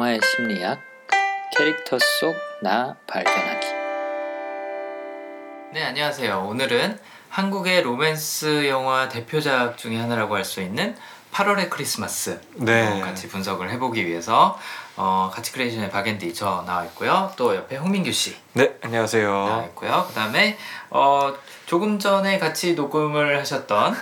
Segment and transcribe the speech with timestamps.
[0.00, 0.80] 영화의 심리학
[1.54, 3.66] 캐릭터 속 나 발견하기
[5.74, 10.96] 네 안녕하세요 오늘은 한국의 로맨스 영화 대표작 중에 하나라고 할 수 있는
[11.32, 12.86] 8월의 크리스마스 네.
[12.88, 14.58] 어, 같이 분석을 해보기 위해서
[14.96, 19.66] 어, 같이 크리에이션의 박앤디 저 나와 있고요 또 옆에 홍민규 씨 네, 나와 안녕하세요.
[19.70, 20.56] 있고요 그 다음에
[20.88, 21.34] 어,
[21.66, 23.94] 조금 전에 같이 녹음을 하셨던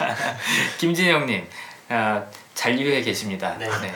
[0.78, 1.48] 김진영님
[1.88, 3.68] 아, 잔류해 계십니다 네.
[3.80, 3.94] 네.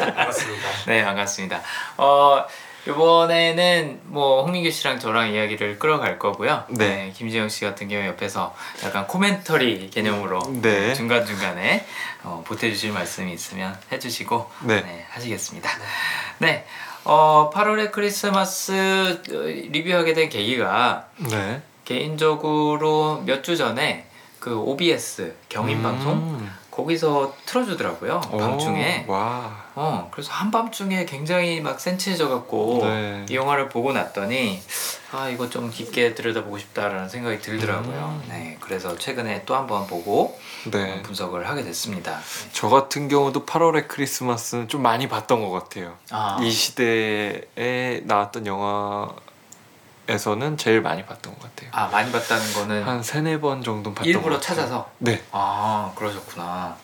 [0.00, 0.68] 반갑습니다.
[0.86, 1.60] 네 반갑습니다.
[1.98, 2.44] 어
[2.86, 6.64] 이번에는 뭐 홍민규 씨랑 저랑 이야기를 끌어갈 거고요.
[6.70, 7.12] 네.
[7.14, 10.94] 김지영 씨 같은 경우 옆에서 약간 코멘터리 개념으로 네.
[10.94, 11.84] 중간 중간에
[12.22, 15.06] 어, 보태주실 말씀이 있으면 해주시고 네.
[15.10, 15.70] 하시겠습니다.
[16.38, 16.64] 네.
[17.04, 21.60] 어 8월의 크리스마스 어, 리뷰하게 된 계기가 네.
[21.84, 24.06] 개인적으로 몇 주 전에
[24.38, 26.50] 그 OBS 경인 방송 음.
[26.70, 29.04] 거기서 틀어주더라고요 오, 밤중에.
[29.08, 29.64] 와.
[29.74, 33.24] 어 그래서 한밤중에 굉장히 막 센치해져 갖고 네.
[33.28, 34.60] 이 영화를 보고 났더니
[35.12, 38.20] 아 이거 좀 깊게 들여다보고 싶다라는 생각이 들더라고요.
[38.22, 38.28] 음.
[38.28, 40.38] 네 그래서 최근에 또 한 번 보고
[40.70, 41.02] 네.
[41.02, 42.18] 분석을 하게 됐습니다.
[42.52, 45.94] 저 같은 경우도 8월의 크리스마스는 좀 많이 봤던 것 같아요.
[46.10, 49.08] 아, 이 시대에 나왔던 영화
[50.14, 51.70] 에서는 제일 많이 봤던 것 같아요.
[51.72, 54.56] 아 많이 봤다는 거는 한 세네 번 정도 봤던 일부러 것 같아요.
[54.56, 55.22] 찾아서 네.
[55.30, 56.76] 아 그러셨구나.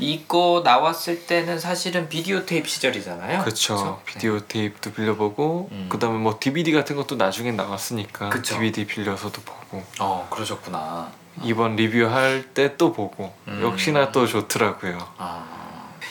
[0.00, 3.40] 이거 나왔을 때는 사실은 비디오 테이프 시절이잖아요.
[3.42, 4.00] 그렇죠.
[4.04, 5.86] 비디오 테이프도 빌려보고 음.
[5.88, 8.54] 그다음에 뭐 DVD 같은 것도 나중에 나왔으니까 그쵸.
[8.54, 9.84] DVD 빌려서도 보고 네.
[9.98, 11.08] 어 그러셨구나.
[11.42, 13.60] 이번 리뷰할 때 또 보고 음.
[13.62, 14.98] 역시나 또 좋더라고요.
[15.18, 15.57] 아.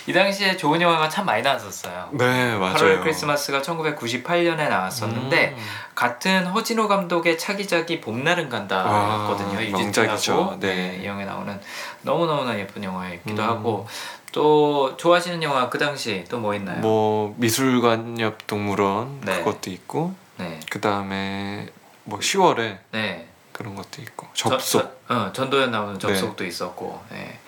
[0.07, 2.09] 이 당시에 좋은 영화가 참 많이 나왔었어요.
[2.13, 2.75] 네, 맞아요.
[2.75, 5.63] 8월 크리스마스가 1998년에 나왔었는데 음.
[5.95, 9.57] 같은 허진호 감독의 차기작이 봄날은 간다였거든요.
[9.57, 10.57] 아, 유진하고 명작이죠.
[10.61, 10.99] 네.
[11.01, 11.59] 이 영화에 나오는
[12.03, 13.47] 너무 너무나 예쁜 영화이기도 음.
[13.49, 13.87] 하고
[14.31, 16.79] 또 좋아하시는 영화 그 당시 또 뭐 있나요?
[16.79, 19.39] 뭐 미술관 옆 동물원 네.
[19.39, 21.67] 그것도 있고 네, 그 다음에
[22.05, 23.27] 뭐 10월에 네.
[23.51, 27.01] 그런 것도 있고 접속 저- 저- 어, 전도연 나오는 접속도 있었고.
[27.11, 27.39] 네.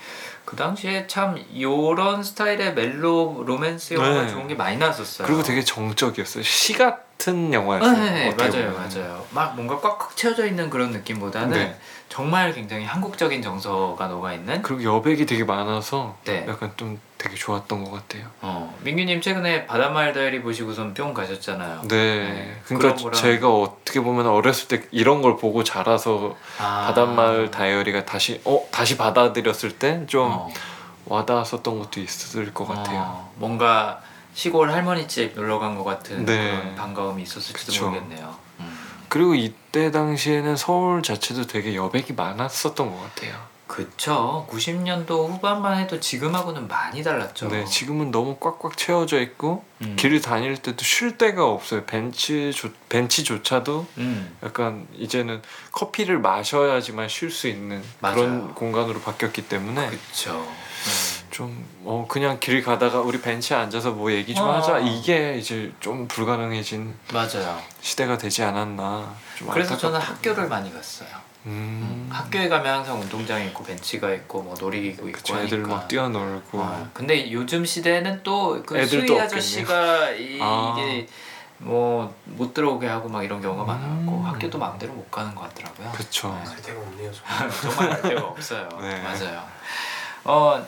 [0.49, 4.29] 그 당시에 참 요런 스타일의 멜로 로맨스 영화가 네.
[4.29, 5.27] 좋은 게 많이 나왔었어요.
[5.27, 6.41] 그리고 되게 정적이었어요.
[6.41, 7.93] 시 같은 영화였어요.
[7.93, 8.89] 네, 어떻게 맞아요, 보면.
[8.89, 9.27] 맞아요.
[9.29, 11.77] 막 뭔가 꽉꽉 채워져 있는 그런 느낌보다는 네.
[12.09, 14.61] 정말 굉장히 한국적인 정서가 녹아 있는.
[14.63, 16.43] 그리고 여백이 되게 많아서 네.
[16.49, 18.25] 약간 좀 되게 좋았던 것 같아요.
[18.41, 21.81] 어, 민규님 최근에 바닷마을 다이어리 보시고선 뿅 가셨잖아요.
[21.87, 26.85] 네, 네, 그러니까 거랑- 제가 어떻게 보면 어렸을 때 이런 걸 보고 자라서 아.
[26.87, 30.49] 바닷마을 다이어리가 다시 어 다시 받아들였을 때좀 어,
[31.05, 32.99] 와닿았었던 것도 있을 것 같아요.
[33.01, 34.01] 어, 뭔가
[34.33, 36.51] 시골 할머니 집 놀러 간 것 같은 네.
[36.51, 37.89] 그런 반가움이 있었을지도 그쵸.
[37.89, 38.33] 모르겠네요.
[39.09, 39.11] 음.
[39.11, 43.49] 그리고 이때 당시에는 서울 자체도 되게 여백이 많았었던 것 같아요.
[43.69, 44.47] 그쵸.
[44.49, 47.49] 90년도 후반만 해도 지금하고는 많이 달랐죠.
[47.49, 49.95] 네, 지금은 너무 꽉꽉 채워져 있고 음.
[49.95, 51.85] 길을 다닐 때도 쉴 데가 없어요.
[51.85, 54.35] 벤치 조, 벤치조차도 음.
[54.41, 58.15] 약간 이제는 커피를 마셔야지만 쉴 수 있는 맞아요.
[58.15, 60.43] 그런 공간으로 바뀌었기 때문에 그쵸.
[61.29, 61.31] 음.
[61.31, 64.53] 좀 어, 그냥 길 가다가 우리 벤치에 앉아서 뭐 얘기 좀 어.
[64.53, 67.59] 하자 이게 이제 좀 불가능해진 맞아요.
[67.81, 69.13] 시대가 되지 않았나.
[69.37, 69.99] 좀 그래서 저는.
[69.99, 71.09] 학교를 많이 갔어요.
[71.45, 75.47] 음, 학교에 가면 항상 운동장이 있고 벤치가 있고 뭐 놀이기구 있고 그쵸, 하니까.
[75.55, 79.23] 애들 막 뛰어놀고 어, 근데 요즘 시대는 또 그 애들도 수희 없겠네요.
[79.23, 80.73] 아저씨가 이, 아.
[80.75, 81.07] 게
[81.61, 84.21] 뭐 못 들어오게 하고 막 이런 경우가 음.
[84.25, 85.91] 학교도 마음대로 못 가는 것 같더라고요.
[85.91, 86.29] 그쵸.
[86.41, 86.45] 네.
[86.49, 87.11] 갈 데가 없네요.
[87.11, 87.51] 정말.
[87.61, 88.69] 정말 알 데가 없어요.
[88.81, 89.01] 네.
[89.01, 89.43] 맞아요.
[90.23, 90.65] 어 어,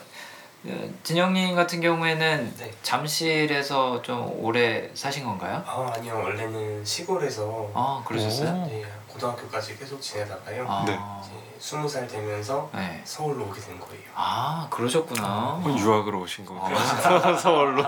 [1.03, 2.71] 진영님 같은 경우에는 네.
[2.83, 5.63] 잠실에서 좀 오래 사신 건가요?
[5.65, 8.49] 아 아니요 원래는 시골에서 아 그러셨어요?
[8.49, 8.67] 오.
[8.67, 10.65] 네, 고등학교까지 계속 지내다가요.
[10.69, 10.93] 아, 네.
[11.23, 13.01] 이제 스무 살 되면서 네.
[13.03, 14.03] 서울로 오게 된 거예요.
[14.13, 15.23] 아 그러셨구나.
[15.63, 16.77] 어, 유학으로 오신 거구나.
[16.77, 17.35] 아.
[17.37, 17.83] 서울로.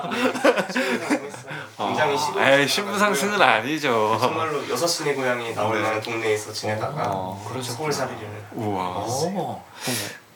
[0.71, 1.53] 신부상승했어요.
[1.77, 2.41] 굉장히 시골.
[2.41, 4.17] 아, 에이 신부상승은 아니죠.
[4.19, 5.81] 정말로 여섯 시내 고향이 나올 네.
[5.83, 7.77] 만한 동네에서 지내다가 어, 그러셨구나.
[7.77, 9.05] 서울 살이를 우와.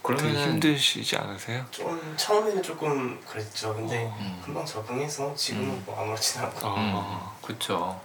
[0.08, 1.66] 그러면 힘드시지 않으세요?
[1.70, 3.74] 좀 처음에는 조금 그랬죠.
[3.74, 4.42] 근데 음.
[4.44, 5.84] 금방 적응해서 지금은 음.
[5.86, 6.68] 뭐 아무렇지도 않고.
[6.68, 7.02] 음,
[7.42, 8.00] 그렇죠.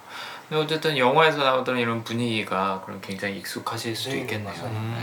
[0.49, 4.53] 근데 어쨌든 영화에서 나오던 이런 분위기가 그럼 굉장히 익숙하실 수도 네, 있겠네요.
[4.65, 4.95] 음.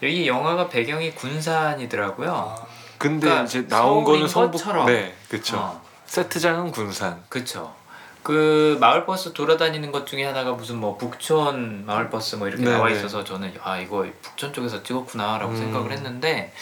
[0.00, 0.08] 네.
[0.08, 2.32] 여기 영화가 배경이 군산이더라고요.
[2.32, 2.66] 아,
[2.98, 4.52] 근데 그러니까 이제 나온 거는 성북.
[4.52, 4.86] 것처럼.
[4.86, 5.56] 네, 그렇죠.
[5.58, 7.22] 어, 세트장은 군산.
[7.28, 7.74] 그렇죠.
[8.22, 12.70] 그 마을 버스 돌아다니는 것 중에 하나가 무슨 뭐 북촌 마을 버스 뭐 이렇게 네,
[12.70, 12.94] 나와 네.
[12.96, 15.56] 있어서 저는 아 이거 북촌 쪽에서 찍었구나라고 음.
[15.56, 16.52] 생각을 했는데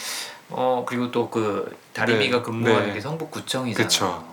[0.49, 2.93] 어 그리고 또 그 다리미가 네, 근무하는 네.
[2.93, 4.31] 게 성북구청이잖아요.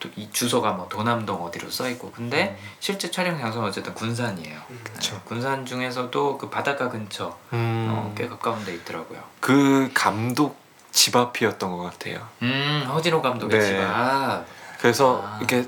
[0.00, 2.68] 또 이 주소가 뭐 도남동 어디로 써 있고 근데 음.
[2.78, 4.60] 실제 촬영 장소는 어쨌든 군산이에요.
[4.70, 4.80] 음.
[4.84, 5.20] 그쵸.
[5.24, 7.88] 군산 중에서도 그 바닷가 근처 음.
[7.90, 9.20] 어, 꽤 가까운 데 있더라고요.
[9.40, 10.56] 그 감독
[10.92, 12.26] 집 앞이었던 것 같아요.
[12.42, 13.66] 음 허진호 감독의 네.
[13.66, 14.44] 집 앞.
[14.80, 15.40] 그래서 아.
[15.42, 15.66] 이게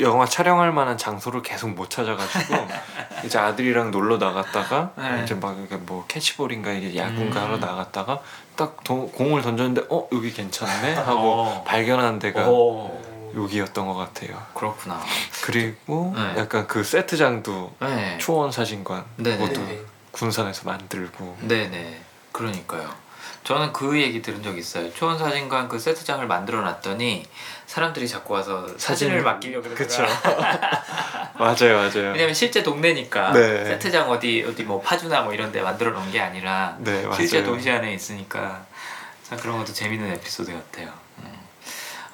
[0.00, 2.54] 영화 촬영할 만한 장소를 계속 못 찾아가지고
[3.24, 5.22] 이제 아들이랑 놀러 나갔다가 네.
[5.22, 7.44] 이제 막 이게 뭐 캐치볼인가 이게 야구인가 음.
[7.44, 8.20] 하러 나갔다가
[8.56, 11.64] 딱 도- 공을 던졌는데 어 여기 괜찮네 하고 어.
[11.64, 13.00] 발견한 데가 오
[13.36, 14.40] 여기였던 것 같아요.
[14.54, 15.00] 그렇구나.
[15.44, 16.34] 그리고 네.
[16.40, 18.18] 약간 그 세트장도 네.
[18.18, 19.38] 초원 사진관 네네.
[19.38, 19.80] 그것도 네.
[20.12, 22.00] 군산에서 만들고 네네.
[22.32, 22.88] 그러니까요.
[23.44, 24.92] 저는 그 얘기 들은 적 있어요.
[24.94, 27.26] 초원 사진관 그 세트장을 만들어 놨더니
[27.66, 30.08] 사람들이 자꾸 와서 사진을 사진- 맡기려고 그러더라.
[31.38, 32.12] 맞아요 맞아요.
[32.12, 33.64] 왜냐면 실제 동네니까 네.
[33.64, 37.06] 세트장 어디 어디 뭐 파주나 뭐 이런 데 만들어 놓은 게 아니라 네.
[37.14, 38.64] 실제 도시 안에 있으니까
[39.28, 40.90] 참 그런 것도 재밌는 에피소드 같아요.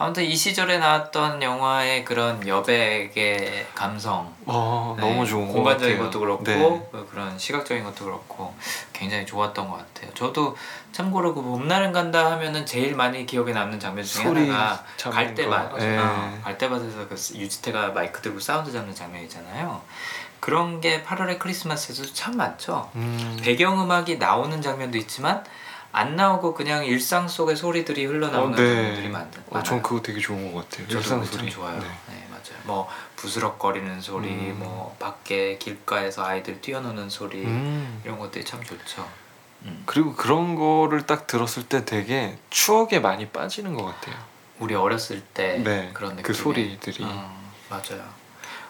[0.00, 0.02] 음.
[0.02, 6.11] 아무튼 이 시절에 나왔던 영화의 그런 여백의 감성 어 네, 너무 좋은 것 공간적인 같아요.
[6.11, 6.88] 것도 그렇고 네.
[6.91, 8.55] 그 그런 시각적인 것도 그렇고
[8.93, 10.12] 굉장히 좋았던 것 같아요.
[10.14, 10.56] 저도
[10.93, 15.70] 참고로 그 봄날은 간다 하면은 제일 많이 기억에 남는 장면 중에 하나가 갈대밭.
[15.70, 15.79] 거.
[15.79, 15.99] 네.
[15.99, 19.82] 어, 갈대밭에서 그 유지태가 마이크 들고 사운드 잡는 장면이잖아요.
[20.41, 22.91] 그런 게 8월의 크리스마스에도 참 많죠.
[22.94, 25.44] 음, 배경음악이 나오는 장면도 있지만
[25.93, 28.75] 안 나오고 그냥 일상 속의 소리들이 흘러나오는 어, 네.
[28.75, 29.65] 장면들이 많, 어, 많아요.
[29.65, 30.87] 전 그거 되게 좋은 것 같아요.
[30.89, 31.51] 일상 참 소리.
[31.51, 31.79] 좋아요.
[31.79, 31.87] 네.
[32.09, 32.27] 네.
[32.31, 32.61] 맞아요.
[32.65, 34.57] 뭐 부스럭거리는 소리, 음.
[34.61, 38.01] 뭐 밖에 길가에서 아이들 뛰어노는 소리 음.
[38.05, 39.07] 이런 것들이 참 좋죠.
[39.63, 39.83] 음.
[39.85, 44.15] 그리고 그런 거를 딱 들었을 때 되게 추억에 많이 빠지는 것 같아요.
[44.59, 46.23] 우리 어렸을 때 네, 그런 느낌.
[46.23, 47.05] 그 소리들이
[47.69, 48.21] 맞아요.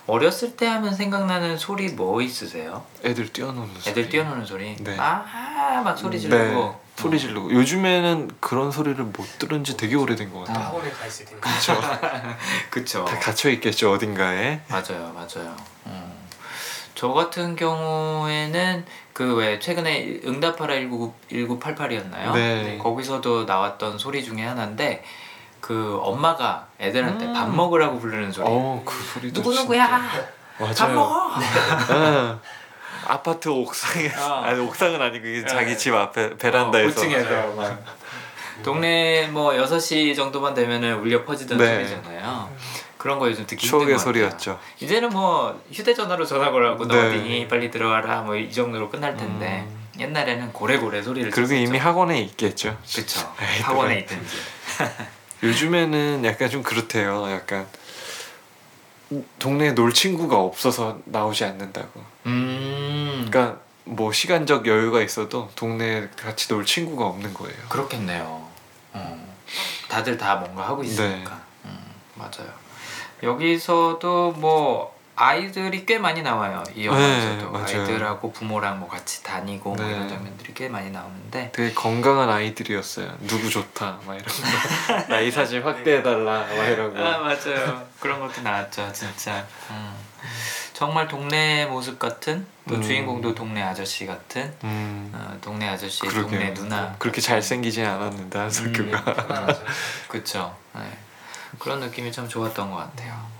[0.06, 2.84] 어렸을 때 하면 생각나는 소리 뭐 있으세요?
[3.04, 3.90] 애들 뛰어노는 소리.
[3.90, 4.76] 애들 뛰어노는 소리.
[4.76, 4.98] 네.
[4.98, 6.36] 아막 소리 지르고.
[6.36, 10.66] 네, 소리 지르고 요즘에는 그런 소리를 못 들은 지 되게 오래된 것다 같아요.
[10.68, 11.40] 학원에 가 있을 텐데.
[11.40, 11.80] 그렇죠.
[12.70, 13.04] 그쵸.
[13.06, 14.60] 다 갇혀 있겠죠 어딘가에.
[14.68, 15.56] 맞아요, 맞아요.
[15.86, 16.12] 음.
[16.94, 18.84] 저 같은 경우에는
[19.14, 22.32] 그 왜 최근에 응답하라 19, 1988이었나요?
[22.34, 22.78] 네.
[22.78, 25.02] 거기서도 나왔던 소리 중에 하나인데
[25.60, 27.32] 그 엄마가 애들한테 음.
[27.32, 28.46] 밥 먹으라고 부르는 소리.
[28.48, 29.88] 어, 그 소리도 누구 진짜- 누구야?
[30.58, 30.74] 맞아요.
[30.76, 31.30] 밥 먹어.
[31.90, 32.40] 응.
[33.10, 34.42] 아파트 옥상에 어.
[34.46, 35.46] 아니 옥상은 아니고 이게 네.
[35.46, 37.84] 자기 집 앞에 베란다에서 어, 5층에서 막.
[38.62, 41.76] 동네 뭐 6시 정도만 되면은 울려 퍼지던 네.
[41.84, 42.50] 소리잖아요.
[42.98, 43.98] 그런 거 요즘 듣기 힘든 것 같아요.
[43.98, 44.60] 소리였죠.
[44.80, 47.08] 이제는 뭐 휴대전화로 전화 걸라고 너 네.
[47.08, 49.80] 어디니 빨리 들어와라 뭐 이 정도로 끝날 텐데 음.
[49.98, 51.54] 옛날에는 고래고래 소리를 그리고.
[51.54, 52.76] 이미 학원에 있겠죠.
[52.94, 54.00] 그쵸 에이, 학원에.
[54.00, 54.36] 있든지
[55.42, 57.30] 요즘에는 약간 좀 그렇대요.
[57.30, 57.66] 약간
[59.38, 62.00] 동네에 놀 친구가 없어서 나오지 않는다고.
[62.26, 67.56] 음 그러니까 뭐 시간적 여유가 있어도 동네에 같이 놀 친구가 없는 거예요.
[67.68, 68.48] 그렇겠네요
[68.92, 69.36] 어.
[69.88, 71.30] 다들 다 뭔가 하고 있으니까
[71.64, 71.70] 네.
[71.70, 71.78] 음,
[72.14, 72.52] 맞아요
[73.22, 77.62] 여기서도 뭐 아이들이 꽤 많이 나와요 이 영화에서도 네.
[77.62, 79.92] 아이들하고 부모랑 뭐 같이 다니고 뭐 네.
[79.92, 83.12] 이런 장면들이 꽤 많이 나오는데 되게 건강한 아이들이었어요.
[83.26, 85.06] 누구 좋다 막 이런 거.
[85.12, 87.24] 나이 사진 확대해달라 막 이런 아 거.
[87.24, 89.92] 맞아요 그런 것도 나왔죠 진짜 음.
[90.72, 92.82] 정말 동네 모습 같은 또 음.
[92.82, 95.12] 주인공도 동네 아저씨 같은 음.
[95.14, 96.22] 어, 동네 아저씨 그러게요.
[96.30, 98.98] 동네 누나 그렇게 잘생기진 않았는데 한석규가.
[99.00, 99.28] 음.
[99.28, 99.60] 맞아.
[100.08, 100.80] 그쵸 네.
[101.58, 103.12] 그런 느낌이 참 좋았던 것 같아요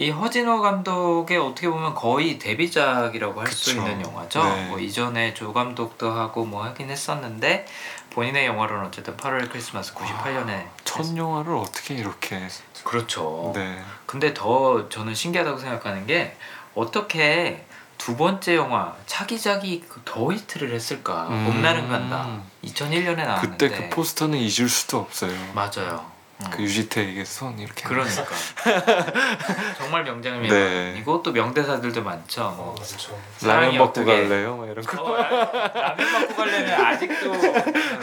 [0.00, 3.72] 이 허진호 감독의 어떻게 보면 거의 데뷔작이라고 할 수.
[3.72, 4.68] 있는 영화죠 네.
[4.68, 7.66] 뭐 이전에 조 감독도 하고 뭐 하긴 했었는데
[8.08, 12.48] 본인의 영화로는 어쨌든 8월 크리스마스 98년에 첫 영화를 어떻게 이렇게.
[12.82, 13.78] 그렇죠 네.
[14.06, 16.34] 근데 더 저는 신기하다고 생각하는 게
[16.74, 17.66] 어떻게
[17.98, 21.44] 두 번째 영화 차기작이 그더 히트를 했을까 음.
[21.44, 25.32] 봄날은 간다 2001년에 나왔는데 그때 그 포스터는 잊을 수도 없어요.
[25.52, 26.19] 맞아요 음.
[26.50, 27.82] 그 유지태에게 손 이렇게.
[27.84, 28.24] 그러니까
[29.78, 30.96] 정말 명장면 네.
[30.98, 33.18] 이것도 명대사들도 많죠 어, 뭐 그렇죠.
[33.42, 34.56] 라면 먹고 어떻게- 갈래요?
[34.56, 35.02] 막 이런 거.
[35.02, 35.28] 어, 라-
[35.74, 37.32] 라면 먹고 가려면 아직도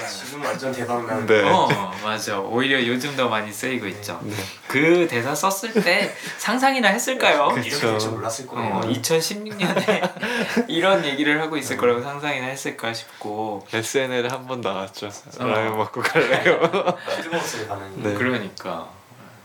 [0.07, 1.25] 지금 완전 대박난.
[1.25, 1.41] 네.
[1.49, 1.67] 어
[2.03, 4.35] 맞아 오히려 요즘 더 많이 쓰이고 있죠 네.
[4.67, 7.49] 그 대사 썼을 때 상상이나 했을까요?
[7.61, 8.75] 줄 몰랐을 거예요.
[8.75, 15.07] 어, 2016년에 이런 얘기를 하고 있을 거라고 상상이나 했을까 싶고 SNL에 한 번 나왔죠.
[15.39, 15.45] 어.
[15.45, 16.59] 라면 먹고 갈래요?
[17.21, 18.03] 뜨거웠어요 반응이.
[18.03, 18.13] 네.
[18.31, 18.89] 그러니까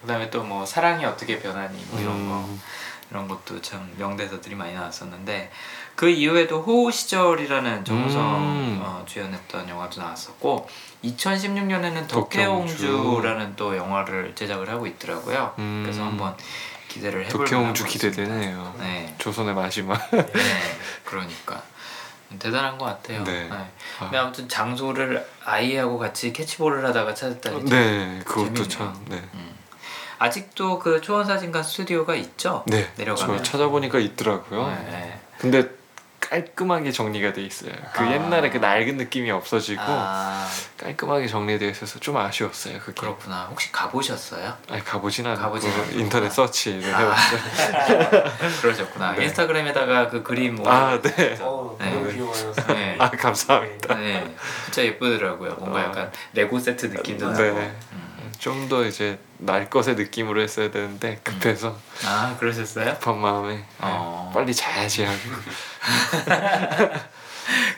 [0.02, 2.60] 그다음에 또 뭐 사랑이 어떻게 변하니 뭐 이런 거 음.
[3.10, 5.50] 이런 것도 참 명대사들이 많이 나왔었는데
[5.94, 8.80] 그 이후에도 호우 시절이라는 정우성 음.
[8.82, 10.66] 어, 주연했던 영화도 나왔었고
[11.04, 12.76] 2016년에는 덕혜옹주.
[12.78, 15.54] 덕혜옹주라는 또 영화를 제작을 하고 있더라고요.
[15.58, 15.82] 음.
[15.84, 16.34] 그래서 한번
[16.88, 18.74] 기대를 해볼 덕혜옹주 기대되네요.
[18.78, 20.10] 네, 조선의 마지막.
[20.10, 20.26] 네,
[21.04, 21.62] 그러니까
[22.38, 23.24] 대단한 것 같아요.
[23.24, 23.48] 네.
[23.48, 23.70] 네.
[23.98, 27.64] 근데 아무튼 장소를 아이하고 같이 캐치볼을 하다가 찾았다니.
[27.64, 28.68] 네, 그것도 재밌네요.
[28.68, 29.04] 참.
[29.08, 29.22] 네.
[29.34, 29.54] 음.
[30.18, 32.62] 아직도 그 초원사진관 스튜디오가 있죠?
[32.66, 32.88] 네.
[32.96, 33.38] 내려가면.
[33.38, 34.68] 저 찾아보니까 있더라고요.
[34.68, 35.20] 네, 네.
[35.38, 35.68] 근데
[36.32, 37.72] 깔끔하게 정리가 돼 있어요.
[37.92, 38.10] 그 아.
[38.10, 40.48] 옛날에 그 낡은 느낌이 없어지고 아
[40.78, 42.78] 깔끔하게 정리되어 있어서 좀 아쉬웠어요.
[42.78, 42.98] 그게.
[42.98, 43.48] 그렇구나.
[43.50, 44.56] 혹시 가보셨어요?
[44.70, 46.00] 아니 가보진 않았고 가보진 않았구나.
[46.00, 46.98] 인터넷 서치를 아.
[47.00, 48.24] 해봤어요.
[48.62, 49.12] 그러셨구나.
[49.12, 49.24] 네.
[49.24, 50.70] 인스타그램에다가 그 그림 올려.
[50.70, 51.36] 아 네.
[51.38, 51.90] 어 네.
[51.90, 52.54] 너무 귀여워요.
[52.68, 52.96] 네.
[52.98, 53.94] 아 감사합니다.
[53.96, 54.34] 네,
[54.64, 55.56] 진짜 예쁘더라고요.
[55.56, 55.84] 뭔가 어.
[55.84, 57.50] 약간 레고 세트 느낌도 네.
[57.50, 57.58] 나고.
[57.58, 58.11] 음.
[58.42, 62.94] 좀 더 이제 날 것의 느낌으로 했어야 되는데 급해서 아 그러셨어요?
[62.94, 64.32] 급한 마음에 네, 어.
[64.34, 65.18] 빨리 자야지 하고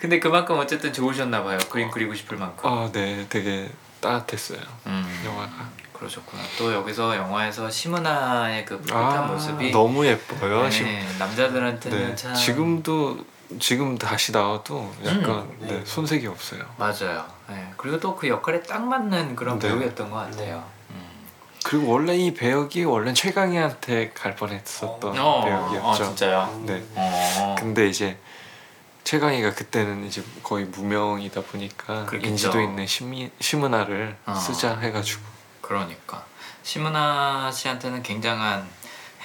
[0.01, 1.59] 근데 그만큼 어쨌든 좋으셨나 봐요.
[1.71, 2.69] 그림 그리고 싶을 만큼.
[2.71, 3.69] 아네 되게
[4.01, 6.43] 따뜻했어요 음, 영화가 그러셨구나.
[6.57, 12.35] 또 여기서 영화에서 시문화의 그 풋풋한 모습이 아, 너무 예뻐요 네, 지금 남자들한테는 네, 참
[12.35, 13.19] 지금도
[13.61, 15.83] 지금 다시 나와도 약간 음, 네, 네.
[15.85, 17.25] 손색이 없어요 맞아요.
[17.49, 17.73] 네.
[17.77, 19.69] 그리고 또 그 역할에 딱 맞는 그런 네.
[19.69, 20.65] 배우였던 것 같아요.
[20.91, 21.05] 음.
[21.65, 26.63] 그리고 원래 이 배역이 원래 최강희한테 갈 뻔했었던 어, 배역이었죠 어, 진짜요?
[26.67, 27.55] 네 어.
[27.59, 28.19] 근데 이제
[29.05, 32.31] 최강희가 그때는 이제 거의 무명이다 보니까 그렇겠죠.
[32.31, 34.35] 인지도 있는 시미, 시문화를 어.
[34.35, 35.23] 쓰자 해가지고
[35.61, 36.25] 그러니까
[36.63, 38.67] 시문아 씨한테는 굉장한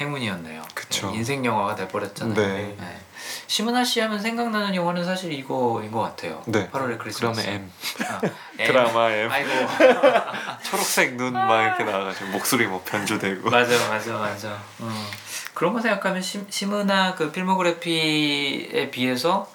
[0.02, 0.62] 행운이었네요.
[0.74, 1.12] 그쵸.
[1.12, 2.36] 네, 인생 영화가 돼버렸잖아요.
[2.36, 2.76] 네.
[3.20, 3.44] 네.
[3.48, 6.42] 시문아 씨 하면 생각나는 영화는 사실 이거인 것 같아요.
[6.46, 6.70] 네.
[6.70, 7.42] 8월의 크리스마스.
[7.42, 7.72] 그러면 M
[8.08, 8.20] 아,
[8.60, 8.68] M.
[8.68, 9.50] 드라마 M 아이고
[10.64, 14.60] 초록색 눈 막 이렇게 나와가지고 목소리 뭐 변조되고 맞아 맞아 맞아.
[14.80, 15.06] 어.
[15.54, 19.52] 그런 거 생각하면 시, 시문아 그 필모그래피에 비해서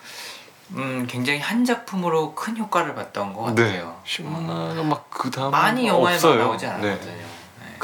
[0.72, 4.00] 음 굉장히 한 작품으로 큰 효과를 봤던 것네 같아요.
[4.04, 6.72] 시문화가 막그 다음 많이 영화에 없어요 나오지 네.
[6.72, 7.16] 않았거든요.
[7.16, 7.26] 네.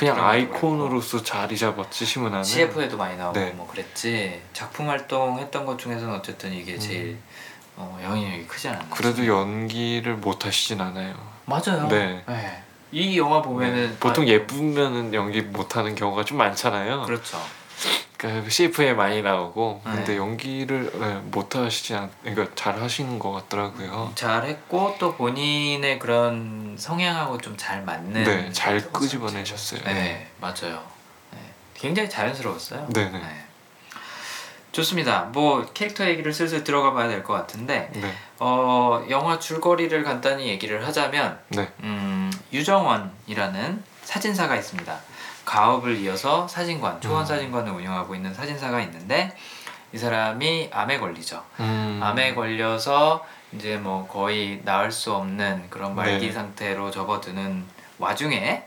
[0.01, 3.51] 그냥 아이콘으로서 자리 잡았지 시문화는 CF에도 많이 나오고 네.
[3.51, 7.19] 뭐 그랬지 작품 활동했던 것 중에서는 어쨌든 이게 제일
[7.77, 8.91] 어, 영향력이 크지 않았나 음.
[8.91, 9.27] 그래도.
[9.27, 11.15] 연기를 못 하시진 않아요
[11.45, 12.25] 맞아요 네.
[12.27, 12.63] 네.
[12.93, 13.97] 이 영화 보면은 네.
[14.01, 17.39] 보통 아, 예쁘면은 연기 못 하는 경우가 좀 많잖아요 그렇죠
[18.21, 19.93] 그러니까 CF에 많이 나오고 네.
[19.93, 26.77] 근데 연기를 네, 못 하시지 않 그러니까 잘 하시는 것 같더라고요 잘했고 또 본인의 그런
[26.79, 30.83] 성향하고 좀 잘 맞는 네 잘 끄집어내셨어요 네, 맞아요
[31.33, 31.39] 네.
[31.75, 33.45] 굉장히 자연스러웠어요 네네 네.
[34.73, 40.49] 좋습니다 뭐 캐릭터 얘기를 슬슬 들어가 봐야 될 것 같은데 네 어, 영화 줄거리를 간단히
[40.49, 41.69] 얘기를 하자면 네.
[41.83, 44.99] 음, 유정원이라는 사진사가 있습니다.
[45.51, 47.27] 가업을 이어서 사진관, 초원 음.
[47.27, 49.37] 사진관을 운영하고 있는 사진사가 있는데
[49.93, 51.43] 이 사람이 암에 걸리죠.
[51.59, 51.99] 음.
[52.01, 56.33] 암에 걸려서 이제 뭐 거의 나을 수 없는 그런 말기 네.
[56.33, 57.65] 상태로 접어드는
[57.99, 58.63] 와중에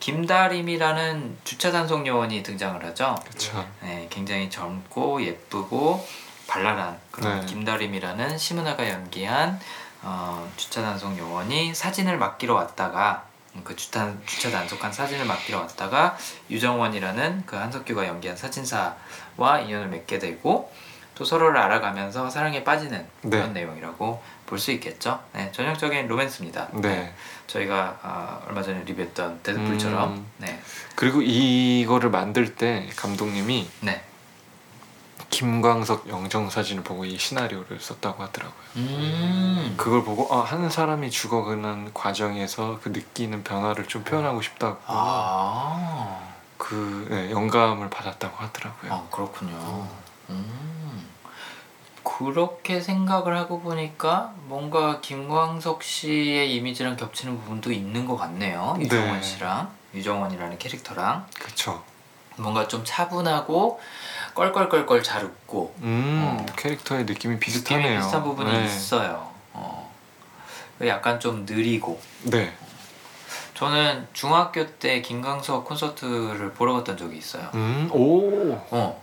[0.00, 3.14] 김다림이라는 주차 단속 요원이 등장을 하죠.
[3.24, 6.04] 그쵸 네, 굉장히 젊고 예쁘고
[6.48, 7.46] 발랄한 그런 네.
[7.46, 9.60] 김다림이라는 심은하가 연기한
[10.02, 13.27] 어, 주차 단속 요원이 사진을 맡기러 왔다가 음,
[13.64, 16.16] 그 주차, 주차 단속한 사진을 맡기러 왔다가
[16.50, 20.72] 유정원이라는 그 한석규가 연기한 사진사와 인연을 맺게 되고
[21.14, 25.20] 또 서로를 알아가면서 사랑에 빠지는 그런 내용이라고 볼 수 있겠죠.
[25.34, 26.68] 네, 전형적인 로맨스입니다.
[26.74, 27.12] 네.
[27.48, 30.26] 저희가 아, 얼마 전에 리뷰했던 데드풀처럼 음.
[30.38, 30.58] 네,
[30.94, 34.02] 그리고 이거를 만들 때 감독님이 네.
[35.30, 38.60] 김광석 영정 사진을 보고 이 시나리오를 썼다고 하더라고요.
[38.76, 39.74] 음.
[39.76, 46.18] 그걸 보고 아, 한 사람이 죽어가는 과정에서 그 느끼는 변화를 좀 표현하고 싶다고 아.
[46.56, 48.92] 그 네, 영감을 받았다고 하더라고요.
[48.92, 49.86] 아 그렇군요.
[50.30, 51.08] 음.
[52.02, 58.74] 그렇게 생각을 하고 보니까 뭔가 김광석 씨의 이미지랑 겹치는 부분도 있는 것 같네요.
[58.78, 58.84] 네.
[58.84, 61.82] 유정원 씨랑 유정원이라는 캐릭터랑 그쵸.
[62.36, 63.80] 뭔가 좀 차분하고
[64.38, 66.46] 껄껄껄껄 잘 웃고 음 어.
[66.56, 67.98] 캐릭터의 느낌이 느낌이 비슷하네요.
[67.98, 68.64] 비슷한 부분이 네.
[68.66, 69.28] 있어요.
[69.52, 69.92] 어.
[70.86, 72.52] 약간 좀 느리고 네.
[73.54, 77.48] 저는 중학교 때 김광석 콘서트를 보러 갔던 적이 있어요.
[77.54, 78.52] 음, 오.
[78.70, 79.02] 어.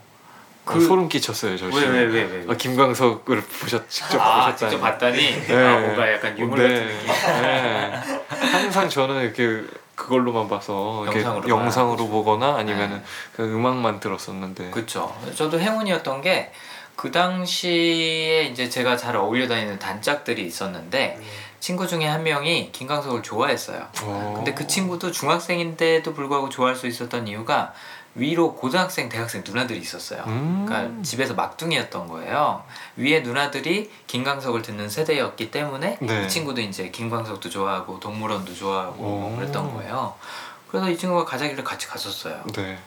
[0.63, 1.85] 그 소름 끼쳤어요, 저 왜.
[1.85, 2.23] 왜왜 왜?
[2.23, 2.45] 왜?
[2.49, 4.71] 아, 김광석을 보셨 직접 아 보셨다니.
[4.71, 5.53] 직접 봤더니 네.
[5.53, 7.07] 아, 뭔가 약간 유물 같은 느낌.
[7.41, 8.01] 네.
[8.29, 9.63] 항상 저는 이렇게
[9.95, 11.49] 그걸로만 봐서 이렇게 영상으로만.
[11.49, 13.03] 영상으로 보거나 아니면은 네.
[13.33, 14.71] 그 음악만 들었었는데.
[14.71, 15.15] 그렇죠.
[15.35, 16.51] 저도 행운이었던 게
[16.95, 21.19] 그 당시에 이제 제가 잘 어울려 다니는 단짝들이 있었는데
[21.59, 23.87] 친구 중에 한 명이 김광석을 좋아했어요.
[24.05, 24.33] 오.
[24.35, 27.73] 근데 그 친구도 중학생인데도 불구하고 좋아할 수 있었던 이유가
[28.15, 30.23] 위로 고등학생, 대학생 누나들이 있었어요.
[30.27, 30.65] 음.
[30.65, 32.63] 그러니까 집에서 막둥이였던 거예요.
[32.95, 36.25] 위에 누나들이 김광석을 듣는 세대였기 때문에 네.
[36.25, 39.35] 이 친구도 이제 김광석도 좋아하고 동물원도 좋아하고 뭐 오.
[39.35, 40.15] 그랬던 거예요.
[40.69, 42.41] 그래서 이 친구가 가자기를 같이 갔었어요.
[42.53, 42.77] 네.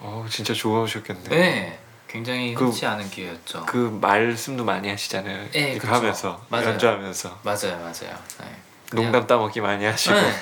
[0.00, 1.28] 어, 진짜 좋아하셨겠네.
[1.30, 3.66] 네, 굉장히 그- 흔치 않은 기회였죠.
[3.66, 5.50] 그 말씀도 많이 하시잖아요.
[5.50, 5.92] 네, 그쵸.
[5.92, 6.68] 하면서 맞아요.
[6.70, 8.16] 연주하면서 맞아요, 맞아요.
[8.40, 8.56] 네.
[8.92, 10.14] 농담 따먹기 많이 하시고.
[10.14, 10.32] 네.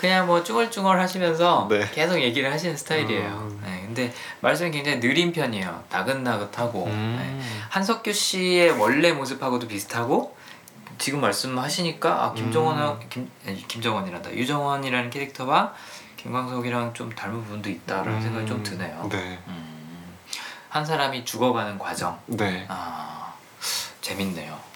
[0.00, 1.88] 그냥 뭐 쭈글쭈글 하시면서 네.
[1.92, 3.28] 계속 얘기를 하시는 스타일이에요.
[3.28, 3.60] 음.
[3.64, 5.84] 네, 근데 말씀이 굉장히 느린 편이에요.
[5.90, 6.92] 나긋나긋하고 네.
[6.92, 7.60] 음.
[7.70, 10.36] 한석규 씨의 원래 모습하고도 비슷하고
[10.98, 13.00] 지금 말씀하시니까 아, 김정원 음.
[13.08, 15.74] 김 아니, 김정원이란다 유정원이라는 캐릭터와
[16.18, 19.08] 김광석이랑 좀 닮은 부분도 있다라는 생각이 좀 드네요.
[19.10, 19.38] 네.
[19.48, 20.14] 음,
[20.68, 22.66] 한 사람이 죽어가는 과정 네.
[22.68, 23.32] 아
[24.02, 24.69] 재밌네요.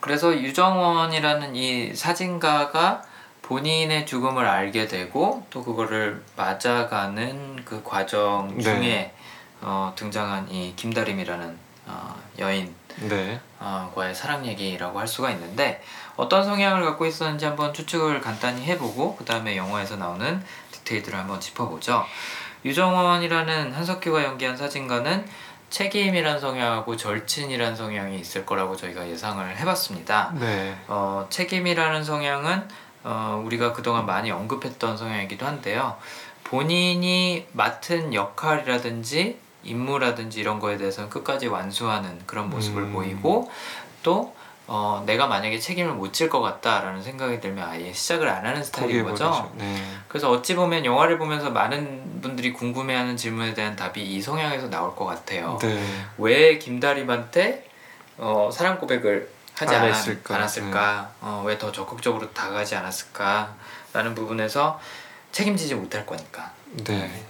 [0.00, 3.02] 그래서 유정원이라는 이 사진가가
[3.42, 8.62] 본인의 죽음을 알게 되고 또 그거를 맞아가는 그 과정 네.
[8.62, 9.14] 중에
[9.60, 13.40] 어, 등장한 이 김다림이라는 어, 여인 네.
[13.58, 15.82] 어, 과의 사랑 얘기라고 할 수가 있는데
[16.16, 22.04] 어떤 성향을 갖고 있었는지 한번 추측을 간단히 해보고 그 다음에 영화에서 나오는 디테일들을 한번 짚어보죠.
[22.64, 25.26] 유정원이라는 한석규가 연기한 사진가는
[25.70, 30.34] 책임이란 성향하고 절친이란 성향이 있을 거라고 저희가 예상을 해봤습니다.
[30.38, 30.76] 네.
[30.88, 32.68] 어, 책임이라는 성향은
[33.04, 35.96] 어, 우리가 그동안 많이 언급했던 성향이기도 한데요.
[36.44, 42.92] 본인이 맡은 역할이라든지 임무라든지 이런 거에 대해서는 끝까지 완수하는 그런 모습을 음.
[42.92, 43.50] 보이고
[44.02, 44.34] 또
[44.72, 49.04] 어, 내가 만약에 책임을 못 질 것 같다라는 생각이 들면 아예 시작을 안 하는 스타일인
[49.04, 49.50] 거죠.
[49.56, 49.82] 네.
[50.06, 55.04] 그래서 어찌 보면 영화를 보면서 많은 분들이 궁금해하는 질문에 대한 답이 이 성향에서 나올 것
[55.06, 55.58] 같아요.
[55.60, 55.82] 네.
[56.18, 57.68] 왜 김다림한테
[58.18, 60.36] 어, 사랑 고백을 하지 안 않, 했을까?
[60.36, 61.10] 않았을까?
[61.20, 63.54] 어, 왜 더 적극적으로 다가가지 않았을까?
[63.92, 64.80] 라는 부분에서
[65.32, 66.52] 책임지지 못할 거니까
[66.84, 67.24] 네.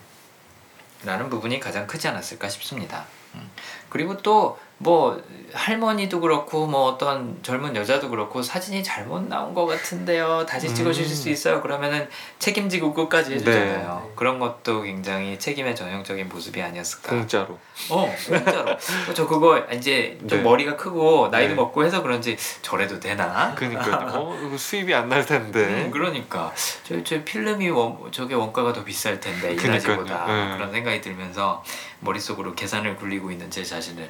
[1.04, 3.04] 라는 부분이 가장 크지 않았을까 싶습니다.
[3.34, 3.50] 음.
[3.88, 5.22] 그리고 또 뭐
[5.52, 10.46] 할머니도 그렇고 뭐 어떤 젊은 여자도 그렇고 사진이 잘못 나온 것 같은데요.
[10.46, 11.16] 다시 찍어주실 음.
[11.16, 11.60] 수 있어요.
[11.60, 12.08] 그러면은
[12.38, 14.02] 책임지고 끝까지 해주잖아요.
[14.06, 14.12] 네.
[14.16, 17.10] 그런 것도 굉장히 책임의 전형적인 모습이 아니었을까.
[17.10, 17.58] 공짜로.
[17.90, 18.74] 어, 진짜로.
[19.12, 20.42] 저 그거 이제 좀 네.
[20.42, 21.54] 머리가 크고 나이도 네.
[21.56, 23.54] 먹고 해서 그런지 저래도 되나?
[23.54, 24.08] 그니까요.
[24.16, 25.64] 어, 수입이 안 날 텐데.
[25.86, 26.52] 음, 그러니까
[26.84, 30.04] 저, 저 필름이 원, 저게 원가가 더 비쌀 텐데 그러니까요.
[30.04, 30.54] 네.
[30.56, 31.64] 그런 생각이 들면서
[31.98, 34.08] 머릿속으로 계산을 굴리고 있는 제 자신을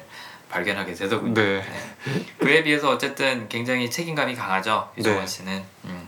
[0.51, 1.33] 발견하게 되더군요.
[1.33, 1.61] 네.
[1.61, 2.25] 네.
[2.37, 5.27] 그에 비해서 어쨌든 굉장히 책임감이 강하죠 유정원 네.
[5.27, 5.63] 씨는.
[5.85, 6.07] 음.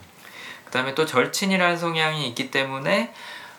[0.66, 3.14] 그다음에 또 절친이라는 성향이 있기 때문에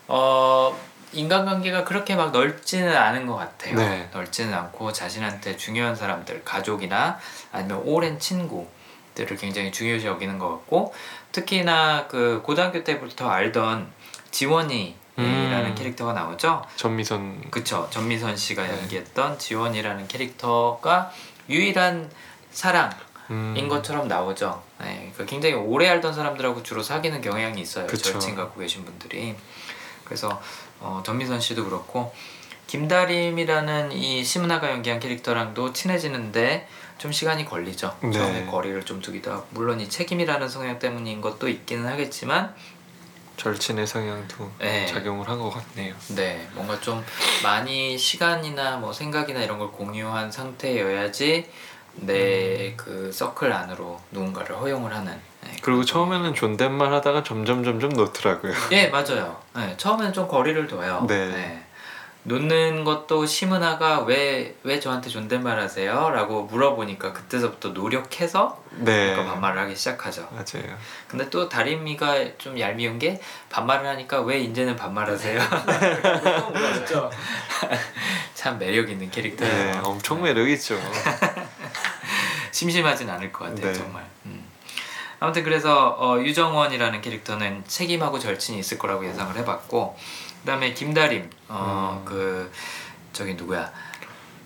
[0.07, 0.79] 어.
[1.15, 3.77] 인간관계가 그렇게 막 넓지는 않은 것 같아요.
[3.77, 4.09] 네.
[4.13, 7.21] 넓지는 않고 자신한테 중요한 사람들, 가족이나
[7.53, 10.93] 아니면 오랜 친구들을 굉장히 중요시 여기는 것 같고
[11.31, 13.93] 특히나 그 고등학교 때부터 알던
[14.33, 15.75] 지원이 라는 음.
[15.75, 16.65] 캐릭터가 나오죠.
[16.77, 17.51] 전미선.
[17.51, 18.79] 그쵸 전미선 씨가 네.
[18.81, 21.13] 연기했던 지원이라는 캐릭터가
[21.49, 22.11] 유일한
[22.51, 22.95] 사랑인
[23.31, 23.69] 음.
[23.69, 24.63] 것처럼 나오죠.
[24.81, 27.87] 네, 그 굉장히 오래 알던 사람들하고 주로 사귀는 경향이 있어요.
[27.87, 28.13] 그쵸.
[28.13, 29.37] 절친 갖고 계신 분들이.
[30.05, 30.41] 그래서
[30.81, 32.13] 어, 전미선 씨도 그렇고
[32.67, 36.67] 김다림이라는 이 심은하가 연기한 캐릭터랑도 친해지는데
[36.99, 37.97] 좀 시간이 걸리죠.
[38.03, 38.11] 네.
[38.11, 42.55] 처음에 거리를 좀 두기도 하고 물론 이 책임이라는 성향 때문인 것도 있기는 하겠지만
[43.37, 44.87] 절친의 성향도 네.
[44.87, 45.95] 작용을 한 것 같네요.
[46.15, 47.05] 네, 뭔가 좀
[47.43, 51.51] 많이 시간이나 뭐 생각이나 이런 걸 공유한 상태여야지
[51.97, 52.77] 내 음.
[52.77, 55.13] 그 서클 안으로 누군가를 허용을 하는.
[55.45, 58.53] 네, 그리고 처음에는 존댓말 하다가 점점 점점 놓더라고요.
[58.73, 59.41] 예, 맞아요.
[59.55, 61.05] 네, 처음에는 좀 거리를 둬요.
[61.09, 61.64] 네.
[62.27, 66.09] 놓는 것도 심은하가 왜, 왜 저한테 존댓말 하세요?
[66.11, 69.15] 라고 물어보니까 그때서부터 노력해서 네.
[69.15, 70.27] 반말을 하기 시작하죠.
[70.31, 70.77] 맞아요.
[71.07, 75.39] 근데 또 다림이가 좀 얄미운 게 반말을 하니까 왜 이제는 반말하세요?
[76.75, 77.11] 진짜
[78.35, 79.53] 참 매력 있는 캐릭터예요.
[79.53, 80.81] 네, 엄청 매력 있죠.
[82.53, 83.75] 심심하진 않을 것 같아요, 네.
[83.75, 84.05] 정말.
[84.25, 84.45] 음.
[85.21, 89.97] 아무튼 그래서 어, 유정원이라는 캐릭터는 책임하고 절친이 있을 거라고 예상을 해봤고,
[90.45, 92.05] 그다음에 김다림, 어, 음.
[92.05, 92.53] 그
[93.15, 93.73] 저기 누구야?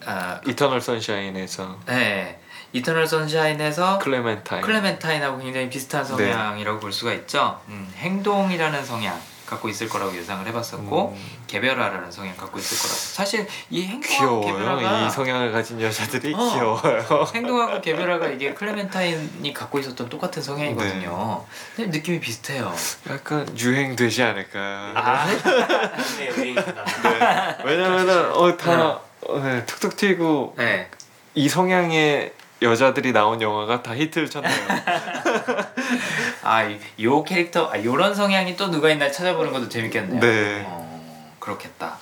[0.07, 2.41] 아, 이터널 선샤인에서 네,
[2.73, 4.63] 이터널 선샤인에서 클레멘타인.
[4.63, 6.09] 클레멘타인하고 굉장히 비슷한 네.
[6.09, 7.61] 성향이라고 볼 수가 있죠.
[7.69, 12.95] 음, 행동이라는 성향 갖고 있을 거라고 예상을 해봤었고, 음, 개별화라는 성향 갖고 있을 거라고.
[12.99, 14.59] 사실 이 행동하고 귀여워요.
[14.59, 16.39] 개별화가 이 성향을 가진 여자들이 어.
[16.39, 17.27] 귀여워요.
[17.35, 21.45] 행동하고 개별화가 이게 클레멘타인이 갖고 있었던 똑같은 성향이거든요.
[21.77, 21.85] 네.
[21.85, 22.73] 근데 느낌이 비슷해요.
[23.09, 24.93] 약간 유행되지 않을까.
[24.95, 25.27] 아,
[26.19, 26.85] 네, 유행이다.
[26.85, 27.59] 네.
[27.65, 30.89] 왜냐면은 어다 어, 네, 툭툭 튀고 네.
[31.35, 34.53] 이 성향의 여자들이 나온 영화가 다 히트를 쳤네요.
[36.43, 40.21] 아, 이- 요 캐릭터, 아, 요런 성향이 또 누가 있나 찾아보는 것도 재밌겠네요.
[40.21, 40.65] 네.
[40.67, 41.97] 어, 그렇겠다.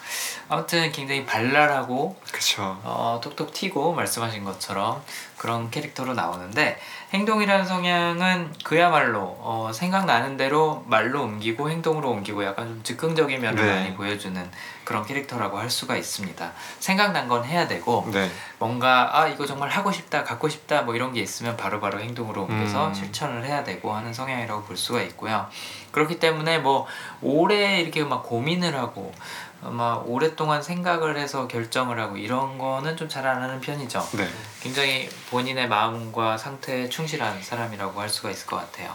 [0.48, 2.78] 아무튼 굉장히 발랄하고 그쵸.
[2.84, 5.02] 어, 톡톡 튀고 말씀하신 것처럼
[5.36, 6.78] 그런 캐릭터로 나오는데
[7.12, 13.72] 행동이라는 성향은 그야말로 어, 생각나는 대로 말로 옮기고 행동으로 옮기고 약간 좀 즉흥적인 면을 네.
[13.72, 14.48] 많이 보여주는
[14.87, 16.53] 그런 캐릭터라고 할 수가 있습니다.
[16.79, 18.31] 생각난 건 해야 되고 네.
[18.59, 22.44] 뭔가 아 이거 정말 하고 싶다 갖고 싶다 뭐 이런 게 있으면 바로 바로 행동으로
[22.44, 22.94] 옮겨서 음.
[22.94, 25.49] 실천을 해야 되고 하는 성향이라고 볼 수가 있고요
[25.90, 26.87] 그렇기 때문에 뭐
[27.20, 29.12] 오래 이렇게 막 고민을 하고
[29.61, 34.29] 막 오랫동안 생각을 해서 결정을 하고 이런 거는 좀 잘 안 하는 편이죠 네.
[34.62, 38.94] 굉장히 본인의 마음과 상태에 충실한 사람이라고 할 수가 있을 것 같아요.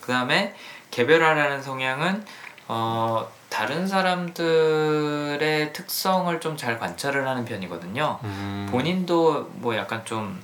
[0.00, 0.56] 그 다음에
[0.90, 2.26] 개별화라는 성향은
[2.66, 8.18] 어, 다른 사람들의 특성을 좀 잘 관찰을 하는 편이거든요.
[8.24, 8.68] 음.
[8.70, 10.40] 본인도 뭐 약간 좀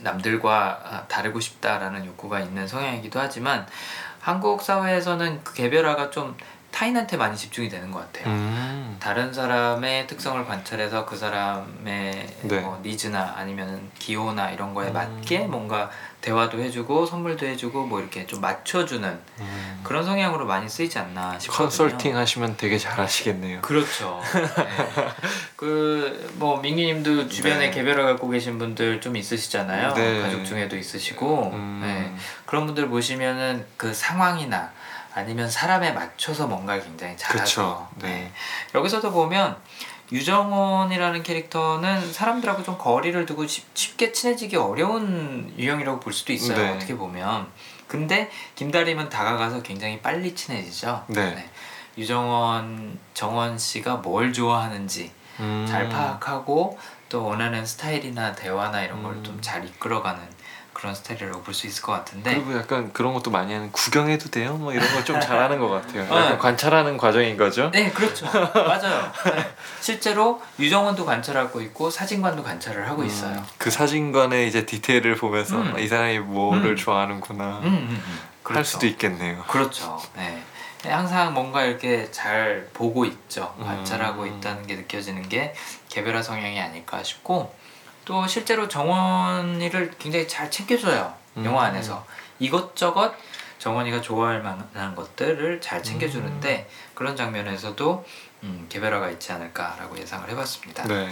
[0.00, 3.66] 남들과 아, 다르고 싶다라는 욕구가 있는 성향이기도 하지만
[4.20, 6.36] 한국 사회에서는 그 개별화가 좀
[6.70, 8.32] 타인한테 많이 집중이 되는 것 같아요.
[8.32, 8.96] 음.
[8.98, 12.60] 다른 사람의 특성을 관찰해서 그 사람의 네.
[12.60, 14.92] 뭐 니즈나 아니면 기호나 이런 거에 음.
[14.92, 15.90] 맞게 뭔가
[16.22, 19.80] 대화도 해주고 선물도 해주고 뭐 이렇게 좀 맞춰주는 음.
[19.82, 21.68] 그런 성향으로 많이 쓰이지 않나 싶거든요.
[21.68, 23.60] 컨설팅 하시면 되게 잘하시겠네요.
[23.60, 24.22] 그렇죠.
[25.56, 27.70] 그뭐 민기님도 주변에 네.
[27.70, 29.94] 개별화 갖고 계신 분들 좀 있으시잖아요.
[29.94, 30.20] 네.
[30.20, 31.80] 가족 중에도 있으시고 음.
[31.82, 32.14] 네.
[32.46, 34.70] 그런 분들 보시면은 그 상황이나
[35.14, 37.88] 아니면 사람에 맞춰서 뭔가를 굉장히 잘하죠.
[37.96, 38.08] 네.
[38.08, 38.32] 네.
[38.74, 39.56] 여기서도 보면
[40.12, 46.56] 유정원이라는 캐릭터는 사람들하고 좀 거리를 두고 쉽, 쉽게 친해지기 어려운 유형이라고 볼 수도 있어요.
[46.56, 46.68] 네.
[46.68, 47.46] 어떻게 보면.
[47.88, 51.04] 근데 김다림은 다가가서 굉장히 빨리 친해지죠.
[51.08, 51.48] 네.
[51.98, 55.66] 유정원 정원 씨가 뭘 좋아하는지 음.
[55.68, 59.24] 잘 파악하고 또 원하는 스타일이나 대화나 이런 걸 음.
[59.24, 60.22] 좀잘 이끌어가는
[60.82, 64.56] 그런 스타일이라고 볼 수 있을 것 같은데 그리고 약간 그런 것도 많이 하는 구경해도 돼요?
[64.56, 66.02] 뭐 이런 걸 좀 잘하는 것 같아요.
[66.12, 66.16] 어.
[66.18, 67.70] 약간 관찰하는 과정인 거죠?
[67.70, 69.54] 네 그렇죠 맞아요 네.
[69.80, 75.72] 실제로 유정원도 관찰하고 있고 사진관도 관찰을 하고 있어요 음, 그 사진관의 이제 디테일을 보면서 음.
[75.76, 76.76] 아, 이 사람이 뭐를 음.
[76.76, 78.18] 좋아하는구나 음, 음, 음.
[78.42, 78.64] 할 그렇죠.
[78.70, 79.44] 수도 있겠네요.
[79.46, 80.42] 그렇죠 네.
[80.82, 83.64] 네, 항상 뭔가 이렇게 잘 보고 있죠 음.
[83.66, 85.54] 관찰하고 있다는 게 느껴지는 게
[85.90, 87.54] 개별화 성향이 아닐까 싶고
[88.04, 91.44] 또 실제로 정원이를 굉장히 잘 챙겨줘요 음.
[91.44, 92.04] 영화 안에서
[92.38, 93.14] 이것저것
[93.58, 96.94] 정원이가 좋아할 만한 것들을 잘 챙겨주는데 음.
[96.94, 98.04] 그런 장면에서도
[98.42, 100.82] 음, 개별화가 있지 않을까라고 예상을 해봤습니다.
[100.88, 101.08] 네.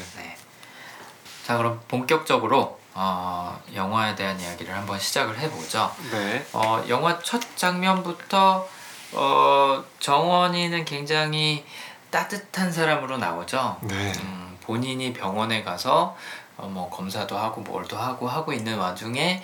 [1.46, 5.94] 자 그럼 본격적으로 어, 영화에 대한 이야기를 한번 시작을 해보죠.
[6.10, 6.44] 네.
[6.52, 8.68] 어, 영화 첫 장면부터
[9.12, 11.64] 어, 정원이는 굉장히
[12.10, 13.78] 따뜻한 사람으로 나오죠.
[13.82, 14.12] 네.
[14.22, 16.16] 음, 본인이 병원에 가서
[16.60, 19.42] 어, 뭐 검사도 하고 뭘도 하고 하고 있는 와중에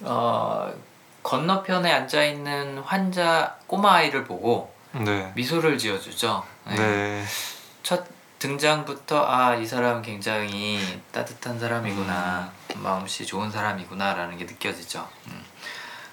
[0.00, 0.72] 어,
[1.22, 5.32] 건너편에 앉아 있는 환자 꼬마 아이를 보고 네.
[5.34, 6.42] 미소를 지어주죠.
[6.68, 6.76] 네.
[6.76, 7.24] 네.
[7.82, 8.04] 첫
[8.38, 10.78] 등장부터 아 이 사람 굉장히
[11.12, 15.06] 따뜻한 사람이구나 마음씨 좋은 사람이구나라는 게 느껴지죠.
[15.28, 15.44] 음.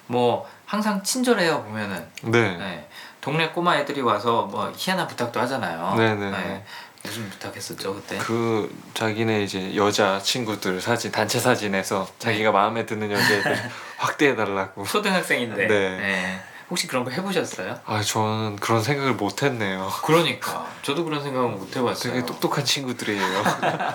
[0.06, 2.56] 뭐 항상 친절해요 보면은 네.
[2.56, 2.88] 네.
[3.20, 5.94] 동네 꼬마 애들이 와서 뭐 희한한 부탁도 하잖아요.
[5.96, 6.64] 네네.
[7.02, 8.18] 무슨 부탁했었죠 그때?
[8.18, 14.84] 그 자기네 이제 여자 친구들 사진 단체 사진에서 자기가 마음에 드는 여자애들 확대해 달라고.
[14.84, 15.66] 초등학생인데.
[15.66, 15.96] 네.
[15.98, 16.40] 네.
[16.70, 17.78] 혹시 그런 거 해보셨어요?
[17.84, 19.90] 아 저는 그런 생각을 못 했네요.
[20.04, 22.12] 그러니까 저도 그런 생각은 못 해봤어요.
[22.14, 23.42] 되게 똑똑한 친구들이에요.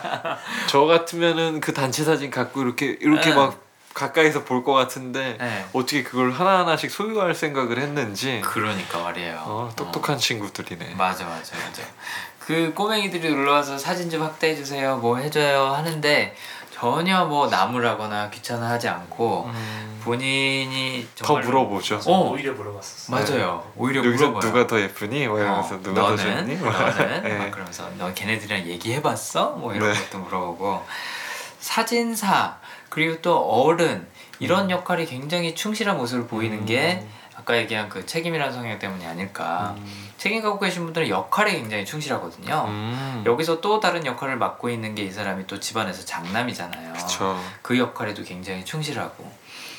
[0.67, 3.36] 저 같으면은 그 단체 사진 갖고 이렇게 이렇게 네.
[3.36, 3.65] 막
[3.96, 5.65] 가까이서 볼 것 같은데 네.
[5.74, 9.38] 어떻게 그걸 하나 하나씩 소유할 생각을 했는지 그러니까 말이에요.
[9.43, 10.93] 어, 똑똑한 친구들이네.
[10.96, 11.82] 맞아 맞아 맞아.
[12.48, 16.34] 그 꼬맹이들이 놀러와서 사진 좀 확대해 주세요, 뭐 해줘요 하는데
[16.72, 22.00] 전혀 뭐 나무라거나 귀찮아하지 않고 음, 본인이 더 정말로- 물어보죠.
[22.06, 22.32] 어.
[22.32, 23.12] 오히려 물어봤었어.
[23.12, 23.70] 맞아요.
[23.76, 24.40] 오히려 여기서 물어봐요.
[24.50, 25.28] 누가 더 예쁘니?
[25.28, 26.48] 뭐 이러면서 어, 누가 더 너는?
[26.48, 26.56] 좋니?
[26.56, 27.24] 너는?
[27.24, 27.38] 네.
[27.38, 29.50] 막 그러면서 너 걔네들이랑 얘기해봤어?
[29.52, 30.00] 뭐 이런 네.
[30.00, 30.86] 것도 물어보고
[31.60, 34.08] 사진사 그리고 또 어른
[34.40, 34.70] 이런 음.
[34.70, 36.66] 역할이 굉장히 충실한 모습을 보이는 음.
[36.66, 37.06] 게
[37.36, 40.07] 아까 얘기한 그 책임이라는 성향 때문이 아닐까 음.
[40.17, 43.23] 책임 갖고 계신 분들은 역할에 굉장히 충실하거든요 음.
[43.25, 47.39] 여기서 또 다른 역할을 맡고 있는 게 이 사람이 또 집안에서 장남이잖아요 그쵸.
[47.62, 49.32] 그 역할에도 굉장히 충실하고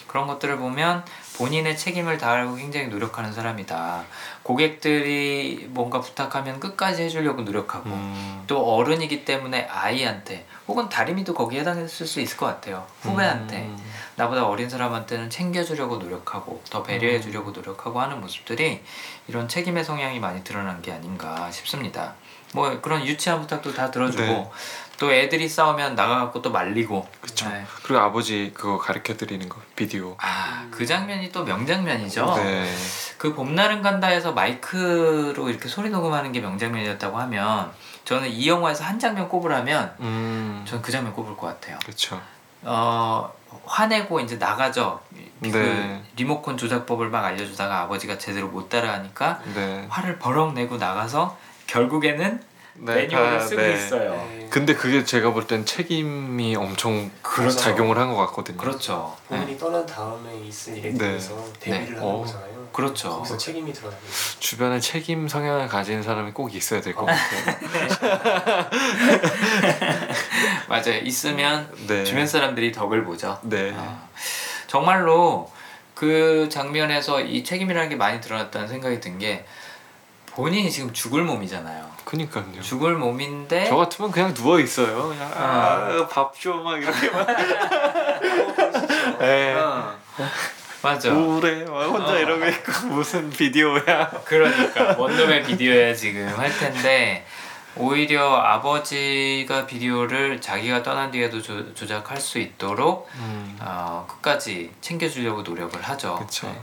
[0.06, 1.04] 그런 것들을 보면
[1.36, 4.04] 본인의 책임을 다하려고 굉장히 노력하는 사람이다.
[4.42, 8.44] 고객들이 뭔가 부탁하면 끝까지 해주려고 노력하고 음.
[8.46, 12.86] 또 어른이기 때문에 아이한테 혹은 다리미도 거기에 해당했을 수 있을 것 같아요.
[13.02, 13.87] 후배한테 음.
[14.18, 18.82] 나보다 어린 사람한테는 챙겨주려고 노력하고 더 배려해주려고 노력하고 하는 모습들이
[19.28, 22.14] 이런 책임의 성향이 많이 드러난 게 아닌가 싶습니다.
[22.52, 24.50] 뭐 그런 유치한 부탁도 다 들어주고 네.
[24.98, 27.48] 또 애들이 싸우면 나가갖고 또 말리고 그쵸.
[27.48, 27.64] 네.
[27.84, 30.16] 그리고 아버지 그거 가르쳐 드리는 거 비디오.
[30.18, 32.34] 아, 그 장면이 또 명장면이죠.
[32.38, 32.74] 네.
[33.18, 37.70] 그 봄날은 간다에서 마이크로 이렇게 소리 녹음하는 게 명장면이었다고 하면
[38.04, 40.64] 저는 이 영화에서 한 장면 꼽으라면 음.
[40.66, 41.78] 저는 그 장면 꼽을 것 같아요.
[41.86, 42.20] 그쵸.
[42.62, 43.32] 어
[43.64, 45.00] 화내고 이제 나가죠.
[45.40, 46.02] 그 네.
[46.16, 49.86] 리모컨 조작법을 막 알려주다가 아버지가 제대로 못 따라하니까 네.
[49.88, 52.42] 화를 버럭 내고 나가서 결국에는
[52.80, 53.74] 네, 매뉴얼을 다, 쓰고 네.
[53.74, 54.28] 있어요.
[54.30, 54.46] 네.
[54.50, 57.56] 근데 그게 제가 볼 땐 책임이 엄청 그렇죠.
[57.58, 58.56] 작용을 한 것 같거든요.
[58.56, 59.14] 그렇죠.
[59.28, 59.38] 네.
[59.38, 60.98] 본인이 떠난 다음에 있을 일에 네.
[60.98, 61.98] 대해서 대비를 네.
[61.98, 62.18] 하는 어.
[62.20, 62.68] 거잖아요.
[62.72, 63.10] 그렇죠.
[63.10, 64.12] 거기서 책임이 들어가는 거죠.
[64.40, 68.68] 주변에 책임 성향을 가진 사람이 꼭 있어야 될 것 같아요.
[70.68, 70.98] 맞아요.
[71.02, 72.04] 있으면 네.
[72.04, 73.38] 주변 사람들이 덕을 보죠.
[73.42, 73.72] 네.
[73.76, 74.08] 아,
[74.66, 75.50] 정말로
[75.94, 79.44] 그 장면에서 이 책임이라는 게 많이 드러났다는 생각이 든 게
[80.26, 81.87] 본인이 지금 죽을 몸이잖아요.
[82.08, 82.62] 그니까요.
[82.62, 85.08] 죽을 몸인데 저 같으면 그냥 누워 있어요.
[85.08, 85.90] 그냥 아.
[85.90, 87.26] 아, 밥줘 막 이렇게만.
[89.20, 89.52] 네.
[89.52, 89.94] 어,
[90.80, 91.12] 맞아.
[91.12, 91.64] 우울해.
[91.64, 92.18] 막 혼자 어.
[92.18, 94.22] 이러고 있고 무슨 비디오야.
[94.24, 97.26] 그러니까 뭔 놈의 비디오야 지금 할 텐데
[97.76, 103.58] 오히려 아버지가 비디오를 자기가 떠난 뒤에도 조, 조작할 수 있도록 음.
[103.60, 106.16] 어, 끝까지 챙겨주려고 노력을 하죠.
[106.16, 106.46] 그쵸.
[106.46, 106.58] 네.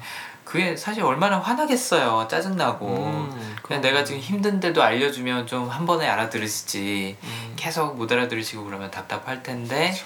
[0.45, 2.27] 그게 사실 얼마나 화나겠어요.
[2.29, 2.87] 짜증나고.
[2.87, 3.81] 음, 그냥.
[3.81, 7.17] 내가 지금 힘든데도 알려주면 좀 한 번에 알아들으시지.
[7.21, 7.53] 음.
[7.57, 10.05] 계속 못 알아들으시고 그러면 답답할 텐데 그쵸.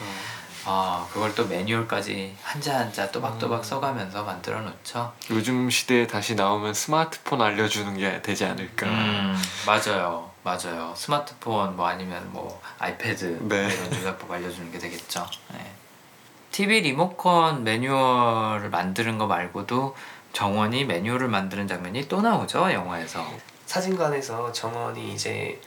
[0.66, 3.64] 아 그걸 또 매뉴얼까지 한자 한자 또박또박 음.
[3.64, 5.12] 써가면서 만들어 놓죠.
[5.30, 8.86] 요즘 시대에 다시 나오면 스마트폰 알려주는 게 되지 않을까.
[8.88, 10.94] 음, 맞아요, 맞아요.
[10.96, 13.68] 스마트폰 뭐 아니면 뭐 아이패드 네.
[13.74, 15.26] 이런 조작법 알려주는 게 되겠죠.
[15.54, 15.72] 네.
[16.52, 19.96] TV 리모컨 매뉴얼을 만드는 거 말고도
[20.34, 23.26] 정원이 매뉴얼을 만드는 장면이 또 나오죠 영화에서.
[23.66, 25.60] 사진관에서 정원이 이제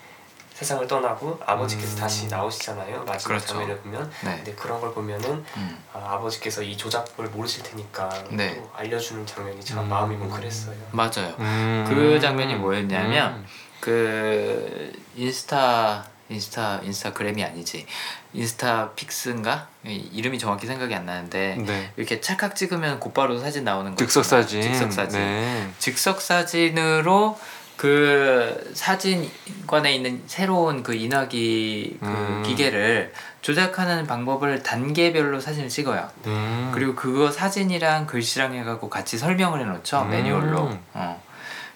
[0.55, 1.99] 세상을 떠나고 아버지께서 음.
[1.99, 3.05] 다시 나오시잖아요.
[3.05, 3.47] 마지막 그렇죠.
[3.47, 4.11] 장면을 보면.
[4.25, 4.37] 네.
[4.37, 5.85] 근데 그런 걸 보면은 음.
[5.93, 8.57] 아, 아버지께서 이 조작법을 모르실 테니까 네.
[8.57, 9.89] 또 알려주는 장면이 참 음.
[9.89, 10.77] 마음이 뭉클했어요.
[10.93, 11.35] 맞아요.
[11.39, 11.85] 음.
[11.89, 13.47] 그 장면이 뭐였냐면 음.
[13.81, 17.87] 그 인스타 인스타 인스타그램이 아니지
[18.33, 21.93] 인스타 픽스인가 이- 이름이 정확히 생각이 안 나는데 네.
[21.97, 24.25] 이렇게 찰칵 찍으면 곧바로 사진 나오는 거 즉석.
[24.25, 24.63] 사진.
[24.63, 25.69] 즉석 사진 네.
[25.79, 27.39] 즉석 사진으로
[27.77, 32.43] 그 사진관에 있는 새로운 그 인화기 그 음.
[32.47, 36.09] 기계를 조작하는 방법을 단계별로 사진을 찍어요.
[36.27, 36.71] 음.
[36.73, 40.11] 그리고 그거 사진이랑 글씨랑 해갖고 같이 설명을 해놓죠 음.
[40.11, 40.79] 매뉴얼로.
[40.95, 41.12] 어.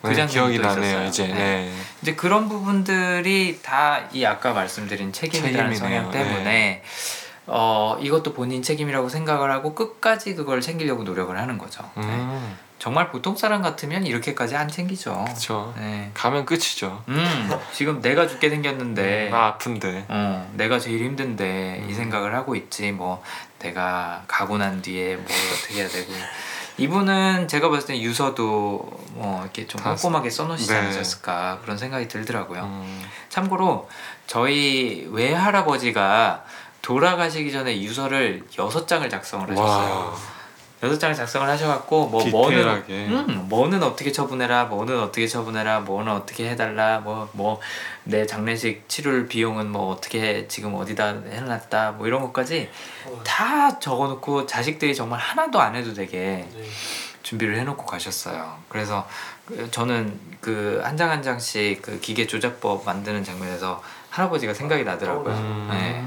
[0.03, 1.09] 그 네, 기억이 나네요 있었어요.
[1.09, 1.27] 이제.
[1.29, 1.35] 네.
[1.35, 1.73] 네.
[2.03, 5.75] 이제 그런 부분들이 다 이 아까 말씀드린 책임이라는.
[5.77, 6.83] 성향 때문에
[7.47, 11.83] 어 이것도 본인 책임이라고 생각을 하고 끝까지 그걸 챙기려고 노력을 하는 거죠.
[11.97, 12.03] 네.
[12.05, 12.59] 음.
[12.79, 15.25] 정말 보통 사람 같으면 이렇게까지 안 챙기죠.
[15.25, 15.73] 그렇죠.
[15.79, 16.11] 네.
[16.13, 17.03] 가면 끝이죠.
[17.09, 20.05] 음 지금 내가 죽게 생겼는데 나 아픈데.
[20.09, 21.95] 어, 내가 제일 힘든데 이 음.
[21.95, 23.23] 생각을 하고 있지 뭐
[23.59, 26.13] 내가 가고 난 뒤에 뭘 어떻게 해야 되고
[26.79, 30.79] 이분은 제가 봤을 때 유서도 뭐 이렇게 좀다 꼼꼼하게 써놓으시지 네.
[30.79, 32.63] 않으셨을까 그런 생각이 들더라고요.
[32.65, 33.03] 음.
[33.29, 33.89] 참고로
[34.27, 36.45] 저희 외할아버지가
[36.83, 39.95] 돌아가시기 전에 유서를 여섯 장을 작성을 하셨어요.
[39.95, 40.36] 와.
[40.83, 43.07] 여섯 장을 작성을 하셔갖고 뭐 뭐는 디테일하게.
[43.07, 47.59] 음, 뭐는 어떻게 처분해라, 뭐는 어떻게 처분해라, 뭐는 어떻게 해달라, 뭐 뭐
[48.05, 52.69] 내 장례식 치료를 비용은 뭐 어떻게 지금 어디다 해놨다, 뭐 이런 것까지
[53.07, 56.65] 어, 다 적어놓고 자식들이 정말 하나도 안 해도 되게 네.
[57.25, 58.59] 준비를 해놓고 가셨어요.
[58.69, 59.09] 그래서
[59.47, 65.35] 그 저는 그 한 장 한 장씩 그 기계 조작법 만드는 장면에서 할아버지가 생각이 나더라고요.
[65.35, 65.69] 음.
[65.73, 66.05] 네.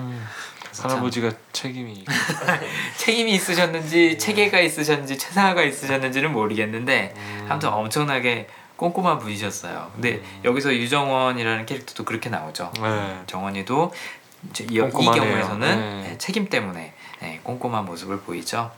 [0.83, 2.05] 할아버지가 책임이.
[2.97, 7.47] 책임이 있으셨는지 체계가 있으셨는지 최상화가 있으셨는지는 모르겠는데 음.
[7.49, 9.91] 아무튼 엄청나게 꼼꼼한 분이셨어요.
[9.93, 10.41] 근데 음.
[10.45, 12.71] 여기서 유정원이라는 캐릭터도 그렇게 나오죠.
[12.81, 13.19] 네.
[13.27, 13.93] 정원이도
[14.71, 14.77] 이.
[14.79, 15.59] 경우에서는
[16.01, 16.09] 네.
[16.09, 18.71] 네, 책임 때문에 네, 꼼꼼한 모습을 보이죠.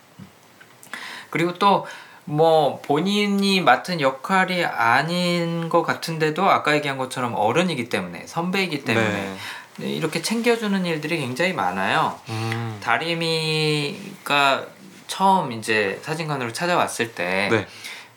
[1.29, 1.85] 그리고 또
[2.25, 9.35] 뭐 본인이 맡은 역할이 아닌 것 같은데도 아까 얘기한 것처럼 어른이기 때문에 선배이기 때문에 네.
[9.81, 12.19] 네, 이렇게 챙겨주는 일들이 굉장히 많아요.
[12.29, 12.77] 음.
[12.81, 14.65] 다리미가
[15.07, 17.67] 처음 이제 사진관으로 찾아왔을 때 네.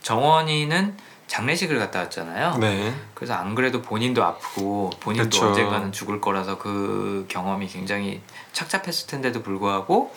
[0.03, 0.97] 정원이는
[1.27, 2.59] 장례식을 갔다 왔잖아요.
[2.59, 2.95] 네.
[3.15, 5.49] 그래서 안 그래도 본인도 아프고 본인도 그쵸.
[5.49, 8.21] 언젠가는 죽을 거라서 그 경험이 굉장히
[8.53, 10.15] 착잡했을 텐데도 불구하고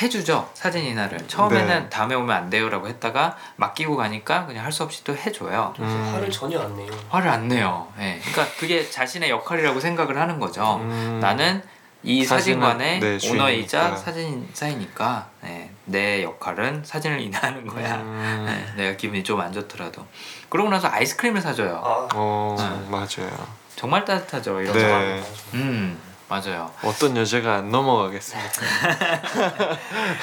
[0.00, 1.88] 해주죠 사진 인화를 처음에는 네.
[1.90, 6.10] 다음에 오면 안 돼요라고 했다가 맡기고 가니까 그냥 할 수 없이 또 해줘요 음.
[6.14, 6.90] 화를 전혀 안 내요.
[7.08, 8.20] 화를 안 내요 예.
[8.22, 11.18] 그러니까 그게 자신의 역할이라고 생각을 하는 거죠 음.
[11.20, 11.62] 나는
[12.02, 13.94] 이 사진관의 네, 오너이자.
[13.94, 18.44] 사진사이니까 네, 내 역할은 사진을 인화하는 거야 음.
[18.46, 20.06] 네, 내가 기분이 좀 안 좋더라도
[20.48, 22.90] 그러고 나서 아이스크림을 사줘요 아, 어 네.
[22.90, 23.30] 맞아요.
[23.76, 25.20] 정말 따뜻하죠 이런 네.
[25.20, 25.26] 거.
[25.54, 25.98] 음
[26.30, 26.70] 맞아요.
[26.84, 28.48] 어떤 여자가 안 넘어가겠습니까?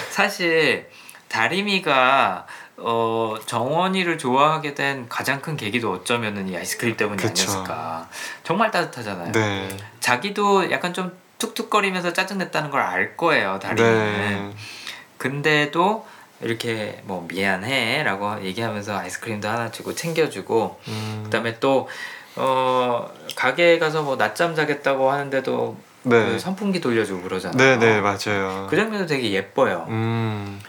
[0.10, 0.90] 사실
[1.28, 7.44] 다리미가 어, 정원이를 좋아하게 된 가장 큰 계기도 어쩌면은 이 아이스크림 때문이 그쵸.
[7.52, 8.08] 아니었을까.
[8.44, 9.32] 정말 따뜻하잖아요.
[9.34, 9.68] 네.
[10.00, 14.56] 자기도 약간 좀 툭툭거리면서 짜증냈다는 걸 알 거예요 다리미는 네.
[15.18, 16.08] 근데도
[16.42, 21.90] 이렇게 뭐 미안해라고 얘기하면서 아이스크림도 하나 주고 챙겨주고 음, 그다음에 또
[22.36, 25.76] 어, 가게에 가서 뭐 낮잠 자겠다고 하는데도
[26.10, 26.26] 네.
[26.26, 27.58] 그 선풍기 돌려주고 그러잖아요.
[27.58, 28.68] 네, 네, 맞아요.
[28.70, 29.86] 그 장면도 되게 예뻐요.
[29.90, 30.60] 음,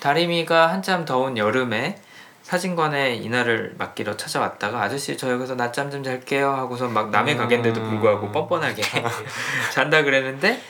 [0.00, 1.98] 다리미가 한참 더운 여름에
[2.42, 7.38] 사진관에 이날을 맡기러 찾아왔다가 아저씨 저 여기서 낮잠 좀 잘게요 하고서 막 남의 음.
[7.38, 8.82] 가게인데도 불구하고 뻔뻔하게
[9.72, 10.60] 잔다 그랬는데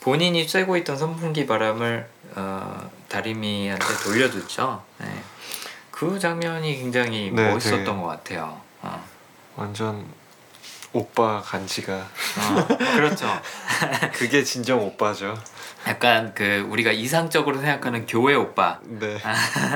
[0.00, 4.82] 본인이 쐬고 있던 선풍기 바람을 어, 다리미한테 돌려줬죠.
[4.98, 5.06] 네.
[5.92, 8.60] 그 장면이 굉장히 네, 멋있었던 되게- 것 같아요.
[8.82, 9.04] 어.
[9.56, 10.04] 완전
[10.92, 13.26] 오빠 간지가 어, 그렇죠.
[14.12, 15.38] 그게 진정 오빠죠.
[15.86, 19.16] 약간 그 우리가 이상적으로 생각하는 교회 오빠 네.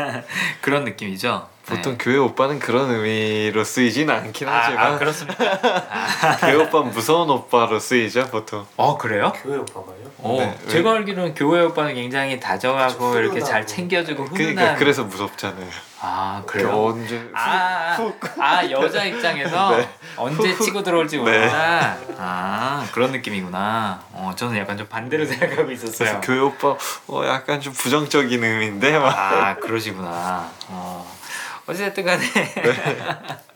[0.60, 1.48] 그런 느낌이죠.
[1.66, 1.98] 보통 네.
[2.04, 6.36] 교회 오빠는 그런 의미로 쓰이진 않긴 아, 하지만 아 그렇습니까?
[6.40, 8.66] 교회 오빠는 무서운 오빠로 쓰이죠 보통.
[8.76, 9.32] 어 그래요?
[9.42, 10.04] 교회 오빠가요?
[10.18, 13.66] 어, 네, 왜- 제가 알기로는 교회 오빠는 굉장히 다정하고 이렇게 잘.
[13.66, 14.54] 챙겨주고 훈훈한.
[14.54, 15.68] 그러니까 그래서 무섭잖아요.
[16.04, 16.84] 아그 그래요?
[16.86, 17.96] 언제 아,
[18.38, 19.88] 아 여자 입장에서 네.
[20.16, 20.54] 언제.
[20.58, 21.22] 치고 들어올지 네.
[21.22, 21.96] 모른다.
[22.18, 24.00] 아 그런 느낌이구나.
[24.12, 26.20] 어 저는 약간 좀 반대로 생각하고 있었어요.
[26.22, 26.76] 교회 오빠
[27.08, 30.48] 어 약간 좀 부정적인 의미인데 막 아 그러시구나.
[30.68, 31.06] 어
[31.66, 32.22] 어쨌든 간에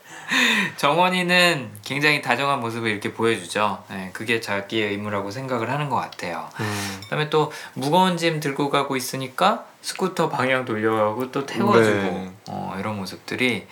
[0.76, 3.82] 정원이는 굉장히 다정한 모습을 이렇게 보여주죠.
[3.90, 6.48] 네, 그게 자기의 의무라고 생각을 하는 것 같아요.
[6.60, 12.30] 음, 그다음에 또 무거운 짐 들고 가고 있으니까 스쿠터 방향 돌려가고 또 태워주고 네.
[12.48, 13.66] 어, 이런 모습들이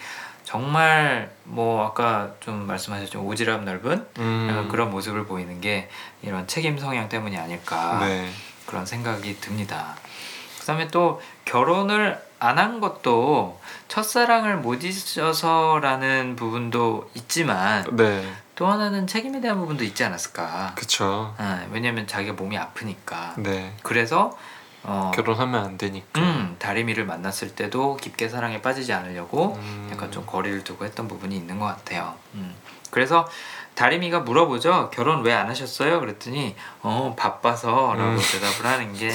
[0.45, 5.89] 정말 뭐 아까 좀 말씀하셨죠 오지랖 넓은 음, 그런 모습을 보이는 게
[6.23, 8.31] 이런 책임 성향 때문이 아닐까 네.
[8.67, 9.97] 그런 생각이 듭니다.
[10.61, 18.33] 그다음에 또 결혼을 안 한 것도 첫사랑을 못 잊어서라는 부분도 있지만 네.
[18.55, 20.73] 또 하나는 책임에 대한 부분도 있지 않았을까.
[20.75, 21.35] 그쵸.
[21.39, 23.35] 아, 왜냐면 자기가 몸이 아프니까.
[23.37, 23.75] 네.
[23.83, 24.37] 그래서
[24.83, 26.21] 어, 결혼하면 안 되니까.
[26.21, 29.89] 음, 다리미를 만났을 때도 깊게 사랑에 빠지지 않으려고 음.
[29.93, 32.15] 약간 좀 거리를 두고 했던 부분이 있는 것 같아요.
[32.35, 32.55] 음.
[32.91, 33.29] 그래서
[33.75, 34.91] 다리미가 물어보죠.
[34.93, 36.01] 결혼 왜 안 하셨어요?
[36.01, 38.19] 그랬더니 어 바빠서라고 음.
[38.19, 39.11] 대답을 하는 게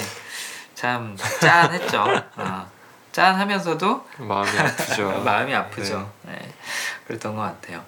[0.81, 2.03] 참 짠했죠.
[2.37, 2.70] 어,
[3.11, 5.09] 짠 하면서도 마음이 아프죠.
[5.25, 6.11] 마음이 아프죠.
[6.23, 6.33] 네.
[7.07, 7.83] 그랬던 것 같아요.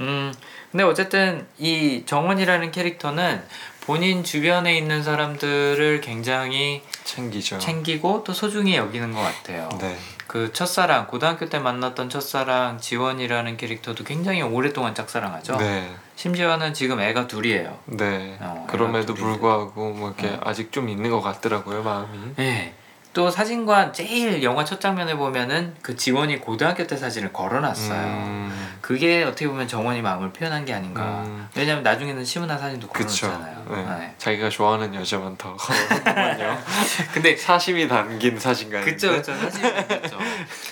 [0.00, 0.32] 음,
[0.70, 3.42] 근데 어쨌든 이 정원이라는 캐릭터는
[3.82, 7.58] 본인 주변에 있는 사람들을 굉장히 챙기죠.
[7.58, 9.68] 챙기고 또 소중히 여기는 것 같아요.
[9.80, 9.96] 네.
[10.28, 15.56] 그 첫사랑 고등학교 때 만났던 첫사랑 지원이라는 캐릭터도 굉장히 오랫동안 짝사랑하죠.
[15.58, 15.92] 네.
[16.16, 17.78] 심지어는 지금 애가 둘이에요.
[17.86, 18.38] 네.
[18.40, 20.40] 어, 그럼에도 둘이- 불구하고 뭐 이렇게 어.
[20.44, 22.18] 아직 좀 있는 것 같더라고요 마음이.
[22.36, 22.74] 네.
[23.12, 28.00] 또 사진관 제일 영화 첫 장면에 보면은 그 지원이 고등학교 때 사진을 걸어놨어요.
[28.00, 31.22] 음, 그게 어떻게 보면 정원이 마음을 표현한 게 아닌가.
[31.26, 31.46] 음.
[31.54, 33.26] 왜냐면 나중에는 시문화 사진도 그쵸.
[33.26, 33.64] 걸어놓잖아요.
[33.68, 33.98] 네.
[33.98, 34.14] 네.
[34.16, 36.58] 자기가 좋아하는 여자만 더 걸어놓군요.
[37.12, 38.90] 근데 사심이 담긴 사진관인데.
[38.90, 40.18] 그쵸 그쵸 사진 있죠.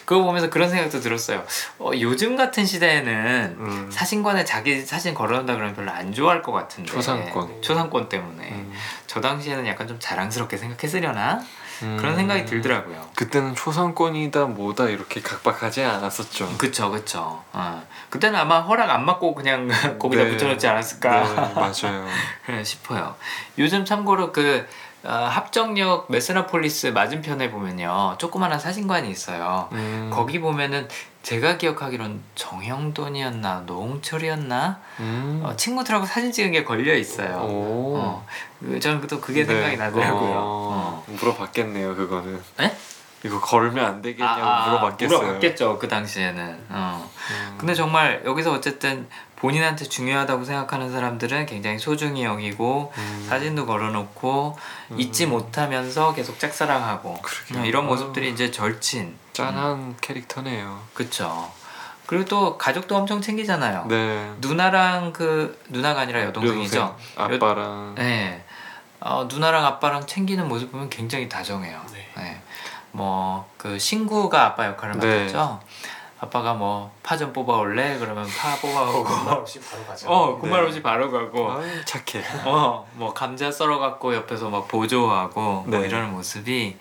[0.07, 1.45] 그거 보면서 그런 생각도 들었어요.
[1.79, 6.91] 어, 요즘 같은 시대에는 음, 사진관에 자기 사진 걸어놓는다 그러면 별로 안 좋아할 것 같은데
[6.91, 7.61] 초상권.
[7.61, 8.73] 초상권 때문에 음,
[9.07, 11.43] 저 당시에는 약간 좀 자랑스럽게 생각했으려나
[11.83, 11.97] 음.
[11.99, 13.09] 그런 생각이 들더라고요.
[13.15, 16.57] 그때는 초상권이다 뭐다 이렇게 각박하지 않았었죠.
[16.59, 17.43] 그쵸 그쵸.
[17.53, 17.83] 어.
[18.11, 20.31] 그때는 아마 허락 안 받고 그냥 거기다 네.
[20.31, 22.07] 붙여놓지 않았을까 네, 맞아요.
[22.49, 23.17] 네, 싶어요.
[23.59, 24.67] 요즘 참고로 그
[25.03, 29.69] 어, 합정역 메스나폴리스 맞은편에 보면요 조그마한 사진관이 있어요.
[29.73, 30.89] 음, 거기 보면은
[31.23, 35.41] 제가 기억하기론 정형돈이었나 노홍철이었나 음.
[35.45, 37.39] 어, 친구들하고 사진 찍은 게 걸려 있어요.
[37.39, 37.97] 오.
[37.99, 38.27] 어,
[38.61, 39.55] 그- 저는 또 그게 네.
[39.55, 40.33] 생각이 나더라고요.
[40.37, 41.05] 어, 어.
[41.09, 42.41] 물어봤겠네요 그거는.
[42.59, 42.77] 네?
[43.23, 45.19] 이거 걸면 안 되겠냐고 물어봤겠어요.
[45.19, 46.67] 물어봤겠죠 그 당시에는.
[46.71, 47.11] 어.
[47.31, 47.55] 음.
[47.59, 49.07] 근데 정말 여기서 어쨌든
[49.41, 53.27] 본인한테 중요하다고 생각하는 사람들은 굉장히 소중히 여기고 음.
[53.29, 54.59] 사진도 걸어놓고
[54.99, 57.63] 잊지 못하면서 계속 짝사랑하고 그러게요.
[57.63, 57.89] 어, 이런 아.
[57.89, 59.17] 모습들이 이제 절친.
[59.33, 60.83] 짠한 캐릭터네요.
[60.93, 61.51] 그쵸.
[62.07, 63.87] 그리고 또 가족도 엄청 챙기잖아요.
[63.89, 64.31] 네.
[64.41, 66.79] 누나랑 그 누나가 아니라 여동생이죠.
[67.17, 68.45] 여동생, 아빠랑 네.
[69.01, 71.81] 어, 누나랑 아빠랑 챙기는 모습 보면 굉장히 다정해요.
[71.93, 72.09] 네.
[72.17, 72.43] 네.
[72.93, 75.21] 뭐그 신구가 아빠 역할을 네.
[75.21, 75.61] 맡았죠.
[76.23, 77.99] 아빠가 뭐파좀 뽑아올래?
[77.99, 79.31] 그러면 파 군말 뽑아오고.
[79.41, 80.09] 없이 바로 가죠.
[80.11, 80.67] 어, 군말 네.
[80.67, 81.51] 없이 바로 가고.
[81.53, 82.23] 아유, 착해.
[82.45, 85.87] 어, 뭐 감자 썰어갖고 옆에서 막 보조하고 뭐 네.
[85.87, 86.77] 이러는 모습이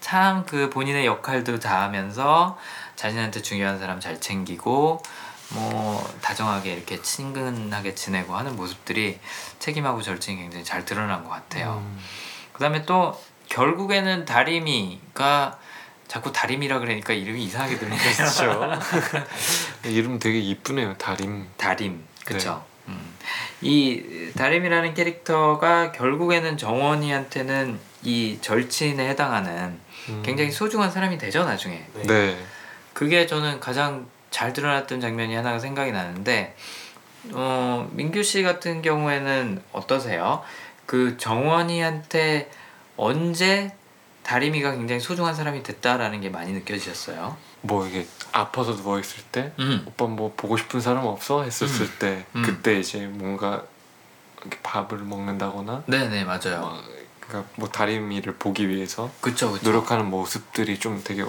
[0.00, 2.58] 참 그 본인의 역할도 다하면서
[2.96, 5.00] 자신한테 중요한 사람 잘 챙기고
[5.50, 9.20] 뭐 다정하게 이렇게 친근하게 지내고 하는 모습들이
[9.58, 11.82] 책임하고 절친이 굉장히 잘 드러난 것 같아요.
[11.84, 11.98] 음.
[12.52, 15.58] 그다음에 또 결국에는 다리미가
[16.12, 17.98] 자꾸 다리미라 그러니까 이름이 이상하게 들리네요.
[17.98, 18.78] 그렇죠.
[19.88, 20.92] 이름 되게 이쁘네요.
[20.98, 21.46] 다림.
[21.56, 22.62] 다림, 그쵸?
[22.88, 23.14] 음.
[23.62, 30.22] 이 다림이라는 캐릭터가 결국에는 정원이한테는 이 절친에 해당하는 음.
[30.22, 32.02] 굉장히 소중한 사람이 되죠 나중에 네.
[32.02, 32.36] 네.
[32.92, 36.54] 그게 저는 가장 잘 드러났던 장면이 하나가 생각이 나는데
[37.30, 40.42] 어, 민규 씨 같은 경우에는 어떠세요?
[40.84, 42.50] 그 정원이한테
[42.98, 43.74] 언제
[44.22, 47.36] 다림이가 굉장히 소중한 사람이 됐다라는 게 많이 느껴지셨어요?
[47.62, 49.84] 뭐 이게 아파서 누워 있을 때 음.
[49.86, 51.96] 오빠 뭐 보고 싶은 사람 없어 했었을 음.
[51.98, 52.42] 때 음.
[52.42, 53.62] 그때 이제 뭔가
[54.40, 56.60] 이렇게 밥을 먹는다거나 네네 맞아요.
[56.60, 56.82] 막
[57.20, 59.70] 그러니까 뭐 다리미를 보기 위해서 그쵸 그쵸.
[59.70, 61.24] 노력하는 모습들이 좀 되게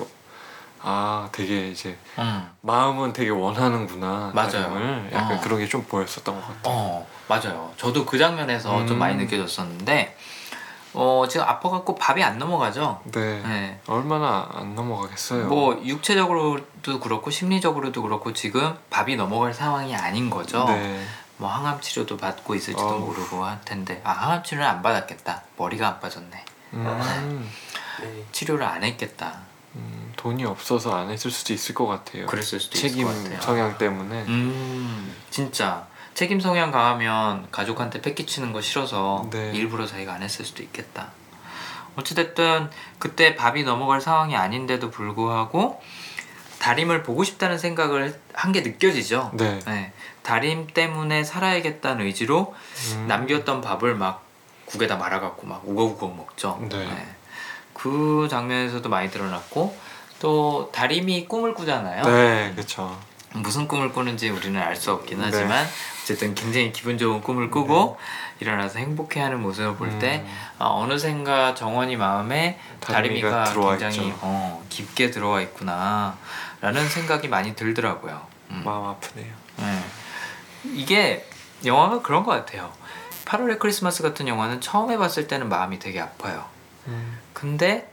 [0.81, 2.49] 아 되게 이제 음.
[2.61, 5.07] 마음은 되게 원하는구나 맞아요.
[5.13, 5.41] 약간 어.
[5.41, 6.61] 그런 게 좀 보였었던 것 같아요.
[6.65, 7.73] 어 맞아요.
[7.77, 8.87] 저도 그 장면에서 음.
[8.87, 10.17] 좀 많이 느껴졌었는데
[10.93, 13.01] 어 지금 아파갖고 밥이 안 넘어가죠.
[13.05, 13.41] 네.
[13.41, 13.79] 네.
[13.87, 15.47] 얼마나 안 넘어가겠어요.
[15.47, 20.65] 뭐 육체적으로도 그렇고 심리적으로도 그렇고 지금 밥이 넘어갈 상황이 아닌 거죠.
[20.65, 21.03] 네.
[21.37, 22.99] 뭐 항암 치료도 받고 있을지도 어우.
[23.07, 25.43] 모르고 할 텐데 아 항암 치료는 안 받았겠다.
[25.57, 26.45] 머리가 안 빠졌네.
[26.73, 27.51] 음,
[28.01, 28.23] 네.
[28.31, 29.39] 치료를 안 했겠다.
[29.75, 32.27] 음, 돈이 없어서 안 했을 수도 있을 것 같아요.
[32.27, 33.41] 그랬을 수도 책임 있을 것 같아요.
[33.41, 34.23] 성향 때문에.
[34.27, 39.51] 음 진짜 책임 성향 강하면 가족한테 패기치는 거 싫어서 네.
[39.53, 41.09] 일부러 자기가 안 했을 수도 있겠다.
[41.95, 45.81] 어찌됐든 그때 밥이 넘어갈 상황이 아닌데도 불구하고
[46.59, 49.31] 다림을 보고 싶다는 생각을 한 게 느껴지죠.
[49.33, 49.59] 네.
[49.65, 49.91] 네.
[50.23, 52.55] 다림 때문에 살아야겠다는 의지로
[52.93, 54.23] 음, 남겼던 밥을 막
[54.65, 56.59] 국에다 말아갖고 막 우거우거 먹죠.
[56.69, 56.87] 네.
[57.73, 59.75] 그 장면에서도 많이 드러났고
[60.19, 62.03] 또 다림이 꿈을 꾸잖아요.
[62.03, 62.97] 네, 그렇죠.
[63.33, 65.25] 무슨 꿈을 꾸는지 우리는 알 수 없긴 네.
[65.25, 65.65] 하지만
[66.03, 67.97] 어쨌든 굉장히 기분 좋은 꿈을 꾸고
[68.41, 74.13] 일어나서 행복해하는 모습을 볼때 음, 어, 느샌가 정원이 마음에 다림이가 들어와 굉장히.
[74.19, 76.17] 어, 깊게 들어와 있구나
[76.59, 78.21] 라는 생각이 많이 들더라고요.
[78.51, 78.61] 음.
[78.65, 79.33] 마음 아프네요.
[79.57, 79.79] 네.
[80.73, 81.25] 이게
[81.63, 82.71] 영화가 그런 것 같아요.
[83.25, 86.43] 8월의 크리스마스 같은 영화는 처음에 봤을 때는 마음이 되게 아파요.
[86.87, 87.89] 음, 근데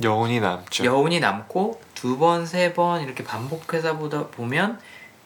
[0.00, 0.84] 여운이 남죠.
[0.84, 4.80] 여운이 남고 두 번, 세 번 이렇게 반복해서 보다 보면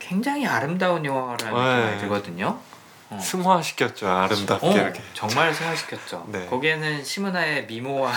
[0.09, 1.85] 굉장히 아름다운 영화라는 네.
[1.85, 2.59] 느낌이 들거든요.
[3.11, 3.19] 어.
[3.21, 4.09] 승화시켰죠.
[4.09, 5.03] 아름답게 어, 이렇게.
[5.15, 6.25] 정말 생각시켰죠.
[6.29, 6.47] 네.
[6.47, 8.13] 거기에는 시문화의 미모와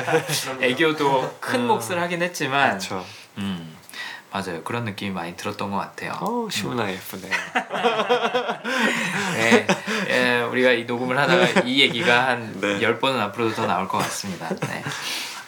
[0.62, 1.66] 애교도 큰 음.
[1.66, 3.04] 몫을 하긴 했지만, 그렇죠.
[3.38, 3.76] 음,
[4.30, 4.62] 맞아요.
[4.62, 6.12] 그런 느낌이 많이 들었던 것 같아요.
[6.20, 7.32] 어, 시문아 예쁘네요.
[9.34, 9.66] 네,
[10.10, 12.80] 예, 우리가 이 녹음을 하다가 이 얘기가 한 네.
[12.82, 14.48] 열 번은 앞으로도 더 나올 것 같습니다.
[14.48, 14.82] 네.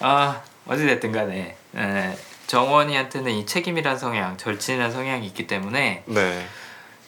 [0.01, 2.18] 아 어찌됐든 간에 예,
[2.49, 6.46] 정원이한테는 이 책임이란 성향, 절친이란 성향이 있기 때문에 네.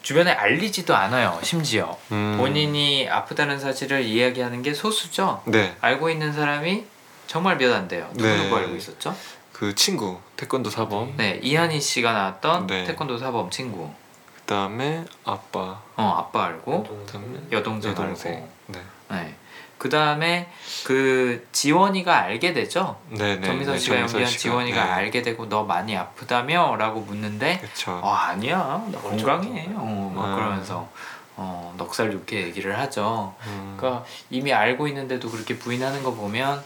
[0.03, 1.39] 주변에 알리지도 않아요.
[1.43, 5.43] 심지어 음, 본인이 아프다는 사실을 이야기하는 게 소수죠.
[5.47, 5.75] 네.
[5.81, 6.85] 알고 있는 사람이
[7.27, 8.09] 정말 몇 안 돼요.
[8.13, 8.43] 누구 네.
[8.45, 9.17] 누구 알고 있었죠?
[9.53, 11.15] 그 친구 태권도 사범.
[11.17, 12.85] 네, 이한희 씨가 나왔던 네.
[12.85, 13.91] 태권도 사범 친구.
[14.37, 15.81] 그다음에 아빠.
[15.97, 18.35] 어, 아빠 알고 그다음에 여동생, 여동생.
[18.35, 18.49] 알고.
[18.67, 18.81] 네.
[19.11, 19.35] 네.
[19.81, 20.47] 그 다음에
[20.85, 23.01] 그 지원이가 알게 되죠.
[23.09, 23.47] 네, 네.
[23.47, 27.93] 전미선 씨가 연기한 지원이가 알게 되고 너 많이 아프다며라고 묻는데 그렇죠.
[27.93, 30.35] 어 아니야 나 건강해 어, 막 아.
[30.35, 30.87] 그러면서
[31.35, 33.35] 어 넉살 좋게 얘기를 하죠.
[33.47, 36.63] 음, 그러니까 이미 알고 있는데도 그렇게 부인하는 거 보면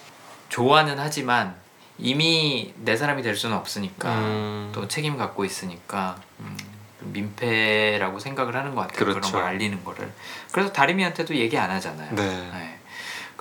[0.49, 1.55] 좋아는 하지만
[1.99, 6.57] 이미 내 사람이 될 수는 없으니까 음, 또 책임 갖고 있으니까 음,
[6.99, 8.99] 민폐라고 생각을 하는 것 같아요.
[8.99, 9.35] 그런 그렇죠.
[9.35, 10.13] 걸 알리는 거를.
[10.51, 12.13] 그래서 다리미한테도 얘기 안 하잖아요.
[12.17, 12.51] 네.
[12.53, 12.79] 네.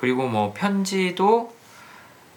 [0.04, 1.56] 그리고 뭐 편지도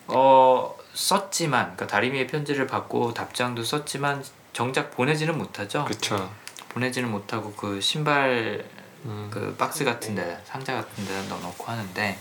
[0.06, 5.84] 어 썼지만 그러니까 다리미의 편지를 받고 답장도 썼지만 정작 보내지는 못하죠.
[5.84, 6.30] 그렇죠.
[6.68, 8.64] 보내지는 못하고 그 신발
[9.04, 12.16] 음, 그 박스 같은데 상자 같은데 넣어놓고 하는데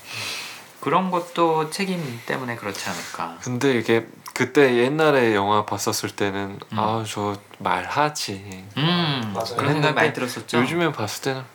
[0.79, 3.37] 그런 것도 책임 때문에 그렇지 않을까.
[3.43, 6.79] 근데 이게 그때 옛날에 영화 봤었을 때는 음.
[6.79, 8.65] 아저 말하지.
[8.77, 9.57] 음 맞아요.
[9.57, 10.57] 그런 생각 많이 들었었죠.
[10.57, 11.54] 요즘에 봤을 때는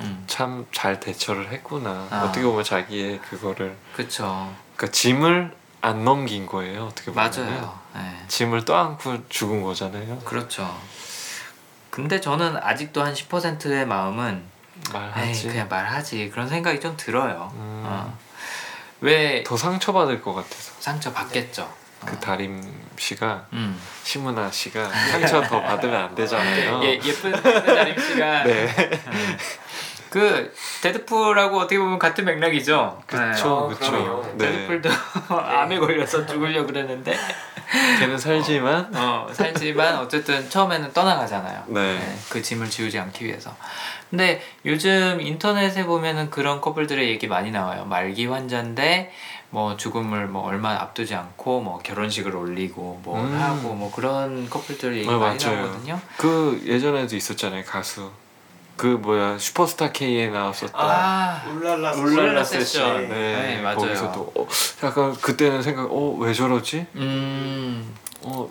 [0.00, 2.06] 음 참잘 대처를 했구나.
[2.10, 2.24] 아.
[2.24, 6.86] 어떻게 보면 자기의 그거를 그쵸 그러니까 짐을 안 넘긴 거예요.
[6.86, 7.78] 어떻게 보면 맞아요.
[7.94, 8.24] 네.
[8.28, 10.18] 짐을 떠안고 죽은 거잖아요.
[10.20, 10.76] 그렇죠.
[11.90, 14.44] 근데 저는 아직도 한 10%의 마음은
[14.86, 15.48] 에이 말하지.
[15.48, 17.50] 그냥 말하지 그런 생각이 좀 들어요.
[17.54, 17.82] 음.
[17.86, 18.18] 어.
[19.00, 21.72] 왜더 상처받을 것 같아서 상처 받겠죠.
[22.04, 22.20] 그 어.
[22.20, 22.62] 다림
[22.96, 23.80] 씨가 음.
[24.04, 26.82] 시문아 씨가 상처 더 받으면 안 되잖아요.
[26.84, 28.66] 예 예쁜 다림 씨가 네.
[29.06, 29.36] 음.
[30.10, 30.52] 그
[30.82, 33.02] 데드풀하고 어떻게 보면 같은 맥락이죠.
[33.12, 33.42] 네.
[33.44, 33.68] 어.
[33.78, 34.34] 그러네요.
[34.36, 34.52] 네.
[34.52, 34.90] 데드풀도
[35.34, 37.16] 암에 걸려서 죽으려 그랬는데
[38.00, 41.64] 걔는 살지만 어, 살지만 어쨌든 처음에는 떠나가잖아요.
[41.68, 42.18] 네.
[42.30, 43.54] 그 짐을 지우지 않기 위해서.
[44.08, 47.84] 근데 요즘 인터넷에 보면은 그런 커플들의 얘기 많이 나와요.
[47.84, 49.12] 말기 환자인데
[49.50, 53.38] 뭐 죽음을 뭐 얼마 앞두지 않고 뭐 결혼식을 올리고 뭐 음.
[53.38, 55.60] 하고 뭐 그런 커플들 얘기 어, 많이 맞아요.
[55.62, 56.00] 나오거든요.
[56.16, 58.10] 그 예전에도 있었잖아요 가수
[58.78, 62.64] 그 뭐야 슈퍼스타 K에 나왔었던 아, 울랄라 울랄라 세션.
[62.64, 63.08] 세션.
[63.08, 63.76] 네, 네, 맞아요.
[63.76, 64.46] 거기서도 어,
[64.84, 66.86] 약간 그때는 생각 어 왜 저러지?
[66.94, 68.48] 음, 어저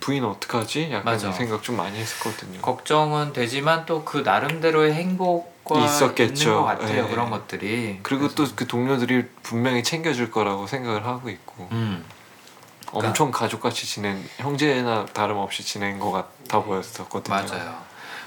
[0.00, 0.88] 부인 어떡하지?
[0.90, 1.28] 약간 맞아.
[1.28, 2.60] 이 생각 좀 많이 했었거든요.
[2.62, 6.42] 걱정은 되지만 또 그 나름대로의 행복과 있었겠죠.
[6.50, 7.04] 있는 것 같아요.
[7.04, 7.10] 네.
[7.10, 8.00] 그런 것들이.
[8.02, 12.02] 그리고 또 그 동료들이 분명히 챙겨줄 거라고 생각을 하고 있고 음,
[12.86, 17.34] 그러니까- 엄청 가족같이 지낸 형제나 다름없이 지낸 것 같아 보였었거든요.
[17.36, 17.85] 맞아요.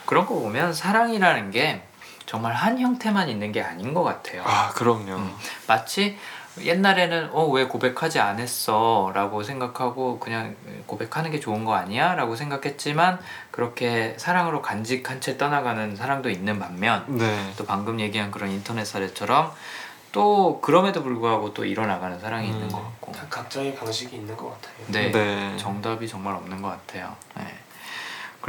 [0.09, 1.83] 그런 거 보면 사랑이라는 게
[2.25, 4.41] 정말 한 형태만 있는 게 아닌 것 같아요.
[4.43, 5.17] 아 그럼요.
[5.17, 5.35] 음.
[5.67, 6.17] 마치
[6.59, 10.55] 옛날에는 어 왜 고백하지 않았어 라고 생각하고 그냥
[10.87, 13.19] 고백하는 게 좋은 거 아니야 라고 생각했지만
[13.51, 17.53] 그렇게 사랑으로 간직한 채 떠나가는 사랑도 있는 반면 네.
[17.55, 19.51] 또 방금 얘기한 그런 인터넷 사례처럼
[20.11, 22.69] 또 그럼에도 불구하고 또 일어나가는 사랑이 있는 음.
[22.69, 24.73] 것 같고 다 각자의 방식이 있는 것 같아요.
[24.87, 25.55] 네, 네.
[25.57, 27.15] 정답이 정말 없는 것 같아요.
[27.37, 27.43] 네.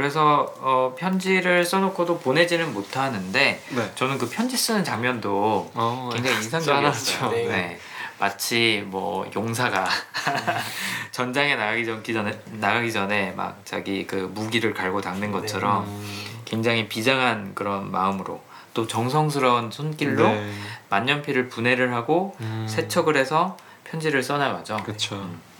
[0.01, 3.91] 그래서 어, 편지를 써놓고도 보내지는 못하는데 네.
[3.93, 7.19] 저는 그 편지 쓰는 장면도 어, 굉장히 인상적이었어요.
[7.19, 7.35] 짠하죠.
[7.35, 7.47] 네.
[7.47, 7.79] 네.
[8.17, 9.87] 마치 뭐 용사가
[11.11, 16.87] 전장에 나가기 전 전에 나가기 전에 막 자기 그 무기를 갈고 닦는 것처럼 음, 굉장히
[16.87, 18.41] 비장한 그런 마음으로
[18.73, 20.51] 또 정성스러운 손길로 네.
[20.89, 24.77] 만년필을 분해를 하고 음, 세척을 해서 편지를 써나가죠.
[25.13, 25.50] 음.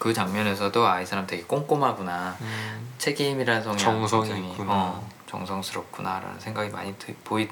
[0.00, 4.72] 그 장면에서도 아이 사람 되게 꼼꼼하구나 음, 책임이라는 성향 정성이 굉장히, 있구나.
[4.72, 7.48] 어, 정성스럽구나라는 생각이 많이 드, 보이 에,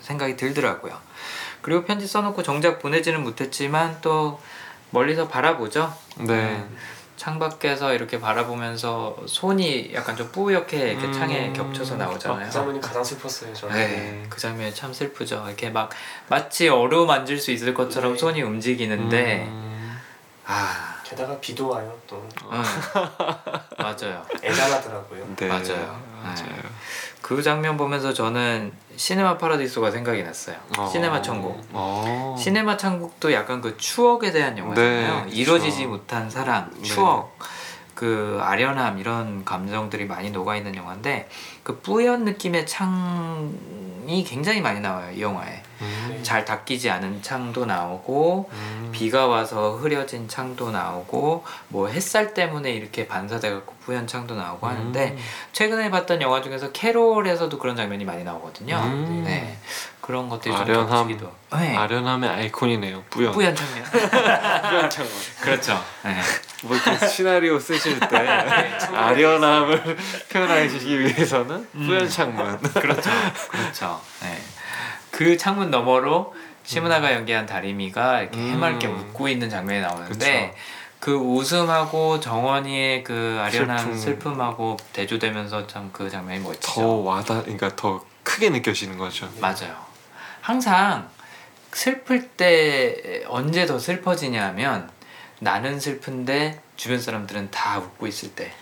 [0.00, 0.96] 생각이 들더라고요.
[1.60, 4.40] 그리고 편지 써놓고 정작 보내지는 못했지만 또
[4.90, 5.92] 멀리서 바라보죠.
[6.18, 6.32] 네.
[6.32, 6.76] 음,
[7.16, 11.12] 창밖에서 이렇게 바라보면서 손이 약간 좀 뿌옇게 이렇게 음.
[11.12, 12.46] 창에 겹쳐서 나오잖아요.
[12.46, 13.52] 그 장면이 가장 슬펐어요.
[13.52, 13.74] 저는.
[13.74, 15.42] 네, 그 장면이 참 슬프죠.
[15.48, 15.90] 이렇게 막
[16.28, 18.18] 마치 어루만질 수 있을 것처럼 네.
[18.18, 20.00] 손이 움직이는데 음,
[20.46, 21.96] 아, 게다가 비도 와요.
[22.06, 22.62] 또 응.
[23.78, 24.24] 맞아요.
[24.42, 25.24] 애잔하더라고요.
[25.36, 25.48] 네.
[25.48, 26.00] 맞아요.
[26.22, 26.62] 맞아요.
[27.22, 30.56] 그 장면 보면서 저는 시네마 파라디소가 생각이 났어요.
[30.76, 30.86] 어.
[30.86, 31.58] 시네마 천국.
[31.72, 32.36] 어.
[32.38, 35.26] 시네마 천국도 약간 그 추억에 대한 영화잖아요.
[35.26, 35.30] 네.
[35.30, 36.82] 이루어지지 못한 사랑, 네.
[36.82, 37.38] 추억,
[37.94, 41.28] 그 아련함 이런 감정들이 많이 녹아 있는 영화인데
[41.62, 45.62] 그 뿌연 느낌의 창이 굉장히 많이 나와요 이 영화에.
[45.80, 52.72] 음, 잘 닦이지 않은 창도 나오고 음, 비가 와서 흐려진 창도 나오고 뭐 햇살 때문에
[52.72, 55.18] 이렇게 반사돼 갖고 뿌연 창도 나오고 하는데 음,
[55.52, 58.76] 최근에 봤던 영화 중에서 캐롤에서도 그런 장면이 많이 나오거든요.
[58.76, 59.24] 음.
[59.24, 59.58] 네
[60.00, 60.88] 그런 것들이 좀 아련함.
[60.88, 61.32] 겹치기도.
[61.54, 61.74] 네.
[61.76, 63.04] 아련함의 아이콘이네요.
[63.08, 63.32] 뿌연.
[63.32, 63.84] 뿌연 장면.
[64.68, 65.12] 뿌연 창문.
[65.40, 65.82] 그렇죠.
[66.02, 66.20] 네.
[66.62, 69.96] 뭐 이렇게 시나리오 쓰실 때 네, 아련함을
[70.30, 71.86] 표현하시기 위해서는 음.
[71.86, 72.58] 뿌연 창문.
[72.60, 73.10] 그렇죠.
[73.50, 74.00] 그렇죠.
[74.22, 74.38] 네.
[75.14, 76.34] 그 창문 너머로
[76.64, 78.50] 시무나가 연기한 다리미가 이렇게 음.
[78.52, 80.58] 해맑게 웃고 있는 장면이 나오는데 그쵸.
[80.98, 84.40] 그 웃음하고 정원이의 그 아련한 슬픔.
[84.40, 87.04] 하고 대조되면서 참 그 장면이 더 멋지죠.
[87.04, 89.28] 와닿, 그러니까 더 크게 느껴지는 거죠.
[89.40, 89.76] 맞아요.
[90.40, 91.08] 항상
[91.72, 94.90] 슬플 때 언제 더 슬퍼지냐 하면
[95.40, 98.52] 나는 슬픈데 주변 사람들은 다 웃고 있을 때.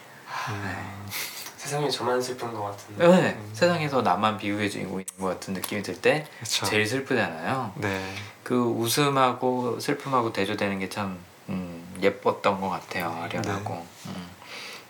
[1.72, 3.08] 세상에 저만 슬픈 것 같은데.
[3.08, 3.38] 네.
[3.54, 6.26] 세상에서 나만 비유의 주인공인 것 같은 느낌이 들 때.
[6.42, 7.72] 제일 슬프잖아요.
[7.76, 8.14] 네.
[8.42, 11.18] 그 웃음하고 슬픔하고 대조되는 게참
[11.48, 13.10] 음, 예뻤던 것 같아요.
[13.22, 13.86] 아련하고.
[14.06, 14.30] 음.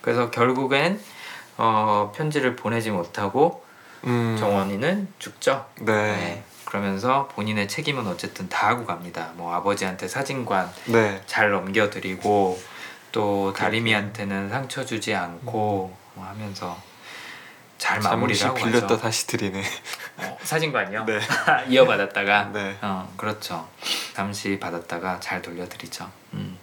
[0.01, 0.99] 그래서 결국엔
[1.55, 3.63] 어, 편지를 보내지 못하고
[4.03, 5.65] 음, 정원이는 죽죠.
[5.79, 5.93] 네.
[5.93, 6.43] 네.
[6.65, 9.31] 그러면서 본인의 책임은 어쨌든 다 하고 갑니다.
[9.35, 11.21] 뭐 아버지한테 사진관 네.
[11.27, 12.59] 잘 넘겨드리고
[13.13, 16.77] 또 다리미한테는 상처 주지 않고 뭐 하면서
[17.77, 18.97] 잘 마무리를 잠시 하고 빌렸다.
[18.97, 19.61] 다시 드리네.
[20.17, 21.05] 어, 사진관이요?
[21.05, 21.19] 네.
[21.67, 22.77] 이어받았다가 네.
[22.81, 23.67] 어 그렇죠.
[24.13, 26.09] 잠시 받았다가 잘 돌려드리죠.
[26.33, 26.57] 음.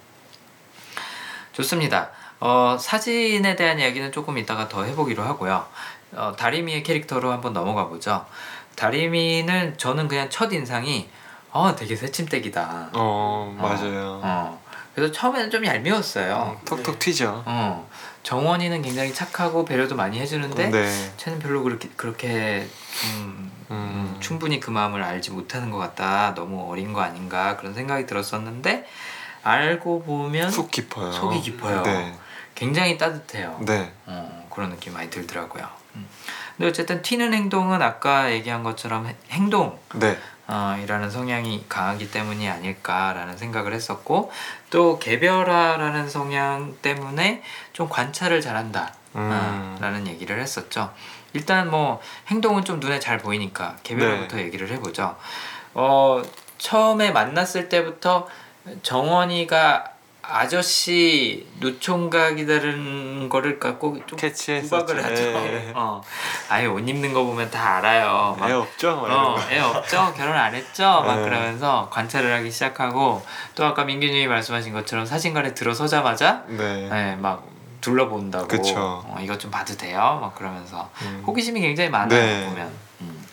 [1.53, 2.09] 좋습니다.
[2.39, 5.67] 어, 사진에 대한 이야기는 조금 이따가 더 해보기로 하고요.
[6.13, 8.25] 어, 다리미의 캐릭터로 한번 넘어가 보죠.
[8.75, 11.09] 다리미는 저는 그냥 첫 인상이
[11.51, 12.89] 어 되게 새침대기다.
[12.93, 14.21] 어, 맞아요.
[14.23, 14.61] 어.
[14.95, 16.57] 그래서 처음에는 좀 얄미웠어요.
[16.59, 17.43] 음, 톡톡 튀죠.
[17.45, 17.89] 어.
[18.23, 21.11] 정원이는 굉장히 착하고 배려도 많이 해주는데 네.
[21.17, 22.67] 쟤는 별로 그렇게 그렇게
[23.01, 23.51] 좀 음.
[23.71, 26.33] 음, 충분히 그 마음을 알지 못하는 것 같다.
[26.35, 28.85] 너무 어린 거 아닌가 그런 생각이 들었었는데
[29.43, 31.11] 알고 보면 속 깊어요.
[31.11, 31.81] 속이 깊어요.
[31.83, 32.13] 네.
[32.53, 33.57] 굉장히 따뜻해요.
[33.61, 33.91] 네.
[34.05, 35.67] 어, 그런 느낌 많이 들더라고요.
[35.95, 36.07] 음.
[36.57, 40.17] 근데 어쨌든 튀는 행동은 아까 얘기한 것처럼 해- 행동 네.
[40.51, 44.31] 어, 이라는 성향이 강하기 때문이 아닐까라는 생각을 했었고
[44.69, 47.41] 또 개별화라는 성향 때문에
[47.71, 49.77] 좀 관찰을 잘한다 음.
[49.79, 50.91] 라는 얘기를 했었죠
[51.33, 54.43] 일단 뭐 행동은 좀 눈에 잘 보이니까 개별화부터 네.
[54.43, 55.15] 얘기를 해보죠
[55.73, 56.21] 어,
[56.57, 58.27] 처음에 만났을 때부터
[58.83, 59.90] 정원이가
[60.23, 64.17] 아저씨 노총각 이다는 거를 갖고 좀.
[64.61, 65.21] 구박을 하죠.
[65.23, 65.71] 예.
[65.75, 66.01] 어,
[66.49, 68.35] 아예 옷 입는 거 보면 다 알아요.
[68.39, 68.91] 막 애 없죠?
[68.91, 69.41] 어, 거.
[69.51, 70.13] 애 없죠?
[70.15, 70.83] 결혼 안 했죠?
[71.05, 71.23] 막 네.
[71.23, 73.23] 그러면서 관찰을 하기 시작하고
[73.55, 76.87] 또 아까 민규님이 말씀하신 것처럼 사진관에 들어서자마자 네.
[76.89, 77.43] 네, 막
[77.81, 78.75] 둘러본다고 그쵸.
[78.77, 80.19] 어, 이것 좀 봐도 돼요?
[80.21, 81.23] 막 그러면서 음.
[81.25, 82.45] 호기심이 굉장히 많아요 네.
[82.47, 83.25] 보면 음.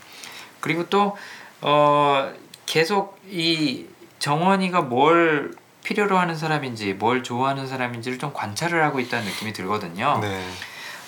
[0.61, 1.16] 그리고 또
[1.61, 2.30] 어,
[2.64, 3.84] 계속 이
[4.20, 5.53] 정원이가 뭘
[5.89, 10.45] 필요로 하는 사람인지 뭘 좋아하는 사람인지를 좀 관찰을 하고 있다는 느낌이 들거든요 네.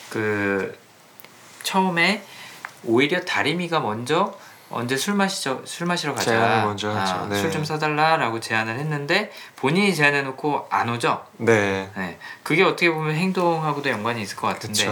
[0.08, 0.74] 그
[1.62, 2.24] 처음에
[2.84, 4.32] 오히려 다리미가 먼저
[4.70, 7.26] 언제 술 마시죠 술 마시러 가자 제안을 먼저 하죠.
[7.28, 7.38] 네.
[7.38, 11.90] 술좀 사달라라고 제안을 했는데 본인이 제안해놓고 안 오죠 네.
[11.94, 14.88] 네 그게 어떻게 보면 행동하고도 연관이 있을 것 같은데.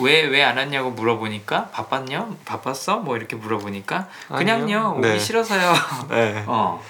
[0.00, 4.06] 왜 왜 안 왔냐고 물어보니까 바빴냐 바빴어 뭐 이렇게 물어보니까
[4.36, 4.94] 그냥요 아니요.
[4.98, 5.18] 오기 네.
[5.18, 5.72] 싫어서요
[6.10, 6.44] 네.
[6.48, 6.82] 어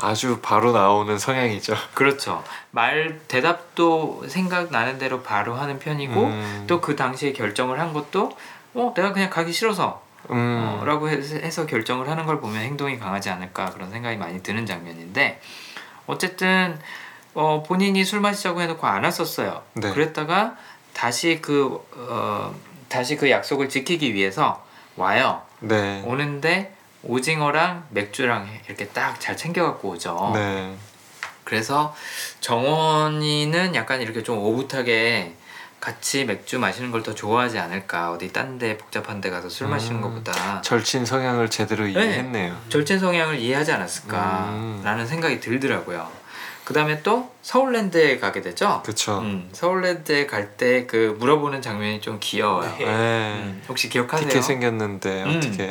[0.00, 1.74] 아주 바로 나오는 성향이죠.
[1.94, 6.64] 그렇죠 말 대답도 생각나는 대로 바로 하는 편이고 음.
[6.66, 8.36] 또그 당시에 결정을 한 것도
[8.74, 10.78] 어 내가 그냥 가기 싫어서 음.
[10.80, 14.66] 어, 라고 해서, 해서 결정을 하는 걸 보면 행동이 강하지 않을까 그런 생각이 많이 드는
[14.66, 15.40] 장면인데
[16.06, 16.78] 어쨌든
[17.34, 19.62] 어, 본인이 술 마시자고 해놓고 안 왔었어요.
[19.74, 19.92] 네.
[19.92, 20.56] 그랬다가
[20.92, 22.54] 다시 그 어,
[22.88, 24.64] 다시 그 약속을 지키기 위해서
[24.96, 25.42] 와요.
[25.60, 26.02] 네.
[26.04, 26.74] 오는데
[27.08, 30.30] 오징어랑 맥주랑 이렇게 딱 잘 챙겨갖고 오죠.
[30.34, 30.76] 네.
[31.44, 31.94] 그래서
[32.40, 35.34] 정원이는 약간 이렇게 좀 오붓하게
[35.80, 39.96] 같이 맥주 마시는 걸 더 좋아하지 않을까 어디 딴 데 복잡한 데 가서 술 마시는
[39.96, 40.02] 음.
[40.02, 42.56] 것보다 절친 성향을 제대로 이해했네요.
[42.68, 45.06] 절친 성향을 이해하지 않았을까라는 음.
[45.06, 46.10] 생각이 들더라고요.
[46.68, 48.82] 그 다음에 또 서울랜드에 가게 되죠.
[48.84, 49.20] 그쵸.
[49.20, 52.68] 음, 서울랜드에 갈 때 그 물어보는 장면이 좀 귀여워요.
[52.78, 52.84] 네.
[52.84, 53.32] 네.
[53.42, 54.28] 음, 혹시 기억하세요?
[54.28, 55.36] 티켓 생겼는데 음.
[55.38, 55.70] 어떻게?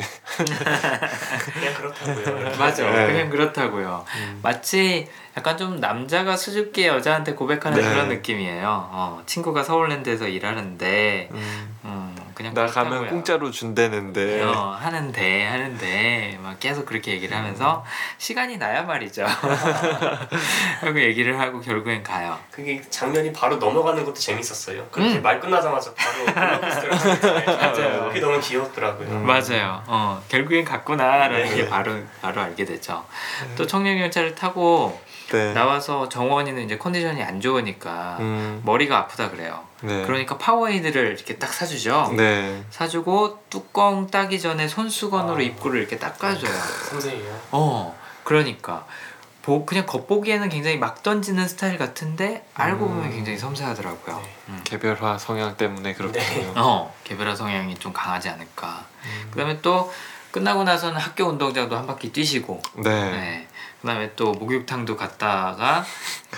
[1.54, 2.50] 그냥 그렇다고요.
[2.58, 3.06] 맞아, 네.
[3.06, 4.04] 그냥 그렇다고요.
[4.16, 4.40] 음.
[4.42, 5.06] 마치
[5.38, 7.88] 약간 좀 남자가 수줍게 여자한테 고백하는 네.
[7.88, 8.88] 그런 느낌이에요.
[8.90, 11.78] 어, 친구가 서울랜드에서 일하는데 음.
[11.84, 13.10] 음, 그냥 나 가면 그렇다고요.
[13.10, 14.42] 공짜로 준대는데.
[14.42, 17.84] 어, 하는데 하는데 막 계속 그렇게 얘기를 하면서
[18.18, 19.26] 시간이 나야 말이죠.
[20.80, 22.36] 하고 얘기를 하고 결국엔 가요.
[22.50, 24.88] 그게 장면이 바로 넘어가는 것도 재밌었어요.
[24.90, 25.22] 그렇게 음.
[25.22, 26.24] 말 끝나자마자 바로.
[27.46, 28.08] 맞아요.
[28.08, 29.08] 그게 너무 귀여웠더라고요.
[29.08, 29.24] 음.
[29.24, 29.84] 맞아요.
[29.86, 31.54] 어, 결국엔 갔구나라는 네.
[31.54, 33.04] 게 바로 바로 알게 되죠.
[33.56, 35.00] 또 청룡열차를 타고
[35.30, 35.52] 네.
[35.52, 38.62] 나와서 정원이는 이제 컨디션이 안 좋으니까 음.
[38.64, 39.64] 머리가 아프다 그래요.
[39.82, 40.04] 네.
[40.06, 42.14] 그러니까 파워에이드를 이렇게 딱 사주죠.
[42.16, 42.64] 네.
[42.70, 45.40] 사주고 뚜껑 따기 전에 손수건으로 아.
[45.40, 46.52] 입구를 이렇게 닦아줘요.
[46.90, 47.40] 선생이에요.
[47.52, 48.86] 어, 그러니까
[49.42, 52.94] 보, 그냥 겉보기에는 굉장히 막 던지는 스타일 같은데 알고 음.
[52.96, 54.16] 보면 굉장히 섬세하더라고요.
[54.16, 54.34] 네.
[54.48, 54.60] 음.
[54.64, 56.22] 개별화 성향 때문에 그렇군요.
[56.22, 56.52] 네.
[56.56, 58.84] 어, 개별화 성향이 좀 강하지 않을까.
[59.04, 59.28] 음.
[59.30, 59.90] 그다음에 또
[60.32, 63.47] 끝나고 나서는 학교 운동장도 한 바퀴 뛰시고, 네.
[63.80, 63.92] 네.
[63.92, 65.84] 그다음에 또 목욕탕도 갔다가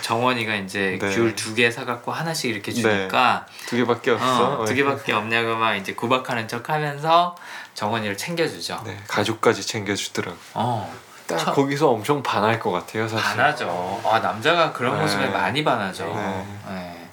[0.01, 1.15] 정원이가 이제 네.
[1.15, 4.61] 귤두 개 사갖고 하나씩 이렇게 주니까 두 개밖에 없어.
[4.61, 7.35] 어, 두 개밖에 없냐고 막 이제 구박하는 척하면서
[7.73, 8.81] 정원이를 챙겨주죠.
[8.85, 8.97] 네.
[9.07, 10.37] 가족까지 챙겨주더라고.
[10.53, 10.93] 어,
[11.27, 11.53] 딱 참.
[11.53, 13.23] 거기서 엄청 반할 것 같아요, 사실.
[13.23, 14.01] 반하죠.
[14.05, 15.01] 아 남자가 그런 네.
[15.01, 16.05] 모습에 많이 반하죠.
[16.05, 16.47] 네.
[16.67, 17.09] 네.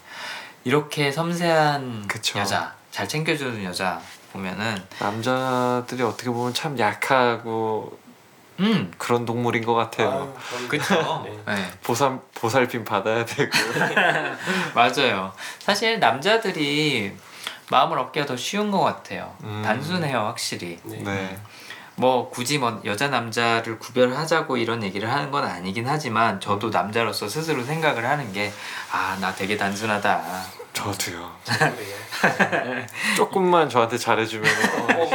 [0.64, 2.39] 이렇게 섬세한 그쵸.
[2.39, 4.01] 여자, 잘 챙겨주는 여자
[4.33, 7.97] 보면은, 남자들이 어떻게 보면 참 약하고
[8.61, 10.34] 음, 그런 동물인 것 같아요.
[10.68, 11.24] 그쵸.
[11.24, 11.54] 네.
[11.54, 11.70] 네.
[11.82, 13.50] 보살 보살핌 받아야 되고.
[14.74, 15.32] 맞아요.
[15.61, 17.12] 사실 남자들이
[17.70, 19.34] 마음을 얻기가 더 쉬운 것 같아요.
[19.44, 19.62] 음.
[19.64, 20.78] 단순해요, 확실히.
[20.84, 20.96] 네.
[21.02, 21.38] 네.
[21.96, 27.64] 뭐 굳이 뭐 여자 남자를 구별하자고 이런 얘기를 하는 건 아니긴 하지만 저도 남자로서 스스로
[27.64, 28.52] 생각을 하는 게
[28.92, 30.22] 아 나 되게 단순하다.
[30.72, 31.30] 저도요.
[31.44, 32.86] 그래요.
[33.16, 35.11] 조금만 저한테 잘해주면 어.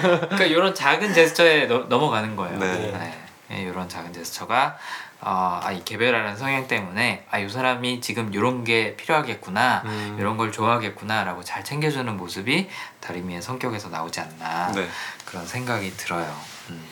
[0.00, 2.58] 그러니까 이런 작은 제스처에 넘- 넘어가는 거예요.
[2.58, 3.14] 네.
[3.48, 3.62] 네.
[3.62, 4.76] 이런 작은 제스처가
[5.20, 10.16] 어, 아, 이 개별하는 성향 때문에 아, 이 사람이 지금 이런 게 필요하겠구나, 음.
[10.18, 12.68] 이런 걸 좋아하겠구나라고 잘 챙겨주는 모습이
[13.00, 14.86] 다리미의 성격에서 나오지 않나 네.
[15.24, 16.30] 그런 생각이 들어요.
[16.70, 16.84] 음.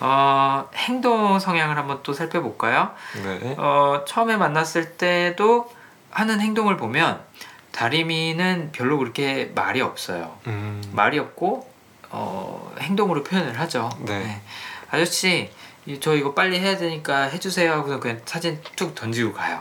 [0.00, 2.90] 어, 행동 성향을 한번 또 살펴볼까요?
[3.22, 3.54] 네.
[3.58, 5.70] 어, 처음에 만났을 때도
[6.10, 7.20] 하는 행동을 보면
[7.72, 10.38] 다리미는 별로 그렇게 말이 없어요.
[10.46, 10.82] 음.
[10.92, 11.73] 말이 없고
[12.16, 13.90] 어, 행동으로 표현을 하죠.
[14.00, 14.40] 네.
[14.90, 15.50] 아저씨,
[15.86, 19.60] 이- 저 이거 빨리 해야 되니까 해주세요 하고서 그냥 사진 툭 던지고 가요.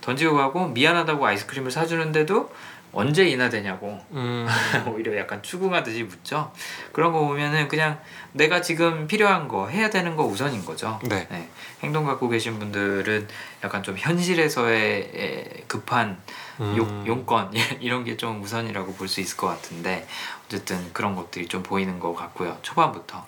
[0.00, 2.52] 던지고 가고 미안하다고 아이스크림을 사주는데도
[2.92, 4.46] 언제 인하 되냐고 음.
[4.86, 6.50] 오히려 약간 추궁하듯이 묻죠.
[6.92, 7.98] 그런 거 보면은 그냥
[8.32, 10.98] 내가 지금 필요한 거 해야 되는 거 우선인 거죠.
[11.04, 11.26] 네.
[11.30, 11.48] 네,
[11.82, 13.28] 행동 갖고 계신 분들은
[13.64, 16.18] 약간 좀 현실에서의 에, 급한
[16.60, 16.74] 음.
[16.78, 20.06] 용, 용건 이런 게 좀 우선이라고 볼 수 있을 것 같은데
[20.46, 23.26] 어쨌든 그런 것들이 좀 보이는 것 같고요 초반부터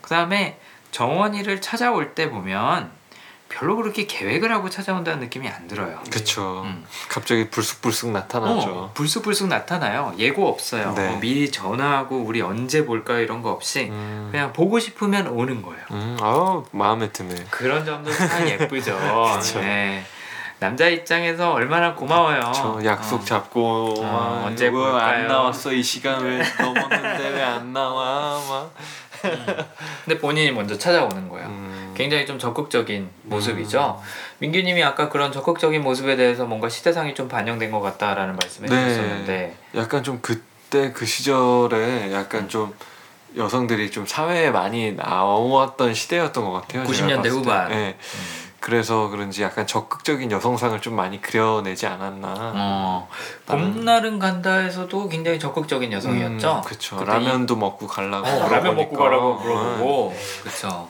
[0.00, 0.58] 그 다음에
[0.90, 2.92] 정원이를 찾아올 때 보면
[3.48, 6.00] 별로 그렇게 계획을 하고 찾아온다는 느낌이 안 들어요.
[6.10, 6.62] 그쵸.
[6.64, 6.84] 음.
[7.08, 8.68] 갑자기 불쑥불쑥 나타나죠.
[8.68, 10.12] 어, 불쑥불쑥 나타나요.
[10.18, 10.92] 예고 없어요.
[10.94, 11.08] 네.
[11.08, 15.84] 어, 미리 전화하고 우리 언제 볼까 이런 거 없이 음, 그냥 보고 싶으면 오는 거예요.
[15.92, 17.46] 음, 아우 마음에 드네.
[17.50, 18.98] 그런 점도 참 예쁘죠.
[19.60, 20.04] 네.
[20.64, 22.50] 남자 입장에서 얼마나 고마워요.
[22.54, 23.24] 저 약속 어.
[23.24, 25.28] 잡고 어, 막 언제 이거 안 볼까요?
[25.28, 28.70] 나왔어 이 시간 왜 넘었는데 왜 안 나와 막.
[30.04, 31.46] 근데 본인이 먼저 찾아오는 거예요.
[31.46, 34.02] 음, 굉장히 좀 적극적인 모습이죠.
[34.38, 38.84] 민규님이 아까 그런 적극적인 모습에 대해서 뭔가 시대상이 좀 반영된 것 같다라는 말씀을 네.
[38.84, 42.48] 해주셨는데 약간 좀 그때 그 시절에 약간 음.
[42.48, 42.74] 좀
[43.36, 46.84] 여성들이 좀 사회에 많이 나왔던 시대였던 것 같아요.
[46.84, 47.50] 90 제가 년대 봤을 때.
[47.50, 47.68] 후반.
[47.68, 47.96] 네.
[47.98, 52.34] 음, 그래서 그런지 약간 적극적인 여성상을 좀 많이 그려내지 않았나.
[52.56, 53.08] 어,
[53.44, 56.62] 봄날은 간다에서도 굉장히 적극적인 여성이었죠.
[56.64, 56.96] 그렇죠.
[56.96, 58.26] 그때 라면도 먹고 가려고.
[58.26, 58.96] 어, 라면 먹고.
[58.96, 59.44] 가라고 네.
[59.44, 60.88] 물어보고 그렇죠.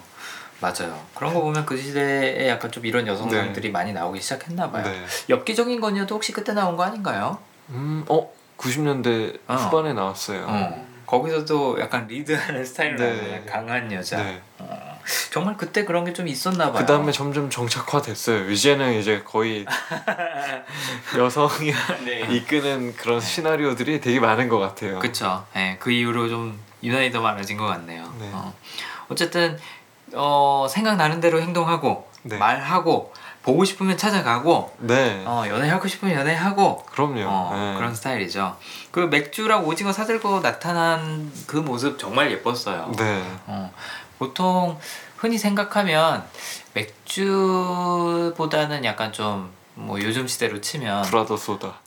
[0.61, 1.01] 맞아요.
[1.17, 4.85] 그런 거 보면 그 시대에 약간 좀 이런 여성상들이 많이 나오기 시작했나 봐요.
[4.85, 5.05] 네.
[5.29, 7.39] 엽기적인 건요도 혹시 그때 나온 거 아닌가요?
[7.71, 9.55] 음, 어, 90년대 어.
[9.55, 10.47] 후반에 나왔어요.
[10.47, 10.87] 어.
[11.07, 13.45] 거기서도 약간 리드하는 스타일로 네.
[13.49, 14.23] 강한 여자.
[14.23, 14.41] 네.
[14.61, 14.94] 어,
[15.33, 16.81] 정말 그때 그런 게 좀 있었나 봐요.
[16.81, 18.51] 그 다음에 점점 정착화됐어요.
[18.51, 19.67] 이제는 이제 거의
[21.19, 21.73] 여성이
[22.05, 22.21] 네.
[22.31, 24.99] 이끄는 그런 시나리오들이 되게 많은 것 같아요.
[25.01, 25.45] 그쵸.
[25.57, 28.05] 예, 그 이후로 좀 유난히 더 많아진 것 같네요.
[28.19, 28.31] 네.
[28.33, 28.53] 어.
[29.09, 29.59] 어쨌든
[30.15, 32.39] 어, 생각나는 대로 행동하고 네.
[32.39, 35.23] 말하고 보고 싶으면 찾아가고 네.
[35.27, 37.25] 어, 연애하고 싶으면 연애하고 그럼요.
[37.27, 37.75] 어, 네.
[37.77, 38.57] 그런 스타일이죠.
[38.91, 42.93] 그 맥주랑 오징어 사들고 나타난 그 모습 정말 예뻤어요.
[42.97, 43.23] 네.
[43.47, 43.71] 어,
[44.19, 44.79] 보통
[45.17, 46.25] 흔히 생각하면
[46.75, 51.81] 맥주보다는 약간 좀 뭐 요즘 시대로 치면 브라더 소다.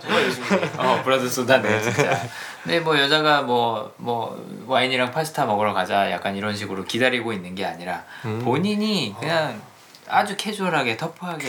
[0.00, 0.42] 정말 요즘
[0.78, 1.82] 어 브라더 소다네 네.
[1.82, 2.18] 진짜.
[2.62, 7.64] 근데 뭐 여자가 뭐 뭐 와인이랑 파스타 먹으러 가자 약간 이런 식으로 기다리고 있는 게
[7.64, 8.40] 아니라 음.
[8.44, 9.60] 본인이 그냥
[10.08, 11.46] 아주 캐주얼하게 터프하게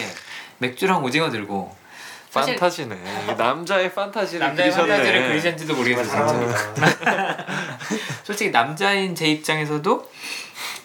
[0.58, 1.74] 맥주랑 오징어 들고
[2.30, 3.36] 사실 판타지네.
[3.38, 4.94] 남자의 판타지를 남자의 그리셨네.
[4.94, 6.54] 판타지를 그리셨는지도 모르겠어요.
[8.24, 10.12] 솔직히 남자인 제 입장에서도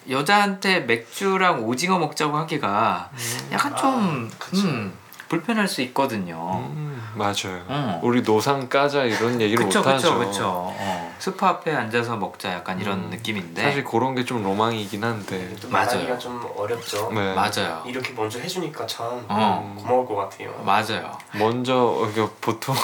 [0.09, 3.11] 여자한테 맥주랑 오징어 먹자고 하기가
[3.53, 4.67] 약간 아, 좀 그쵸.
[4.69, 4.97] 음,
[5.29, 6.65] 불편할 수 있거든요.
[6.75, 7.63] 음, 맞아요.
[7.69, 8.01] 어.
[8.03, 10.19] 우리 노상 까자 이런 얘기를 그쵸 못 하죠.
[10.19, 10.45] 그쵸 그쵸.
[10.77, 11.15] 어.
[11.19, 15.55] 스파 앞에 앉아서 먹자 약간 이런 음, 느낌인데 사실 그런 게 좀 로망이긴 한데.
[15.61, 15.87] 또 맞아요.
[15.87, 17.11] 말하기가 좀 어렵죠.
[17.13, 17.35] 네.
[17.35, 17.83] 맞아요.
[17.87, 20.53] 이렇게 먼저 해주니까 참 어 고마울 것 같아요.
[20.65, 21.17] 맞아요.
[21.33, 22.81] 먼저 이게 보통은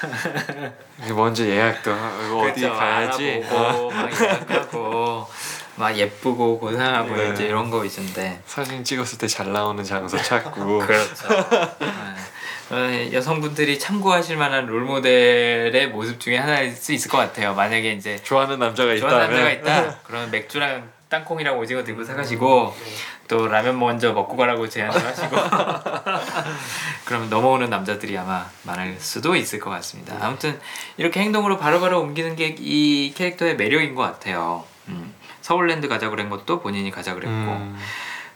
[1.04, 3.44] 이게 먼저 예약도 하고 어디 가야지.
[3.50, 3.58] 어.
[3.60, 5.26] 알아보고 막 예약하고
[5.80, 7.30] 막 예쁘고 고상하고 네.
[7.32, 10.78] 이제 이런 거 있는데 사진 찍었을 때 잘 나오는 장소 찾고.
[10.86, 11.28] 그렇죠.
[11.80, 11.86] 네.
[12.70, 17.54] 어, 여성분들이 참고하실 만한 롤 모델의 모습 중에 하나일 수 있을 것 같아요.
[17.54, 19.30] 만약에 이제 좋아하는 남자가 좋아하는 있다면.
[19.30, 19.50] 남자가
[19.86, 19.98] 있다.
[20.04, 22.92] 그러면 맥주랑 땅콩이랑 오징어 들고 사가시고 네.
[23.26, 25.36] 또 라면 먼저 먹고 가라고 제안을 하시고
[27.04, 30.16] 그러면 넘어오는 남자들이 아마 많을 수도 있을 것 같습니다.
[30.20, 30.60] 아무튼
[30.96, 34.64] 이렇게 행동으로 바로바로 옮기는 게 이 캐릭터의 매력인 것 같아요.
[34.88, 35.14] 음.
[35.40, 37.30] 서울랜드 가자 그런 것도 본인이 가자 그랬고.
[37.30, 37.78] 음,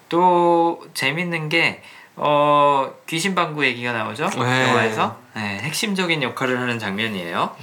[0.09, 1.83] 또 재밌는 게
[2.17, 4.29] 어, 귀신 방구 얘기가 나오죠?
[4.29, 4.69] 네.
[4.69, 5.17] 영화에서?
[5.35, 7.57] 네, 핵심적인 역할을 하는 장면이에요.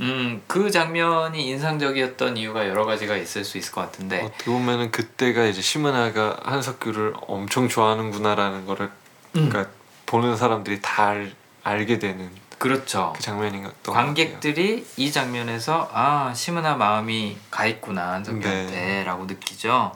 [0.00, 4.22] 음, 그 장면이 인상적이었던 이유가 여러 가지가 있을 수 있을 것 같은데.
[4.22, 8.90] 어떻게 보면은 그때가 이제 심은하가 한석규를 엄청 좋아하는구나라는 거를
[9.36, 9.72] 음, 그러니까
[10.06, 11.32] 보는 사람들이 다 알,
[11.62, 12.30] 알게 되는
[12.62, 13.12] 그렇죠.
[13.16, 13.92] 그 장면인 것 같아요.
[14.04, 19.90] 관객들이 이 장면에서 아 시문아 마음이 가 있구나 한석규한테라고 느끼죠.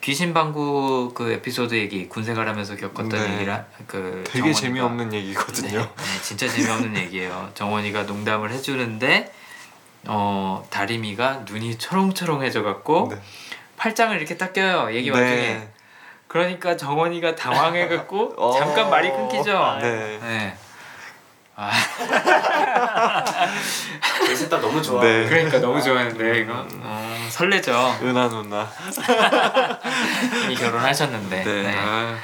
[0.00, 3.34] 귀신 방구 그 에피소드 얘기 군생 가라면서 겪었던 네.
[3.34, 5.78] 얘기라 그 되게 정원이가- 재미없는 네, 얘기거든요.
[5.78, 7.48] 네, 진짜 재미없는 얘기예요.
[7.54, 9.32] 정원이가 농담을 해주는데
[10.08, 13.20] 어 다리미가 눈이 초롱초롱해져 갖고 네.
[13.76, 15.16] 팔짱을 이렇게 딱 껴요 얘기 네.
[15.16, 15.68] 와중에
[16.26, 18.58] 그러니까 정원이가 당황해 갖고 어.
[18.58, 19.78] 잠깐 말이 끊기죠.
[19.80, 20.56] 네.
[21.60, 21.66] 네.
[21.66, 23.46] 아
[24.34, 25.02] 셋다 너무 좋아.
[25.02, 25.28] 네.
[25.28, 27.98] 그러니까 너무 좋아하는데 이거 어, 설레죠.
[28.02, 28.68] 은하 누나.
[30.44, 31.44] 이미 결혼하셨는데.
[31.44, 31.62] 네.
[31.62, 31.74] 네.
[31.76, 32.16] 아,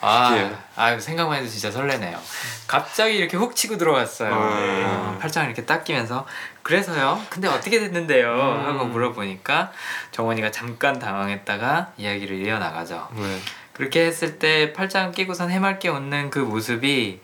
[0.00, 0.50] 아.
[0.76, 2.18] 아 생각만 해도 진짜 설레네요.
[2.66, 4.30] 갑자기 이렇게 훅 치고 들어갔어요.
[4.30, 4.84] 네.
[4.84, 6.26] 어, 팔짱 이렇게 딱 끼면서
[6.62, 7.20] 그래서요.
[7.30, 8.32] 근데 어떻게 됐는데요?
[8.32, 8.66] 음.
[8.66, 9.72] 하고 물어보니까
[10.10, 13.08] 정원이가 잠깐 당황했다가 이야기를 이어 나가죠.
[13.14, 13.38] 네.
[13.72, 17.20] 그렇게 했을 때 팔짱 끼고선 해맑게 웃는 그 모습이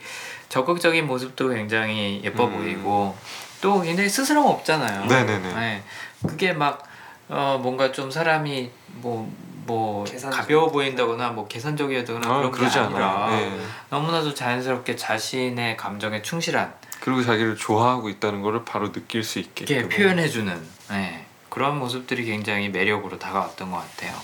[0.49, 2.53] 적극적인 모습도 굉장히 예뻐 음.
[2.59, 3.16] 보이고
[3.61, 5.07] 또 굉장히 스스럼 없잖아요.
[5.07, 5.55] 네네네.
[5.55, 5.82] 네.
[6.26, 6.82] 그게 막
[7.28, 8.70] 어, 뭔가 좀 사람이
[9.01, 9.30] 뭐
[9.68, 10.40] 뭐 계산적.
[10.40, 13.51] 가벼워 보인다거나 뭐 계산적이었다거나 아, 그런 게 그러지 아니라 않아요.
[13.51, 13.61] 네.
[13.90, 19.88] 너무나도 자연스럽게 자신의 감정에 충실한 그리고 자기를 좋아하고 있다는 거를 바로 느낄 수 있게 게
[19.88, 24.14] 표현해주는 네, 그런 모습들이 굉장히 매력으로 다가왔던 것 같아요.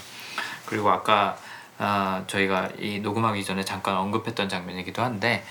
[0.65, 1.37] 그리고 아까
[1.79, 5.45] 아, 저희가 이 녹음하기 전에 잠깐 언급했던 장면이기도 한데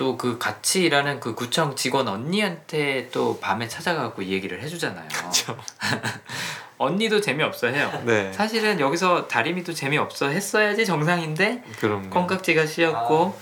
[0.00, 5.06] 또 그 같이 일하는 그 구청 직원 언니한테 또 밤에 찾아가고 이 얘기를 해주잖아요.
[5.12, 5.58] 그렇죠.
[6.78, 7.92] 언니도 재미없어 해요.
[8.06, 8.32] 네.
[8.32, 12.08] 사실은 여기서 다리미도 재미없어 했어야지 정상인데 그럼요.
[12.08, 13.38] 콩깍지가 씌었고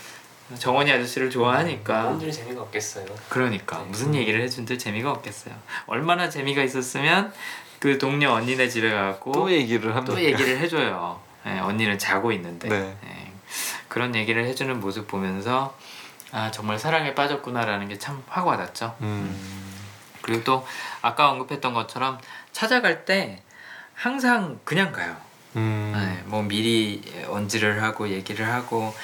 [0.58, 3.06] 정원이 아저씨를 좋아하니까 뭔들 재미가 없겠어요.
[3.28, 3.84] 그러니까 네.
[3.90, 5.54] 무슨 얘기를 해준들 재미가 없겠어요.
[5.86, 7.32] 얼마나 재미가 있었으면
[7.78, 10.12] 그 동료 언니네 집에 가고 또 얘기를 합니다.
[10.12, 11.20] 또 얘기를 해줘요.
[11.46, 12.96] 예, 언니는 자고 있는데 네.
[13.04, 13.32] 예,
[13.86, 15.76] 그런 얘기를 해주는 모습 보면서
[16.32, 18.96] 아 정말 사랑에 빠졌구나라는 게 참 확 와닿죠.
[19.00, 19.34] 음.
[20.22, 20.66] 그리고 또
[21.00, 22.18] 아까 언급했던 것처럼
[22.52, 23.42] 찾아갈 때
[23.94, 25.16] 항상 그냥 가요.
[25.56, 25.92] 음.
[25.96, 28.94] 네, 뭐 미리 언지를 하고 얘기를 하고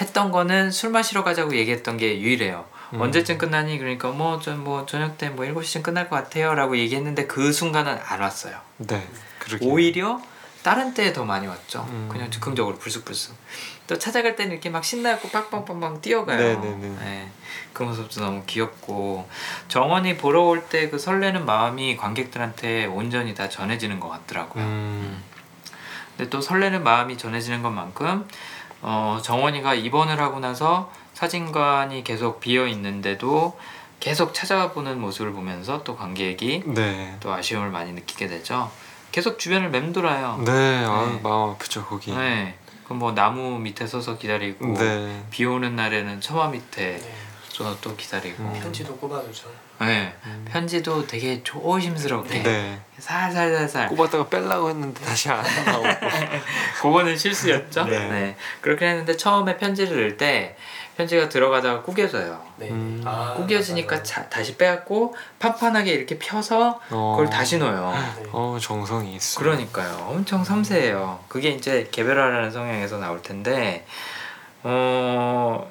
[0.00, 2.64] 했던 거는 술 마시러 가자고 얘기했던 게 유일해요.
[2.94, 3.00] 음.
[3.02, 7.98] 언제쯤 끝나니 그러니까 뭐좀뭐 저녁 때 뭐 7시쯤 끝날 것 같아요 라고 얘기했는데 그 순간은
[8.06, 8.58] 안 왔어요.
[8.78, 9.06] 네.
[9.38, 9.66] 그러게.
[9.66, 10.20] 오히려
[10.62, 11.86] 다른 때에 더 많이 왔죠.
[11.90, 12.08] 음.
[12.10, 13.36] 그냥 즉흥적으로 불쑥불쑥.
[13.90, 16.38] 또 찾아갈 때는 이렇게 막 신나고 빵빵빵빵 뛰어가요.
[16.38, 16.88] 네네네.
[17.00, 17.28] 네,
[17.72, 19.28] 그 모습도 너무 귀엽고
[19.66, 24.62] 정원이 보러 올 때 그 설레는 마음이 관객들한테 온전히 다 전해지는 것 같더라고요.
[24.62, 25.20] 음.
[26.16, 28.28] 근데 또 설레는 마음이 전해지는 것만큼
[28.82, 33.58] 어, 정원이가 입원을 하고 나서 사진관이 계속 비어 있는데도
[33.98, 37.16] 계속 찾아보는 모습을 보면서 또 관객이 네.
[37.18, 38.70] 또 아쉬움을 많이 느끼게 되죠.
[39.10, 40.40] 계속 주변을 맴돌아요.
[40.46, 40.84] 네.
[40.86, 41.20] 아, 네.
[41.24, 42.12] 마음 아프죠 거기.
[42.14, 42.54] 네.
[42.90, 45.22] 그뭐 나무 밑에 서서 기다리고 네.
[45.30, 47.14] 비 오는 날에는 처마 밑에 네.
[47.56, 48.58] 또, 또 기다리고 음.
[48.60, 49.48] 편지도 꼽아주죠.
[49.80, 50.12] 네.
[50.24, 50.44] 음.
[50.50, 52.80] 편지도 되게 조심스럽게 네.
[52.98, 55.86] 살살살살 꼽았다가 뺄라고 했는데 다시 안 나오고.
[56.82, 57.84] 그거는 실수였죠.
[57.84, 58.08] 네.
[58.08, 58.36] 네.
[58.60, 60.56] 그렇게 했는데 처음에 편지를 넣을 때
[61.00, 62.42] 편지가 들어가다가 구겨져요.
[62.56, 62.68] 네.
[62.68, 63.02] 음.
[63.06, 64.02] 아, 구겨지니까.
[64.02, 67.16] 자, 다시 빼갖고 판판하게 이렇게 펴서 어.
[67.16, 67.92] 그걸 다시 넣어요.
[67.92, 68.28] 네.
[68.32, 69.40] 어 정성이 있어.
[69.40, 70.08] 그러니까요.
[70.10, 71.20] 엄청 섬세해요.
[71.28, 73.86] 그게 이제 개별화라는 성향에서 나올 텐데,
[74.62, 75.70] 어,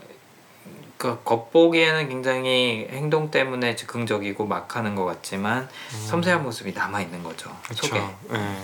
[0.98, 6.06] 그 겉보기에는 굉장히 행동 때문에 즉흥적이고 막 하는 것 같지만 음.
[6.08, 7.56] 섬세한 모습이 남아 있는 거죠.
[7.72, 7.90] 속에.
[7.90, 8.18] 그렇죠.
[8.32, 8.58] 네.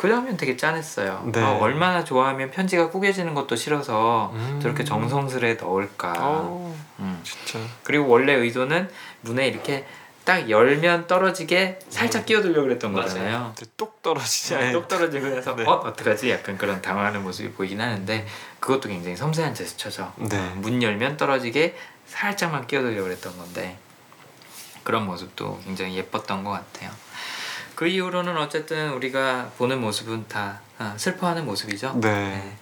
[0.00, 1.28] 그 장면 되게 짠했어요.
[1.30, 1.42] 네.
[1.42, 4.58] 아, 얼마나 좋아하면 편지가 구겨지는 것도 싫어서 음.
[4.62, 6.14] 저렇게 정성스레 넣을까.
[6.16, 7.20] 어 음.
[7.22, 7.58] 진짜.
[7.82, 8.88] 그리고 원래 의도는
[9.20, 9.84] 문에 이렇게
[10.24, 13.06] 딱 열면 떨어지게 살짝 끼어들려고 그랬던 맞아요.
[13.08, 13.54] 거잖아요.
[13.76, 14.72] 똑 떨어지지.
[14.72, 15.64] 똑 떨어지고 해서 네.
[15.66, 18.26] 어 어떡하지 약간 그런 당황하는 모습이 보이긴 하는데
[18.58, 20.14] 그것도 굉장히 섬세한 제스처죠.
[20.16, 20.38] 네.
[20.54, 21.76] 문 열면 떨어지게
[22.06, 23.76] 살짝만 끼어들려고 그랬던 건데
[24.82, 26.90] 그런 모습도 굉장히 예뻤던 것 같아요.
[27.80, 31.98] 그 이후로는 어쨌든 우리가 보는 모습은 다 아, 슬퍼하는 모습이죠.
[32.02, 32.58] 네.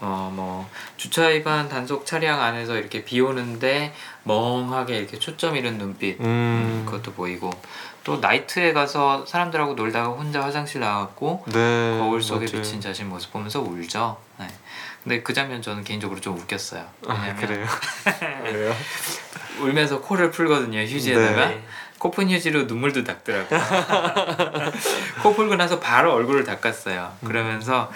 [0.00, 3.94] 어 뭐 주차 위반 단속 차량 안에서 이렇게 비 오는데
[4.24, 6.82] 멍하게 이렇게 초점 잃은 눈빛 음, 음.
[6.84, 7.48] 그것도 보이고
[8.02, 11.98] 또 나이트에 가서 사람들하고 놀다가 혼자 화장실 나갔고 네.
[12.00, 12.50] 거울 속에 맞아요.
[12.62, 14.16] 비친 자신 모습 보면서 울죠.
[14.40, 14.48] 네.
[15.04, 16.84] 근데 그 장면 저는 개인적으로 좀 웃겼어요.
[17.06, 17.64] 아 그래요.
[18.42, 18.74] 왜요?
[19.62, 21.62] 울면서 코를 풀거든요 휴지에다가 네.
[22.06, 23.56] 코푼 휴지로 눈물도 닦더라고.
[25.24, 27.16] 코 풀고 나서 바로 얼굴을 닦았어요.
[27.20, 27.26] 음.
[27.26, 27.90] 그러면서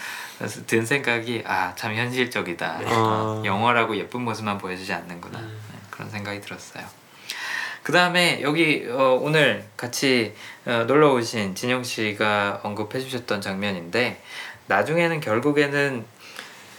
[0.67, 2.79] 든 생각이 아 참 현실적이다.
[2.79, 2.93] 네.
[2.93, 3.47] 어, 아.
[3.47, 5.39] 영화라고 예쁜 모습만 보여주지 않는구나.
[5.39, 5.61] 음.
[5.73, 6.85] 네, 그런 생각이 들었어요.
[7.85, 10.35] 그 다음에 여기 어, 오늘 같이
[10.67, 14.21] 어, 놀러 오신 진영 씨가 언급해 주셨던 장면인데
[14.67, 16.05] 나중에는 결국에는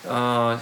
[0.03, 0.59] 어,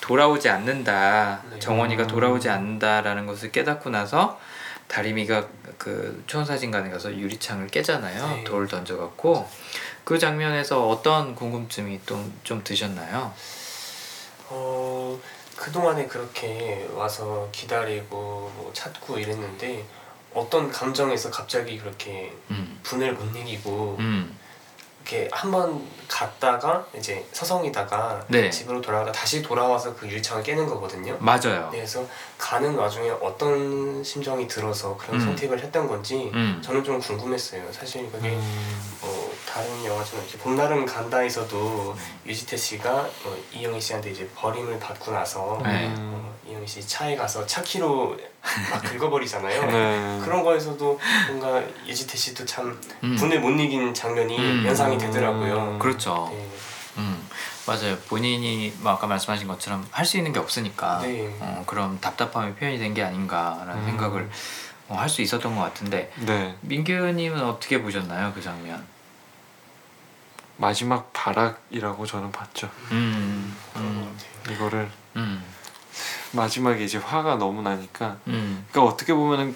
[0.00, 1.42] 돌아오지 않는다.
[1.50, 1.58] 네.
[1.58, 4.40] 정원이가 돌아오지 않는다라는 것을 깨닫고 나서
[4.88, 5.48] 다리미가
[5.78, 8.28] 그 초원사진관에 가서 유리창을 깨잖아요.
[8.28, 8.44] 네.
[8.44, 9.48] 돌 던져갖고
[10.04, 13.32] 그 장면에서 어떤 궁금증이 또좀 드셨나요?
[14.48, 15.18] 어
[15.56, 18.16] 그동안에 그렇게 와서 기다리고
[18.56, 19.84] 뭐 찾고 이랬는데
[20.34, 24.36] 어떤 감정에서 갑자기 그렇게 음, 분을 못 이기고 음,
[25.04, 28.48] 이렇게 한번 갔다가 이제 서성이다가 네.
[28.48, 31.16] 집으로 돌아가다 다시 돌아와서 그 유리창을 깨는 거거든요.
[31.20, 31.68] 맞아요.
[31.70, 32.04] 네, 그래서
[32.38, 35.26] 가는 와중에 어떤 심정이 들어서 그런 음.
[35.26, 37.70] 선택을 했던 건지 음, 저는 좀 궁금했어요.
[37.70, 38.96] 사실 그게 음.
[39.02, 42.30] 뭐 다른 영화처럼 이제 봄날은 간다에서도 네.
[42.30, 45.88] 유지태 씨가 어, 이영희 씨한테 이제 버림을 받고 나서 네.
[45.88, 46.12] 음.
[46.14, 48.16] 어, 이영희 씨 차에 가서 차 키로
[48.70, 49.66] 막 긁어버리잖아요.
[49.66, 50.20] 네.
[50.24, 54.64] 그런 거에서도 뭔가 유지태 씨도 참 음, 분을 못 이긴 장면이 음.
[54.66, 55.78] 연상이 되더라고요.
[55.78, 56.28] 그렇죠.
[56.32, 56.48] 네.
[56.98, 57.28] 음,
[57.66, 57.96] 맞아요.
[58.08, 61.34] 본인이 뭐 아까 말씀하신 것처럼 할 수 있는 게 없으니까 네.
[61.40, 63.84] 어, 그런 답답함이 표현이 된 게 아닌가라는 음.
[63.86, 64.30] 생각을
[64.88, 66.54] 어, 할수 있었던 것 같은데 네.
[66.60, 68.84] 민규님은 어떻게 보셨나요 그 장면?
[70.56, 72.70] 마지막 발악이라고 저는 봤죠.
[72.92, 74.16] 음, 음.
[74.50, 75.42] 이거를 음,
[76.34, 79.54] 마지막에 이제 화가 너무 나니까 음, 그러니까 어떻게 보면은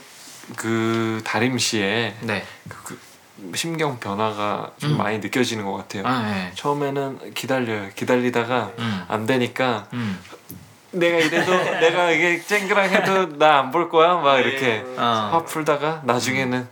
[0.57, 4.97] 그 다림 씨의 네, 그, 그 심경 변화가 좀 음.
[4.99, 6.03] 많이 느껴지는 것 같아요.
[6.07, 6.51] 아, 네.
[6.55, 7.91] 처음에는 기다려요.
[7.95, 9.05] 기다리다가 음.
[9.09, 10.19] 안 되니까 음.
[10.91, 14.95] 내가 이래도 내가 이게 쨍그랑 해도 나 안 볼 거야 막 이렇게 네.
[14.97, 15.29] 어.
[15.33, 16.67] 화 풀다가 나중에는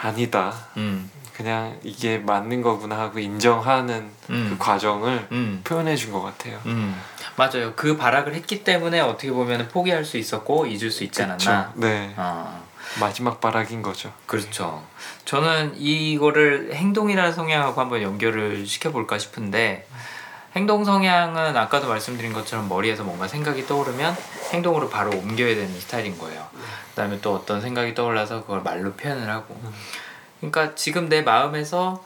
[0.00, 0.52] 아니다.
[0.78, 1.10] 음.
[1.36, 4.46] 그냥 이게 맞는 거구나 하고 인정하는 음.
[4.50, 5.60] 그 과정을 음.
[5.64, 6.58] 표현해 준 것 같아요.
[7.30, 7.36] 음.
[7.36, 7.72] 맞아요.
[7.76, 11.72] 그 발악을 했기 때문에 어떻게 보면 포기할 수 있었고 잊을 수 있지 않았나.
[11.76, 12.12] 네.
[12.16, 12.68] 어.
[12.98, 14.12] 마지막 바락인 거죠.
[14.26, 14.82] 그렇죠.
[15.24, 19.86] 저는 이거를 행동이라는 성향하고 한번 연결을 시켜볼까 싶은데
[20.56, 24.16] 행동 성향은 아까도 말씀드린 것처럼 머리에서 뭔가 생각이 떠오르면
[24.52, 26.48] 행동으로 바로 옮겨야 되는 스타일인 거예요.
[26.90, 29.60] 그다음에 또 어떤 생각이 떠올라서 그걸 말로 표현을 하고.
[30.40, 32.02] 그러니까 지금 내 마음에서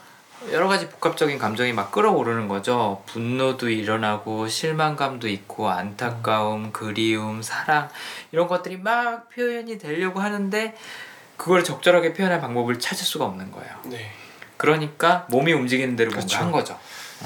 [0.53, 3.03] 여러 가지 복합적인 감정이 막 끌어오르는 거죠.
[3.07, 7.89] 분노도 일어나고 실망감도 있고 안타까움, 그리움, 사랑
[8.33, 10.77] 이런 것들이 막 표현이 되려고 하는데
[11.37, 13.71] 그걸 적절하게 표현할 방법을 찾을 수가 없는 거예요.
[13.85, 14.13] 네.
[14.57, 16.39] 그러니까 몸이 움직이는 대로 뭔가 그쵸.
[16.39, 16.79] 한 거죠.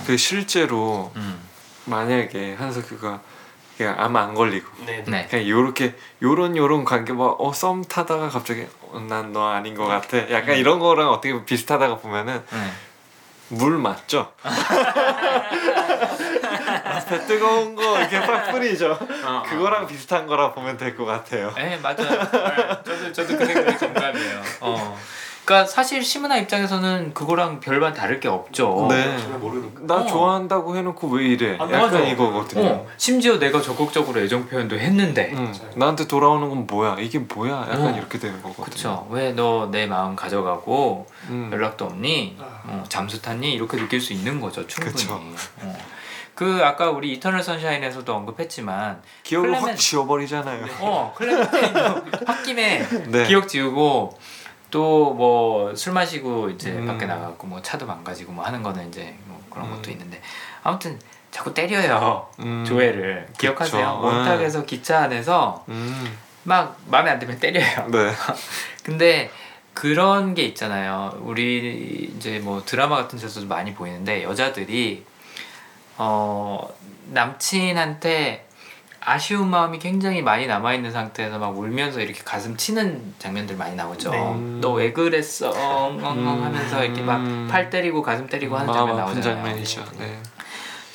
[0.07, 1.41] 그 실제로 음.
[1.87, 3.21] 만약에 한석규가
[3.77, 5.05] 그냥 암 안 걸리고 네.
[5.07, 5.27] 네.
[5.31, 8.67] 그냥 요렇게 요런 요런 관계 막어썸 타다가 갑자기
[9.09, 10.19] 난 너 아닌 것 같아.
[10.31, 10.55] 약간 음.
[10.57, 12.71] 이런 거랑 어떻게 비슷하다가 보면은 네.
[13.51, 14.33] 물 맞죠?
[16.85, 18.99] 앞에 뜨거운 거 이렇게 팍 뿌리죠.
[19.25, 21.53] 어, 그거랑 비슷한 거라 보면 될 것 같아요.
[21.57, 21.97] 네 맞아요.
[22.31, 24.43] 네, 저도 저도 그 생각에 공감해요.
[24.61, 24.99] 어.
[25.49, 28.87] 그러니까 사실 시문화 입장에서는 그거랑 별반 다를 게 없죠.
[28.91, 29.17] 네.
[29.39, 29.81] 모르니까.
[29.87, 30.07] 나 어.
[30.07, 31.53] 좋아한다고 해놓고 왜 이래?
[31.59, 32.01] 아, 약간 맞아.
[32.01, 32.67] 이거거든요.
[32.67, 35.45] 어, 심지어 내가 적극적으로 애정 표현도 했는데 응.
[35.45, 35.71] 맞아요.
[35.77, 36.97] 나한테 돌아오는 건 뭐야?
[37.01, 37.63] 이게 뭐야?
[37.63, 37.97] 약간 어.
[37.97, 38.65] 이렇게 되는 거거든요.
[38.67, 41.49] 그쵸 왜너 내 마음 가져가고 음.
[41.51, 42.61] 연락도 없니 아.
[42.67, 45.15] 어, 잠수 탔니 이렇게 느낄 수 있는 거죠 충분히 그쵸.
[45.63, 45.77] 어.
[46.35, 50.67] 그 아까 우리 이터널 선샤인에서도 언급했지만 기억을 클레멘- 확 지워버리잖아요.
[50.81, 51.81] 어 클레멘타인도
[52.29, 53.27] 홧김에 네.
[53.27, 54.17] 기억 지우고
[54.71, 56.87] 또 뭐 술 마시고 이제 음.
[56.87, 59.77] 밖에 나가고 뭐 차도 망가지고 뭐 하는 거는 이제 뭐 그런 음.
[59.77, 60.21] 것도 있는데
[60.63, 60.99] 아무튼
[61.31, 62.65] 자꾸 때려요 음.
[62.67, 64.01] 조회를 기억하세요.
[64.03, 66.17] 원탁에서 기차 안에서 음.
[66.45, 68.13] 막 마음에 안 들면 때려요 네.
[68.83, 69.31] 근데
[69.75, 71.17] 그런 게 있잖아요.
[71.23, 75.05] 우리 이제 뭐 드라마 같은 데서도 많이 보이는데 여자들이
[75.99, 76.69] 어
[77.11, 78.48] 남친한테
[79.09, 84.11] 아쉬운 마음이 굉장히 많이 남아 있는 상태에서 막 울면서 이렇게 가슴 치는 장면들 많이 나오죠.
[84.11, 84.19] 네.
[84.61, 85.51] 너 왜 그랬어?
[85.51, 87.19] 엉엉엉 하면서 이렇게 막
[87.51, 89.23] 팔 때리고 가슴 때리고 하는 장면 나오잖아요.
[89.23, 89.85] 장면이죠.
[89.99, 90.21] 네.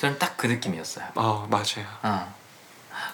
[0.00, 1.06] 저는 딱 그 느낌이었어요.
[1.16, 1.86] 아 맞아요.
[2.02, 2.34] 어.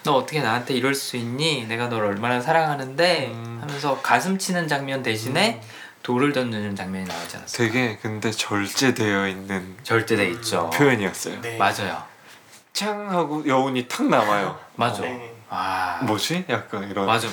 [0.03, 1.67] 너 어떻게 나한테 이럴 수 있니?
[1.67, 3.59] 내가 널 얼마나 사랑하는데 음.
[3.63, 5.61] 하면서 가슴 치는 장면 대신에
[6.03, 7.69] 돌을 던지는 장면이 나오지 않았어요?
[7.69, 10.71] 되게 근데 절제되어 있는 절대돼 있죠.
[10.71, 11.41] 표현이었어요.
[11.43, 11.57] 네.
[11.59, 12.03] 맞아요.
[12.73, 14.59] 짱 하고 여운이 탁 남아요.
[14.77, 15.03] 맞아.
[15.03, 15.35] 네.
[15.53, 16.45] 아 뭐지?
[16.49, 17.07] 약간 이런.
[17.07, 17.27] 맞아.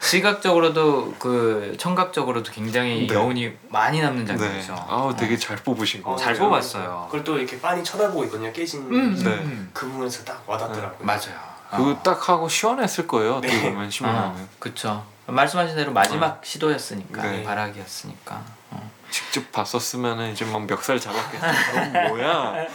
[0.00, 3.14] 시각적으로도 그 청각적으로도 굉장히 네.
[3.14, 4.36] 여운이 많이 남는 네.
[4.36, 4.86] 장면이죠.
[4.88, 5.38] 아우 되게 어.
[5.38, 6.12] 잘 뽑으신 거.
[6.12, 6.40] 어, 잘 네.
[6.40, 7.06] 뽑았어요.
[7.06, 8.50] 그걸 또 이렇게 빤히 쳐다보고 있거든요.
[8.52, 9.30] 깨진 음, 네.
[9.30, 9.70] 음.
[9.74, 11.06] 그 부분에서 딱 와닿더라고요.
[11.06, 11.52] 맞아요.
[11.70, 12.02] 그거 어.
[12.02, 13.36] 딱 하고 시원했을 거예요.
[13.36, 13.70] 어떻게 네.
[13.70, 15.04] 보면 어, 신문하면 그쵸.
[15.26, 17.42] 말씀하신 대로 마지막 시도였으니까 네.
[17.42, 18.42] 바락이었으니까.
[19.12, 19.22] 어.
[19.32, 21.46] 직접 봤었으면은 이제 막 멱살 잡았겠어.
[21.92, 22.66] 넌 뭐야?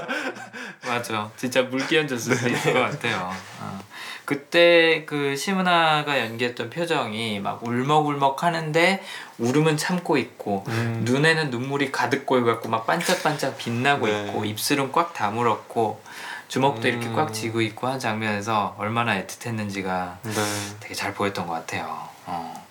[0.86, 1.30] 맞아.
[1.36, 3.30] 진짜 물기 얹었을 수 있을 것 같아요.
[3.60, 3.78] 어.
[4.24, 9.02] 그때 그 시문아가 연기했던 표정이 막 울먹울먹 하는데
[9.38, 11.02] 울음은 참고 있고 음.
[11.04, 14.26] 눈에는 눈물이 가득 고여갖고 막 반짝반짝 빛나고 네.
[14.26, 16.02] 있고 입술은 꽉 다물었고
[16.48, 17.16] 주먹도 이렇게 음.
[17.16, 20.32] 꽉 쥐고 있고 한 장면에서 얼마나 애틋했는지가 네.
[20.80, 22.08] 되게 잘 보였던 것 같아요.
[22.26, 22.66] 어.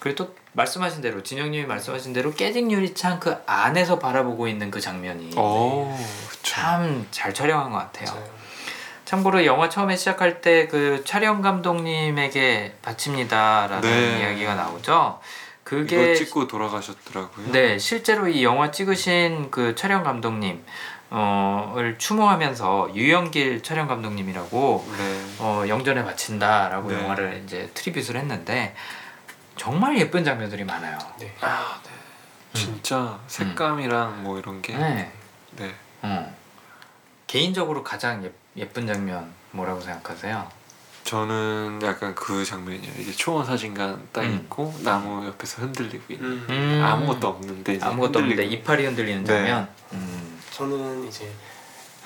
[0.00, 5.36] 그리고 또 말씀하신 대로 진영님이 말씀하신 대로 깨진 유리창 그 안에서 바라보고 있는 그 장면이
[5.36, 5.94] 오,
[6.28, 6.42] 그쵸.
[6.42, 8.14] 참잘 촬영한 것 같아요.
[8.14, 8.36] 맞아요.
[9.04, 14.20] 참고로 영화 처음에 시작할 때 그 촬영 감독님에게 바칩니다라는 네.
[14.20, 15.20] 이야기가 나오죠.
[15.62, 17.52] 그게 찍고 돌아가셨더라고요.
[17.52, 20.64] 네 실제로 이 영화 찍으신 그 촬영 감독님
[21.10, 25.20] 어을 추모하면서 유영길 촬영 감독님이라고 네.
[25.38, 27.00] 어, 영전에 바친다라고 네.
[27.00, 28.74] 영화를 이제 트리뷰를 했는데
[29.56, 30.98] 정말 예쁜 장면들이 많아요.
[31.18, 31.34] 네.
[31.40, 31.90] 아, 네.
[32.60, 34.76] 진짜 색감이랑 뭐 이런 게.
[34.76, 35.12] 네.
[35.56, 35.74] 네.
[36.02, 36.34] 어.
[37.26, 40.48] 개인적으로 가장 예, 예쁜 장면 뭐라고 생각하세요?
[41.04, 42.92] 저는 약간 그 장면이에요.
[42.98, 44.34] 이제 초원 사진관 딱 음.
[44.34, 46.26] 있고 나무 옆에서 흔들리고 있는.
[46.28, 46.46] 음.
[46.48, 46.82] 음.
[46.84, 48.54] 아무것도 없는데 아무것도 없는데 흔들리고.
[48.54, 49.32] 이파리 흔들리는 네.
[49.32, 49.68] 장면.
[49.92, 50.40] 음.
[50.50, 51.30] 저는 이제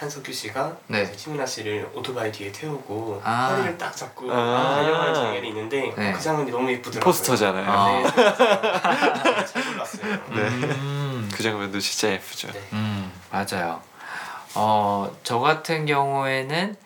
[0.00, 1.12] 한석규 씨가 네.
[1.14, 3.48] 시문아 씨를 오토바이 뒤에 태우고 아.
[3.48, 4.76] 허리를 딱 잡고 아.
[4.76, 6.12] 달려가는 장면이 있는데 네.
[6.12, 7.04] 그 장면이 너무 예쁘더라고요.
[7.04, 7.70] 포스터잖아요.
[7.70, 8.02] 아.
[8.02, 10.12] 네, 잘 골랐어요.
[10.30, 10.40] 네.
[10.40, 11.30] 음.
[11.34, 12.50] 그 장면도 진짜 예쁘죠.
[12.50, 12.62] 네.
[12.72, 13.82] 음, 맞아요.
[14.54, 16.76] 어, 저 같은 경우에는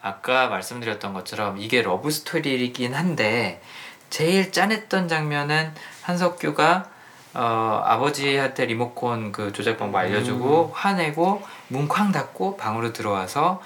[0.00, 3.60] 아까 말씀드렸던 것처럼 이게 러브 스토리이긴 한데
[4.08, 6.88] 제일 짠했던 장면은 한석규가
[7.34, 10.70] 어, 아버지한테 리모컨 그 조작 방법 알려주고 음.
[10.74, 13.62] 화내고 문 쾅 닫고 방으로 들어와서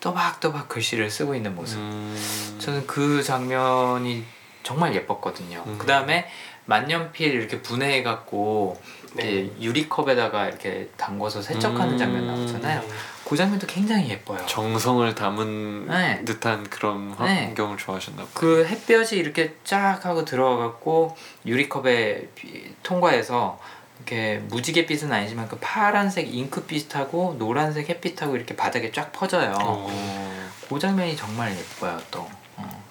[0.00, 1.78] 또박또박 글씨를 쓰고 있는 모습.
[1.78, 2.56] 음.
[2.60, 4.24] 저는 그 장면이
[4.62, 5.62] 정말 예뻤거든요.
[5.66, 5.76] 음.
[5.78, 6.26] 그 다음에
[6.66, 8.80] 만년필 이렇게 분해해 갖고
[9.14, 9.24] 네.
[9.28, 11.98] 이렇게 유리컵에다가 이렇게 담궈서 세척하는 음.
[11.98, 12.82] 장면 나오잖아요.
[13.30, 13.36] 네.
[13.36, 14.44] 그 장면도 굉장히 예뻐요.
[14.46, 16.24] 정성을 담은 네.
[16.24, 17.44] 듯한 그런 네.
[17.46, 18.28] 환경을 좋아하셨나 봐요.
[18.34, 21.16] 그 햇볕이 이렇게 쫙 하고 들어와갖고
[21.46, 23.60] 유리컵에 비- 통과해서
[23.98, 29.54] 이렇게 무지갯빛은 아니지만 그 파란색 잉크빛하고 노란색 햇빛하고 이렇게 바닥에 쫙 퍼져요.
[29.60, 30.50] 어.
[30.68, 32.28] 그 장면이 정말 예뻐요 또.
[32.56, 32.84] 어.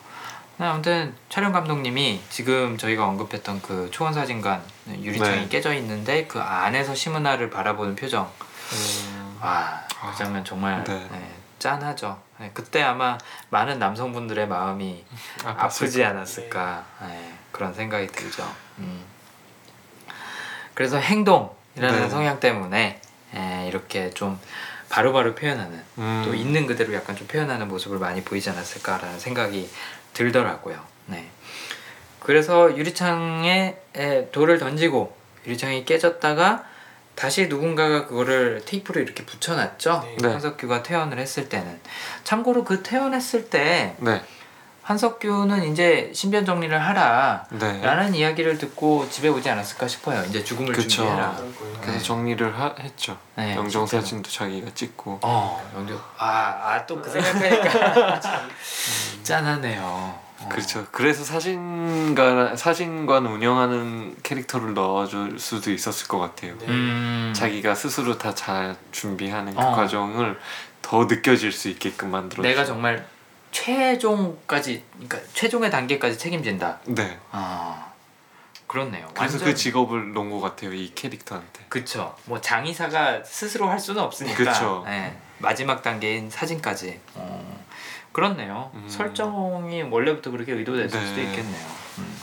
[0.58, 5.48] 아무튼 촬영 감독님이 지금 저희가 언급했던 그 초원 사진관 유리창이 네.
[5.50, 8.30] 깨져 있는데 그 안에서 시문화를 바라보는 표정.
[8.72, 9.38] 음.
[9.42, 11.08] 와, 아, 그 장면 정말 네.
[11.12, 12.20] 네, 짠하죠.
[12.40, 13.18] 네, 그때 아마
[13.50, 15.04] 많은 남성분들의 마음이
[15.44, 18.50] 아 프지 않았을까 네, 그런 생각이 들죠.
[18.80, 19.04] 음.
[20.74, 22.10] 그래서 행동이라는 네.
[22.10, 23.02] 성향 때문에
[23.36, 24.40] 에, 이렇게 좀
[24.90, 26.22] 바로 바로 표현하는 음.
[26.26, 29.70] 또 있는 그대로 약간 좀 표현하는 모습을 많이 보이지 않았을까라는 생각이
[30.14, 30.80] 들더라고요.
[31.08, 31.30] 네.
[32.22, 36.64] 그래서 유리창에 에, 돌을 던지고 유리창이 깨졌다가
[37.20, 40.04] 다시 누군가가 그거를 테이프로 이렇게 붙여놨죠.
[40.06, 40.28] 네.
[40.28, 40.32] 네.
[40.32, 41.78] 한석규가 퇴원을 했을 때는
[42.24, 44.22] 참고로 그 퇴원했을 때 네.
[44.84, 47.82] 한석규는 이제 신변 정리를 하라 네.
[47.82, 50.24] 라는 이야기를 듣고 집에 오지 않았을까 싶어요.
[50.30, 50.88] 이제 죽음을 그쵸.
[50.88, 51.36] 준비해라.
[51.82, 52.04] 그래서 네.
[52.04, 53.18] 정리를 하, 했죠.
[53.36, 54.02] 네, 영정 실제로.
[54.02, 55.20] 사진도 자기가 찍고.
[55.22, 56.02] 어, 영조.
[56.18, 58.20] 아, 아또 그 생각하니까
[59.24, 60.29] 짠하네요.
[60.42, 60.50] 어.
[60.50, 60.86] 그렇죠.
[60.92, 66.58] 그래서 사진관 사진관 운영하는 캐릭터를 넣어줄 수도 있었을 것 같아요.
[66.60, 66.66] 네.
[66.68, 67.34] 음.
[67.36, 69.72] 자기가 스스로 다 잘 준비하는 그 어.
[69.76, 70.40] 과정을
[70.82, 72.42] 더 느껴질 수 있게끔 만들어.
[72.44, 73.06] 내가 정말
[73.52, 76.80] 최종까지, 그러니까 최종의 단계까지 책임진다.
[76.86, 77.18] 네.
[77.32, 77.92] 아,
[78.68, 79.08] 그렇네요.
[79.14, 80.74] 그래서 완전- 그 직업을 놓은 것 같아요.
[80.74, 81.66] 이 캐릭터한테.
[81.70, 82.16] 그쵸.
[82.26, 84.38] 뭐 장의사가 스스로 할 수는 없으니까.
[84.38, 84.86] 그쵸.
[84.88, 87.00] 예, 마지막 단계인 사진까지.
[87.16, 87.59] 어,
[88.12, 88.72] 그렇네요.
[88.74, 88.86] 음.
[88.88, 91.08] 설정이 원래부터 그렇게 의도됐을 네.
[91.08, 91.66] 수도 있겠네요.
[92.00, 92.16] 음.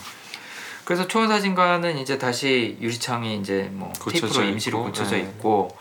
[0.85, 5.23] 그래서 초원 사진관은 이제 다시 유리창이 이제 뭐 테이프로 임시로 있고, 고쳐져 네.
[5.23, 5.77] 있고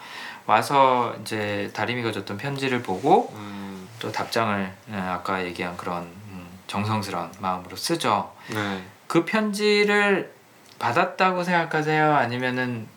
[0.47, 7.31] 와서 이제 다리미가 줬던 편지를 보고 음, 또 답장을 예, 아까 얘기한 그런 음, 정성스러운
[7.39, 8.33] 마음으로 쓰죠.
[8.53, 8.83] 네.
[9.07, 10.33] 그 편지를
[10.79, 12.15] 받았다고 생각하세요?
[12.15, 12.89] 아니면은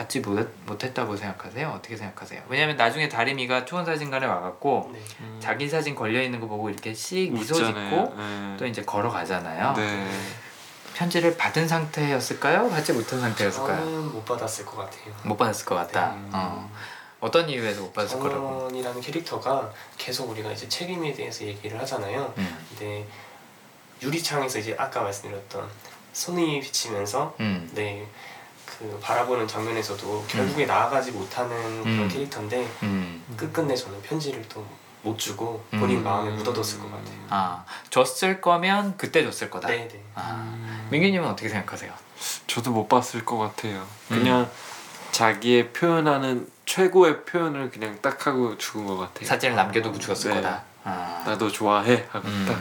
[0.00, 1.68] 받지 못, 못했다고 생각하세요?
[1.68, 2.42] 어떻게 생각하세요?
[2.48, 5.00] 왜냐면 나중에 다리미가 초원사진관에 와갖고 네.
[5.20, 7.52] 음, 자기 사진 걸려 있는 거 보고 이렇게 씩 미소.
[7.54, 8.56] 짓고 네.
[8.58, 9.74] 또 이제 걸어가잖아요.
[9.74, 10.10] 네.
[10.94, 12.70] 편지를 받은 상태였을까요?
[12.70, 13.76] 받지 못한 상태였을까요?
[13.76, 15.14] 저는 못 받았을 것 같아요.
[15.24, 16.12] 못 받았을 것 같다.
[16.14, 16.30] 음.
[16.32, 16.70] 어.
[17.20, 18.40] 어떤 이유에서 못 받았을 거라고?
[18.40, 22.32] 정원이라는 캐릭터가 계속 우리가 이제 책임에 대해서 얘기를 하잖아요.
[22.38, 22.66] 음.
[22.70, 23.06] 근데
[24.00, 25.68] 유리창에서 이제 아까 말씀드렸던
[26.14, 27.70] 손이 비치면서 음.
[27.74, 28.06] 네.
[28.80, 32.08] 그 바라보는 장면에서도 결국에 나아가지 못하는 그런 음.
[32.08, 33.22] 캐릭터인데 음.
[33.36, 34.66] 끝끝내 저는 편지를 또
[35.02, 36.04] 못 주고 본인 음.
[36.04, 37.16] 마음에 묻어뒀을 것 같아요.
[37.30, 39.68] 아 줬을 거면 그때 줬을 거다.
[39.68, 40.02] 네, 네.
[40.14, 40.32] 아.
[40.32, 41.92] 음, 민규님은 어떻게 생각하세요?
[42.46, 43.78] 저도 못 봤을 것 같아요.
[44.10, 44.18] 음.
[44.18, 44.50] 그냥
[45.12, 49.26] 자기의 표현하는 최고의 표현을 그냥 딱 하고 죽은 것 같아요.
[49.26, 50.36] 사진을 남겨두고 죽었을 네.
[50.36, 50.62] 거다.
[50.84, 51.22] 아.
[51.26, 52.60] 나도 좋아해 하고 딱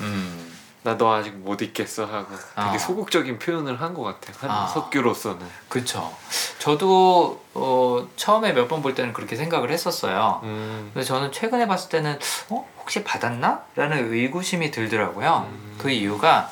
[0.00, 0.49] 음.
[0.82, 0.90] 음.
[0.90, 2.78] 나도 아직 못 있겠어 하고 되게 아.
[2.78, 4.34] 소극적인 표현을 한 것 같아요.
[4.40, 4.66] 한 아.
[4.66, 5.46] 석규로서는.
[5.68, 6.10] 그쵸.
[6.58, 10.40] 저도 어, 처음에 몇 번 볼 때는 그렇게 생각을 했었어요.
[10.44, 10.90] 음.
[10.94, 12.18] 근데 저는 최근에 봤을 때는
[12.50, 13.62] 어 혹시 받았나?
[13.76, 15.48] 라는 의구심이 들더라고요.
[15.50, 15.74] 음.
[15.78, 16.50] 그 이유가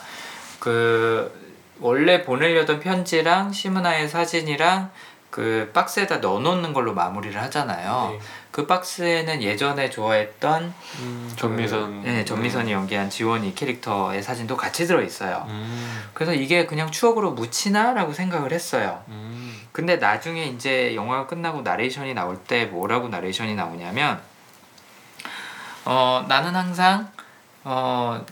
[0.61, 1.33] 그
[1.81, 4.91] 원래 보내려던 편지랑 시문화의 사진이랑
[5.31, 8.09] 그 박스에다 넣어놓는 걸로 마무리를 하잖아요.
[8.13, 8.19] 네.
[8.51, 12.03] 그 박스에는 예전에 좋아했던 음, 전미선.
[12.03, 15.47] 그, 네, 전미선이 연기한 지원이 캐릭터의 사진도 같이 들어 있어요.
[15.49, 16.03] 음.
[16.15, 19.03] 그래서 이게 그냥 추억으로 묻히나라고 생각을 했어요.
[19.09, 19.55] 음.
[19.73, 24.21] 근데 나중에 이제 영화가 끝나고 나레이션이 나올 때 뭐라고 나레이션이 나오냐면
[25.85, 27.11] 어 나는 항상
[27.65, 28.25] 어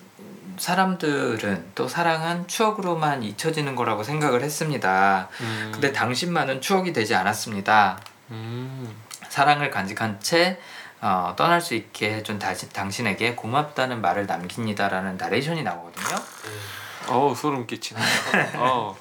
[0.59, 5.29] 사람들은 또 사랑은 추억으로만 잊혀지는 거라고 생각을 했습니다.
[5.41, 5.71] 음.
[5.73, 7.99] 근데 당신만은 추억이 되지 않았습니다.
[8.31, 9.06] 음.
[9.37, 10.59] 사랑을 간직한 채
[11.03, 16.17] 어, 떠날 수 있게 해준 다시, 당신에게 고맙다는 말을 남깁니다라는 나레이션이 나오거든요.
[16.17, 17.13] 네.
[17.13, 18.01] 어우 소름 끼치네.
[18.57, 18.97] 어.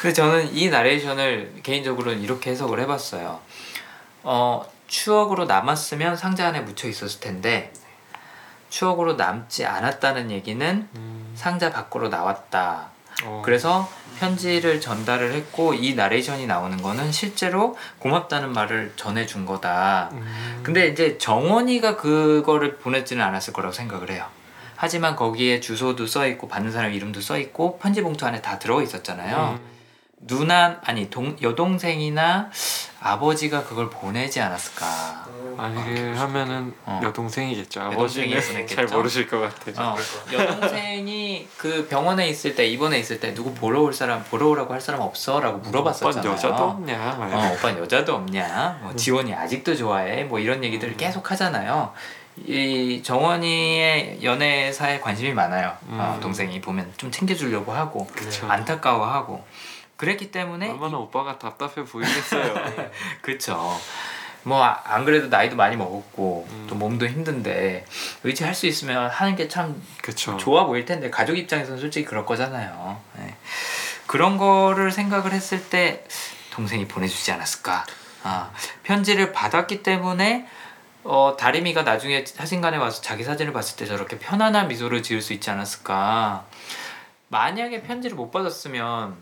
[0.00, 3.40] 근데 저는 이 나레이션을 개인적으로는 이렇게 해석을 해봤어요.
[4.22, 7.72] 어, 추억으로 남았으면 상자 안에 묻혀 있었을 텐데
[8.70, 11.32] 추억으로 남지 않았다는 얘기는 음.
[11.34, 12.90] 상자 밖으로 나왔다.
[13.24, 13.42] 어.
[13.44, 20.10] 그래서 편지를 전달을 했고 이 나레이션이 나오는 거는 실제로 고맙다는 말을 전해준 거다.
[20.12, 20.60] 음.
[20.62, 24.26] 근데 이제 정원이가 그거를 보내지는 않았을 거라고 생각을 해요.
[24.76, 28.82] 하지만 거기에 주소도 써 있고 받는 사람 이름도 써 있고 편지 봉투 안에 다 들어
[28.82, 29.58] 있었잖아요.
[29.60, 29.75] 음.
[30.20, 32.50] 누나 아니 동 여동생이나
[33.00, 35.26] 아버지가 그걸 보내지 않았을까.
[35.28, 37.00] 음, 아니게 하면은 어.
[37.04, 37.80] 여동생이겠죠.
[37.80, 38.66] 여동생이 아버지는.
[38.66, 39.74] 잘 모르실 것 같아요.
[39.78, 39.96] 어,
[40.32, 44.80] 여동생이 그 병원에 있을 때 입원해 있을 때 누구 보러 올 사람 보러 오라고 할
[44.80, 46.18] 사람 없어라고 물어봤었잖아요.
[46.18, 47.16] 오빠는 여자도 없냐?
[47.18, 48.78] 막 어, 오빠는 여자도 없냐?
[48.82, 50.24] 뭐 지원이 아직도 좋아해?
[50.24, 51.92] 뭐 이런 얘기들을 계속 하잖아요.
[52.44, 55.76] 이 정원이의 연애사에 관심이 많아요.
[55.88, 56.20] 어, 음.
[56.20, 58.46] 동생이 보면 좀 챙겨주려고 하고 그쵸.
[58.50, 59.44] 안타까워하고
[59.96, 62.54] 그랬기 때문에 얼마나 오빠가 답답해 보이겠어요.
[62.76, 62.90] 네.
[63.22, 63.78] 그쵸.
[64.42, 66.66] 뭐안 그래도 나이도 많이 먹었고 음.
[66.68, 67.84] 또 몸도 힘든데
[68.22, 69.82] 의지할 수 있으면 하는 게 참.
[70.38, 73.00] 좋아 보일 텐데 가족 입장에서는 솔직히 그럴 거잖아요.
[73.18, 73.34] 네.
[74.06, 76.04] 그런 거를 생각을 했을 때
[76.52, 77.86] 동생이 보내주지 않았을까.
[78.22, 78.50] 아,
[78.84, 80.46] 편지를 받았기 때문에
[81.02, 85.50] 어, 다리미가 나중에 사진관에 와서 자기 사진을 봤을 때 저렇게 편안한 미소를 지을 수 있지
[85.50, 86.44] 않았을까.
[87.28, 89.16] 만약에 편지를 못 받았으면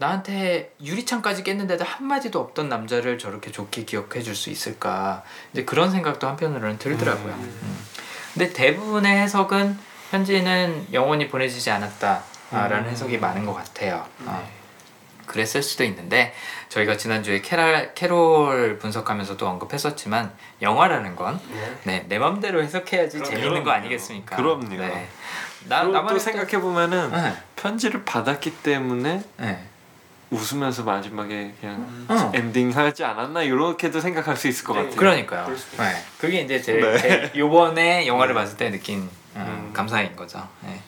[0.00, 5.22] 나한테 유리창까지 깼는데도 한마디도 없던 남자를 저렇게 좋게 기억해 줄 수 있을까.
[5.52, 7.34] 이제 그런 생각도 한편으로는 들더라고요.
[7.34, 7.58] 음.
[7.62, 7.78] 음.
[8.32, 9.78] 근데 대부분의 해석은
[10.10, 12.88] 편지는 영원히 보내지지 않았다라는 음.
[12.88, 14.06] 해석이 많은 것 같아요.
[14.24, 14.42] 어.
[14.42, 14.50] 네.
[15.26, 16.32] 그랬을 수도 있는데
[16.70, 20.32] 저희가 지난주에 캐럴, 캐롤 분석하면서도 언급했었지만
[20.62, 21.76] 영화라는 건 네.
[21.84, 23.36] 네, 내 맘대로 해석해야지 그럼요.
[23.36, 23.70] 재밌는 거.
[23.70, 24.36] 아니겠습니까?
[24.36, 24.76] 그럼요.
[24.78, 25.08] 네.
[25.68, 27.36] 나 나만 또 생각해 보면은 네.
[27.56, 29.66] 편지를 받았기 때문에 네.
[30.30, 32.06] 웃으면서 마지막에 그냥 음.
[32.08, 32.32] 어.
[32.34, 34.82] 엔딩 하지 않았나 이렇게도 생각할 수 있을 것 네.
[34.82, 34.96] 같아요.
[34.96, 35.56] 그러니까요.
[35.78, 36.04] 네.
[36.18, 36.98] 그게 이제 제, 네.
[36.98, 38.40] 제 요번에 영화를 네.
[38.40, 39.70] 봤을 때 느낀 음, 음.
[39.72, 40.46] 감상인 거죠.
[40.62, 40.80] 네.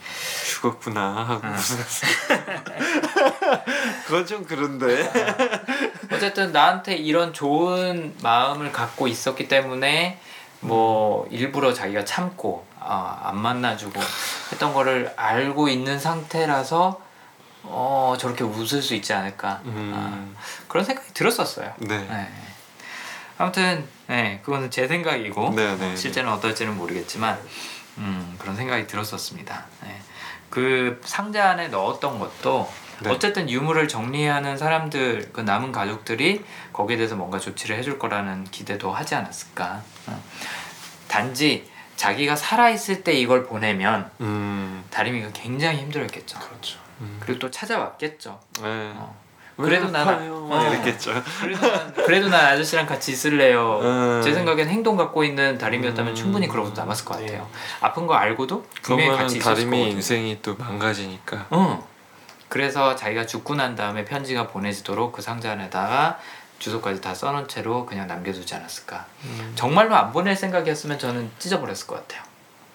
[0.47, 1.53] 죽었구나 하고 음.
[1.53, 2.07] 웃었어.
[4.07, 5.11] 그건 좀 그런데.
[6.13, 10.21] 어쨌든 나한테 이런 좋은 마음을 갖고 있었기 때문에
[10.61, 14.01] 뭐 일부러 자기가 참고 아, 안 만나주고
[14.53, 17.01] 했던 거를 알고 있는 상태라서
[17.65, 19.93] 어 저렇게 웃을 수 있지 않을까 음.
[19.95, 21.73] 아, 그런 생각이 들었었어요.
[21.79, 21.99] 네.
[21.99, 22.29] 네.
[23.39, 25.97] 아무튼 네 그거는 제 생각이고 네, 네.
[25.97, 27.39] 실제는 어떨지는 모르겠지만
[27.99, 29.67] 음, 그런 생각이 들었었습니다.
[29.85, 30.01] 네.
[30.51, 32.71] 그 상자 안에 넣었던 것도
[33.01, 33.11] 네.
[33.11, 39.15] 어쨌든 유물을 정리하는 사람들 그 남은 가족들이 거기에 대해서 뭔가 조치를 해줄 거라는 기대도 하지
[39.15, 39.83] 않았을까.
[40.07, 40.23] 어.
[41.09, 44.85] 단지 자기가 살아 있을 때 이걸 보내면 음.
[44.91, 46.39] 다리미가 굉장히 힘들었겠죠.
[46.39, 46.82] 그렇죠.
[47.03, 47.17] 음.
[47.21, 48.39] 그리고 또 찾아왔겠죠.
[48.63, 48.93] 네.
[48.97, 49.21] 어.
[49.59, 50.69] 왜 그래도 난- 어.
[50.71, 51.13] 이랬겠죠.
[51.41, 53.81] 그래도 난, 그래도 난 아저씨랑 같이 있을래요.
[53.83, 54.21] 음.
[54.25, 56.15] 제 생각엔 행동 갖고 있는 다리미였다면 음.
[56.15, 57.27] 충분히 그러고 남았을 것 네.
[57.27, 57.49] 같아요.
[57.81, 59.97] 아픈 거 알고도 분명히 같이 있었을 다리미 거거든요.
[59.97, 61.47] 인생이 또 망가지니까.
[61.51, 61.87] 어.
[62.49, 66.19] 그래서 자기가 죽고 난 다음에 편지가 보내지도록 그 상자 안에다가
[66.59, 69.05] 주소까지 다 써놓은 채로 그냥 남겨두지 않았을까.
[69.25, 69.53] 음.
[69.55, 72.23] 정말로 안 보낼 생각이었으면 저는 찢어버렸을 것 같아요.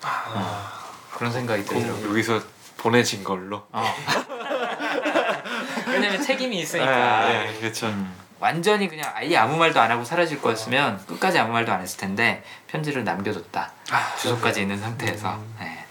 [0.04, 0.72] 아,
[1.16, 1.64] 그런 생각이.
[1.66, 2.40] 그럼 여기서
[2.78, 3.64] 보내진 걸로.
[3.72, 3.96] 어.
[5.88, 7.28] 왜냐면 책임이 있으니까.
[7.28, 7.88] 네, 네, 그렇죠.
[7.88, 12.00] 음, 완전히 그냥 아예 아무 말도 안 하고 사라질 거였으면 끝까지 아무 말도 안 했을
[12.00, 13.72] 텐데 편지를 남겨뒀다.
[14.20, 15.36] 주소까지 있는 상태에서.
[15.36, 15.56] 음.
[15.60, 15.86] 네.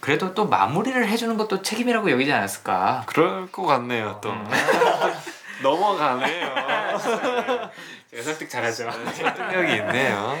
[0.00, 3.04] 그래도 또 마무리를 해주는 것도 책임이라고 여기지 않았을까.
[3.06, 4.30] 그럴 것 같네요 또.
[4.30, 4.50] 음.
[5.62, 6.54] 넘어가네요.
[8.10, 8.90] 제가 설득 잘하죠.
[8.90, 10.36] 설득력이 있네요.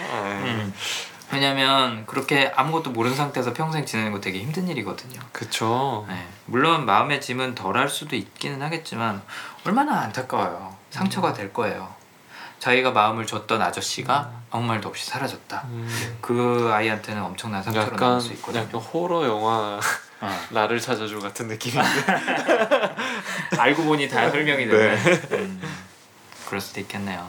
[1.30, 1.34] 아, 음.
[1.34, 5.20] 왜냐면 그렇게 아무것도 모르는 상태에서 평생 지내는 거 되게 힘든 일이거든요.
[5.32, 6.04] 그쵸.
[6.08, 6.26] 네.
[6.46, 9.20] 물론 마음의 짐은 덜 할 수도 있기는 하겠지만
[9.66, 10.76] 얼마나 안타까워요.
[10.90, 11.92] 상처가 될 거예요.
[12.60, 15.62] 자기가 마음을 줬던 아저씨가 아무 말도 없이 사라졌다.
[15.68, 16.16] 음.
[16.20, 18.62] 그 아이한테는 엄청난 상처로 남을 수 있거든요.
[18.62, 19.80] 약간 호러 영화
[20.20, 20.30] 어.
[20.50, 21.88] 나를 찾아줘 같은 느낌인데.
[23.58, 24.94] 알고 보니 다 설명이 되는.
[25.04, 25.36] 네.
[25.36, 25.60] 음,
[26.46, 27.28] 그럴 수도 있겠네요.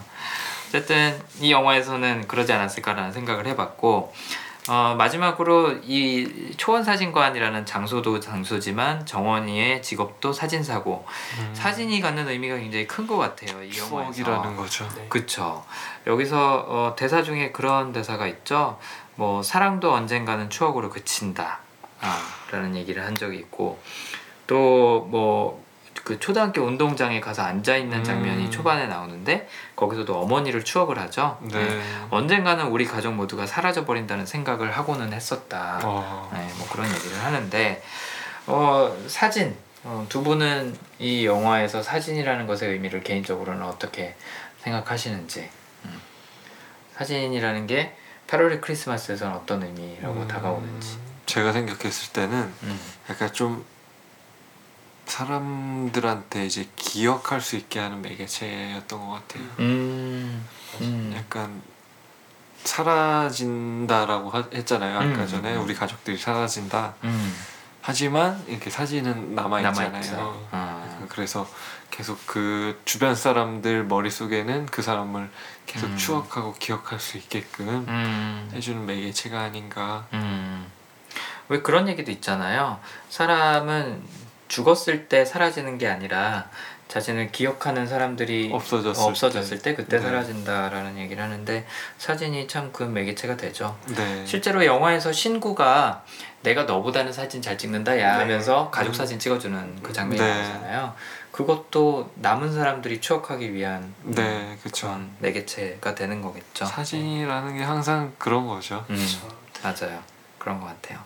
[0.75, 4.13] 어쨌든 이 영화에서는 그러지 않았을까라는 생각을 해봤고
[4.67, 11.05] 어, 마지막으로 이 초원 사진관이라는 장소도 장소지만 정원이의 직업도 사진사고
[11.53, 13.63] 사진이 갖는 의미가 굉장히 큰 것 같아요.
[13.63, 14.07] 이 영화에서.
[14.07, 14.11] 음.
[14.11, 14.87] 추억이라는 거죠.
[14.95, 15.05] 네.
[15.07, 15.63] 그쵸.
[16.07, 18.77] 여기서 어, 대사 중에 그런 대사가 있죠.
[19.15, 21.59] 뭐 사랑도 언젠가는 추억으로 그친다.
[22.01, 22.19] 아,
[22.51, 23.79] 라는 얘기를 한 적이 있고
[24.47, 25.64] 또 뭐
[26.05, 28.51] 그 초등학교 운동장에 가서 앉아 있는 장면이 음.
[28.51, 31.39] 초반에 나오는데 거기서도 어머니를 추억을 하죠.
[31.41, 31.81] 네.
[32.11, 35.79] 언젠가는 우리 가족 모두가 사라져 버린다는 생각을 하고는 했었다.
[35.83, 36.29] 어.
[36.31, 37.83] 네, 뭐 그런 얘기를 하는데
[38.45, 44.15] 어, 사진 어, 두 분은 이 영화에서 사진이라는 것의 의미를 개인적으로는 어떻게
[44.59, 45.49] 생각하시는지
[45.85, 46.01] 음.
[46.93, 47.95] 사진이라는 게
[48.27, 52.79] 8월의 크리스마스에서는 어떤 의미라고 음, 다가오는지 제가 생각했을 때는 음.
[53.09, 53.65] 약간 좀
[55.05, 59.43] 사람들한테 이제 기억할 수 있게 하는 매개체였던 것 같아요.
[59.59, 60.45] 음.
[60.81, 61.13] 음.
[61.15, 61.61] 약간
[62.63, 64.97] 사라진다라고 하- 했잖아요.
[64.97, 65.27] 아까 음.
[65.27, 66.95] 전에 우리 가족들이 사라진다.
[67.03, 67.35] 음.
[67.81, 70.47] 하지만 이렇게 사진은 남아 있잖아요.
[71.01, 71.47] 그 그래서
[71.91, 75.29] 계속 그 주변 사람들 머릿 속에는 그 사람을
[75.67, 75.97] 계속 음.
[75.97, 78.49] 추억하고 기억할 수 있게끔 음.
[78.53, 80.07] 해주는 매개체가 아닌가.
[80.13, 80.65] 음.
[81.47, 82.79] 왜 그런 얘기도 있잖아요.
[83.09, 84.01] 사람은
[84.47, 86.49] 죽었을 때 사라지는 게 아니라
[86.87, 90.03] 자신을 기억하는 사람들이 없어졌을 없어졌을 때, 그때 네.
[90.03, 91.65] 사라진다라는 얘기를 하는데
[91.97, 93.75] 사진이 참 그 매개체가 되죠.
[93.87, 94.23] 네.
[94.25, 96.03] 실제로 영화에서 신구가
[96.43, 98.19] 내가 너보다는 사진 잘 찍는다 야 네.
[98.19, 98.93] 하면서 가족 음.
[98.93, 100.33] 사진 찍어주는 그 장면이 네.
[100.33, 100.93] 나오잖아요.
[101.31, 104.97] 그것도 남은 사람들이 추억하기 위한 네, 그쵸.
[105.19, 106.65] 매개체가 되는 거겠죠.
[106.65, 108.85] 사진이라는 게 항상 그런 거죠.
[108.89, 109.07] 음,
[109.63, 110.01] 맞아요.
[110.45, 110.99] 그런 것 같아요.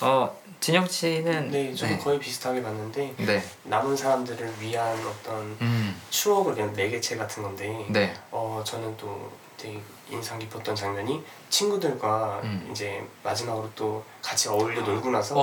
[0.00, 3.44] 어 진영 씨는 네, 저도 거의 비슷하게 봤는데 네.
[3.64, 8.14] 남은 사람들을 위한 어떤 음, 추억을 위한 매개체 같은 건데 네.
[8.30, 9.78] 어 저는 또 되게
[10.08, 12.66] 인상 깊었던 장면이 친구들과 음.
[12.70, 15.34] 이제 마지막으로 또 같이 어울려 놀고 나서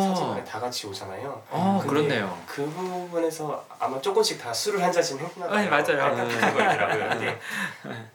[0.00, 1.40] 사진관에 어, 다 같이 오잖아요.
[1.50, 2.36] 어 그렇네요.
[2.46, 5.60] 그 부분에서 아마 조금씩 다 술을 한 잔씩 했나 봐요.
[5.60, 6.16] 네, 맞아요.
[6.26, 7.08] 거더라고요.
[7.10, 7.40] 근데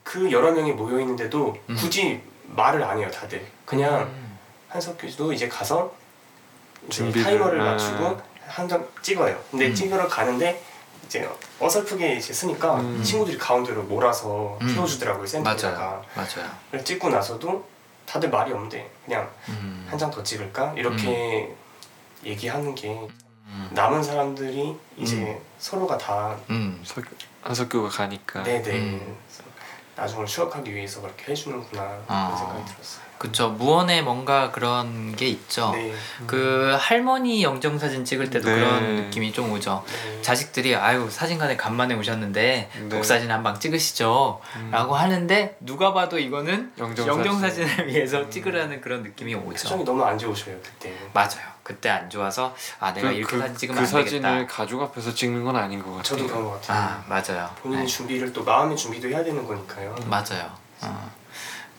[0.04, 1.76] 그 여러 명이 모여 있는데도 음.
[1.80, 3.46] 굳이 말을 안 해요, 다들.
[3.66, 4.33] 그냥 음,
[4.74, 5.94] 한석규도 이제 가서
[6.88, 7.66] 이제 준비를, 타이머를 아.
[7.72, 9.40] 맞추고 한장 찍어요.
[9.52, 9.76] 근데 음.
[9.76, 10.62] 찍으러 가는데
[11.06, 11.30] 이제
[11.60, 13.02] 어설프게 이제 쓰니까 음.
[13.04, 14.74] 친구들이 가운데로 몰아서 음.
[14.74, 15.78] 태워주더라고요 센터에다가.
[15.80, 16.04] 맞아요.
[16.16, 16.52] 맞아요.
[16.72, 17.64] 그래서 찍고 나서도
[18.06, 21.54] 다들 말이 없는데 그냥 음, 한 장 더 찍을까 이렇게
[22.26, 22.90] 얘기하는 게
[23.46, 27.04] 음, 남은 사람들이 이제 서로가 다 음, 석-
[27.44, 28.42] 한석규가 가니까.
[28.44, 29.18] 네네 음.
[29.96, 32.26] 나중을 추억하기 위해서 그렇게 해주는구나 아.
[32.34, 33.04] 그런 생각이 들었어요.
[33.24, 33.50] 그쵸.
[33.52, 35.72] 무언에 뭔가 그런 게 있죠.
[35.74, 35.94] 네.
[36.28, 38.56] 그 할머니 영정 사진 찍을 때도 네.
[38.56, 39.82] 그런 느낌이 좀 오죠.
[39.88, 40.22] 네.
[40.22, 42.90] 자식들이 아유 사진관에 간만에 오셨는데 네.
[42.90, 44.70] 독사진 한 방 찍으시죠 음.
[44.72, 47.66] 라고 하는데 누가 봐도 이거는 영정 영정 사진.
[47.68, 48.30] 사진 을 위해서 음.
[48.30, 50.94] 찍으라는 그런 느낌이 오죠 표정이 너무 안 좋으셔요 그때.
[51.14, 54.82] 맞아요 그때 안 좋아서 아 내가 그, 이렇게 그, 사진 찍으면 그안 사진을 되겠다 가족
[54.82, 56.04] 앞에서 찍는 건 아닌 것 같아요.
[56.04, 56.78] 저도 그런 것 같아요.
[56.78, 59.96] 아 맞아요 본인이 네, 준비를 또 마음의 준비도 해야 되는 거니까요.
[60.08, 60.52] 맞아요
[60.82, 61.12] 어.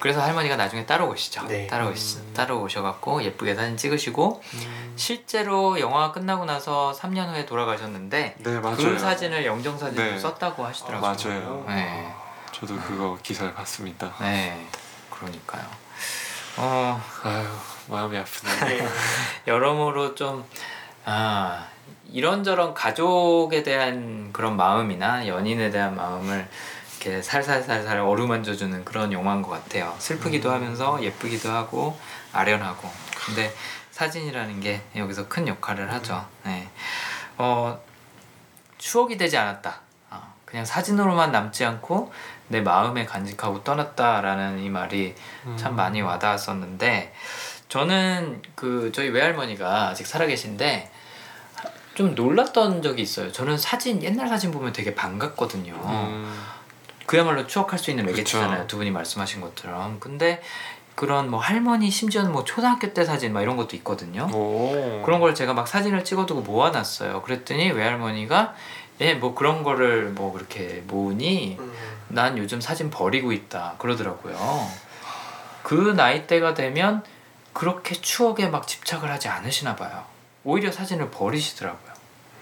[0.04, 1.66] 그래서 할머니가 나중에 따로 오시죠 네.
[1.66, 2.32] 따로 오시 음.
[2.34, 4.92] 따로 오셔갖고 예쁘게 사진 찍으시고 음.
[4.96, 8.76] 실제로 영화가 끝나고 나서 3년 후에 돌아가셨는데 네 맞아요.
[8.76, 10.18] 그 사진을 영정 사진으로 네.
[10.18, 11.64] 썼다고 하시더라고요 아, 맞아요.
[11.68, 12.12] 네.
[12.52, 14.12] 저도 그거 기사를 봤습니다.
[14.20, 14.68] 네,
[15.08, 15.64] 그러니까요.
[16.58, 17.46] 어, 아유
[17.88, 18.60] 마음이 아프네요.
[18.66, 18.86] 네.
[19.48, 20.44] 여러모로 좀,
[21.06, 21.66] 아,
[22.12, 26.46] 이런저런 가족에 대한 그런 마음이나 연인에 대한 마음을
[27.04, 29.94] 이렇게 살살살살 어루만져주는 그런 영화인 것 같아요.
[29.98, 30.54] 슬프기도 음.
[30.54, 31.98] 하면서 예쁘기도 하고
[32.32, 32.90] 아련하고.
[33.26, 33.54] 근데
[33.90, 36.26] 사진이라는 게 여기서 큰 역할을 하죠.
[36.44, 36.68] 네.
[37.36, 37.78] 어,
[38.78, 39.80] 추억이 되지 않았다.
[40.10, 42.12] 어, 그냥 사진으로만 남지 않고
[42.48, 45.14] 내 마음에 간직하고 떠났다라는 이 말이
[45.56, 45.76] 참 음.
[45.76, 47.14] 많이 와닿았었는데
[47.68, 50.90] 저는 그 저희 외할머니가 아직 살아계신데
[51.94, 53.30] 좀 놀랐던 적이 있어요.
[53.30, 55.74] 저는 사진 옛날 사진 보면 되게 반갑거든요.
[55.74, 56.53] 음.
[57.06, 58.16] 그야말로 추억할 수 있는 그쵸.
[58.16, 58.66] 매개체잖아요.
[58.66, 59.98] 두 분이 말씀하신 것처럼.
[60.00, 60.42] 근데
[60.94, 64.28] 그런 뭐 할머니 심지어는 뭐 초등학교 때 사진 막 이런 것도 있거든요.
[64.32, 65.02] 오.
[65.04, 67.22] 그런 걸 제가 막 사진을 찍어두고 모아놨어요.
[67.22, 68.54] 그랬더니 외할머니가
[69.00, 71.72] 예 뭐 그런 거를 뭐 그렇게 모으니 음.
[72.08, 74.68] 난 요즘 사진 버리고 있다 그러더라고요.
[75.64, 77.02] 그 나이대가 되면
[77.52, 80.04] 그렇게 추억에 막 집착을 하지 않으시나 봐요.
[80.44, 81.93] 오히려 사진을 버리시더라고요.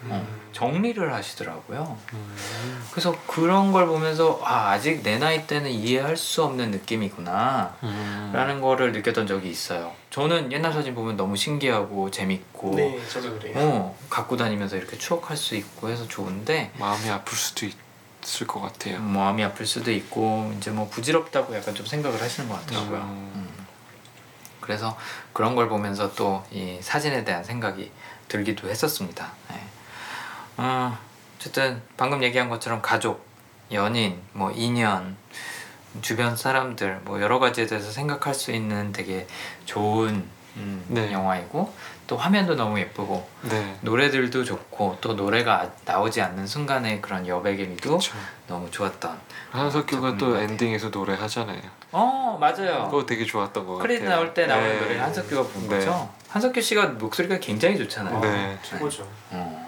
[0.09, 1.97] 어, 정리를 하시더라고요.
[2.13, 2.85] 음.
[2.91, 8.31] 그래서 그런 걸 보면서 아, 아직 내 나이 때는 이해할 수 없는 느낌이구나 음.
[8.35, 9.93] 라는 거를 느꼈던 적이 있어요.
[10.11, 13.55] 저는 옛날 사진 보면 너무 신기하고 재밌고 네, 저도 그래요.
[13.57, 19.01] 어, 갖고 다니면서 이렇게 추억할 수 있고 해서 좋은데 마음이 아플 수도 있을 것 같아요.
[19.01, 22.99] 마음이 아플 수도 있고 이제 뭐 부질없다고 약간 좀 생각을 하시는 것 같더라고요.
[23.01, 23.33] 음.
[23.37, 23.49] 음.
[24.61, 24.97] 그래서
[25.33, 27.91] 그런 걸 보면서 또 이 사진에 대한 생각이
[28.29, 29.33] 들기도 했었습니다.
[29.51, 29.61] 네.
[30.57, 30.97] 어,
[31.39, 33.25] 어쨌든 방금 얘기한 것처럼 가족,
[33.73, 35.17] 연인, 뭐 인연,
[36.01, 39.27] 주변 사람들 뭐 여러 가지에 대해서 생각할 수 있는 되게
[39.67, 40.25] 좋은
[40.57, 41.11] 음, 네.
[41.13, 41.73] 영화이고
[42.07, 43.77] 또 화면도 너무 예쁘고 네.
[43.81, 48.15] 노래들도 좋고 또 노래가 아- 나오지 않는 순간의 그런 여백의미도 그렇죠.
[48.47, 49.19] 너무 좋았던.
[49.51, 51.61] 한석규가 또 엔딩에서 노래 하잖아요.
[51.93, 52.85] 어 맞아요.
[52.91, 54.09] 그거 되게 좋았던 것 같아요.
[54.09, 54.79] 나올 때 나오는 네.
[54.81, 55.79] 노래 한석규가 부른 네.
[55.79, 56.11] 거죠.
[56.29, 58.21] 한석규 씨가 목소리가 굉장히 좋잖아요.
[58.21, 58.59] 네.
[58.63, 59.07] 최고죠.
[59.31, 59.62] 어.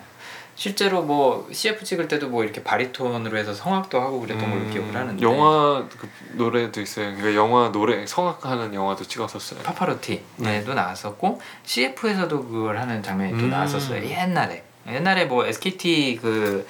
[0.57, 4.95] 실제로 뭐 CF 찍을 때도 뭐 이렇게 바리톤으로 해서 성악도 하고 그랬던 걸로 음, 기억을
[4.95, 7.07] 하는데 영화 그 노래도 있어요.
[7.17, 9.61] 그러니까 영화 노래 성악하는 영화도 찍었었어요.
[9.63, 10.63] 파파로티에도 네.
[10.63, 13.51] 나왔었고 CF에서도 그걸 하는 장면이 또 음.
[13.51, 14.05] 나왔었어요.
[14.05, 16.67] 옛날에 옛날에 뭐 SKT 그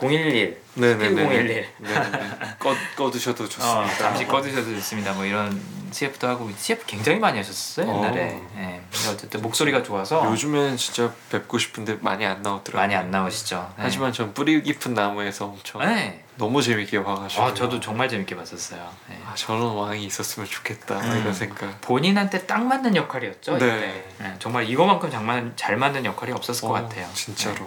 [0.00, 1.22] 011 네네네.
[1.24, 2.30] 011 네네네.
[2.58, 3.96] 꺼 꺼두셔도 어, 좋습니다.
[3.96, 5.12] 잠시 꺼두셔도 좋습니다.
[5.12, 5.60] 뭐 이런
[5.92, 8.32] CF도 하고 CF 굉장히 많이 하셨어요 옛날에.
[8.32, 8.50] 어.
[8.56, 8.80] 예.
[8.92, 12.80] 근데 어쨌든 목소리가 좋아서 요즘엔 진짜 뵙고 싶은데 많이 안 나오더라고요.
[12.80, 13.72] 많이 안 나오시죠.
[13.76, 13.84] 네.
[13.84, 16.24] 하지만 전 뿌리 깊은 나무에서 엄청 네.
[16.36, 17.42] 너무 재밌게 봐가지고.
[17.42, 18.90] 아 저도 정말 재밌게 봤었어요.
[19.08, 19.20] 네.
[19.24, 21.20] 아, 저런 왕이 있었으면 좋겠다 막 음.
[21.20, 21.80] 이런 생각.
[21.80, 23.58] 본인한테 딱 맞는 역할이었죠.
[23.58, 24.04] 네.
[24.18, 27.08] 네, 정말 이거만큼 장만, 잘 맞는 역할이 없었을 것 어, 같아요.
[27.14, 27.64] 진짜로.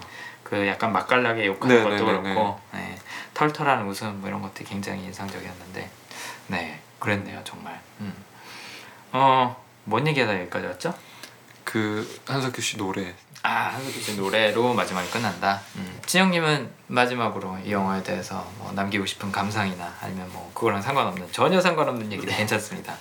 [0.49, 0.57] 네.
[0.57, 2.97] 그 약간 맛깔나게 욕하는 네, 것도 네, 네, 그렇고 네.
[3.33, 5.89] 털털한 웃음 뭐 이런 것들이 굉장히 인상적이었는데
[6.47, 7.79] 네 그랬네요 정말.
[7.99, 8.13] 음.
[9.11, 10.93] 어뭔 얘기하다 여기까지 왔죠?
[11.63, 13.13] 그 한석규 씨 노래.
[13.43, 15.61] 아 한석규 씨 노래로 마지막에 끝난다.
[15.75, 15.99] 음.
[16.05, 22.11] 진영님은 마지막으로 이 영화에 대해서 뭐 남기고 싶은 감상이나 아니면 뭐 그거랑 상관없는 전혀 상관없는
[22.13, 22.95] 얘기도 괜찮습니다.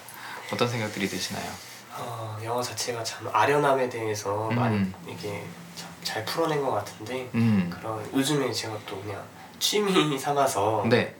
[0.52, 1.50] 어떤 생각들이 드시나요?
[1.92, 4.56] 어, 영화 자체가 참 아련함에 대해서 음.
[4.56, 5.65] 많이 이게 참
[6.06, 7.68] 잘 풀어낸 것 같은데 음.
[7.68, 9.20] 그런 요즘에 제가 또 그냥
[9.58, 11.16] 취미 삼아서 네.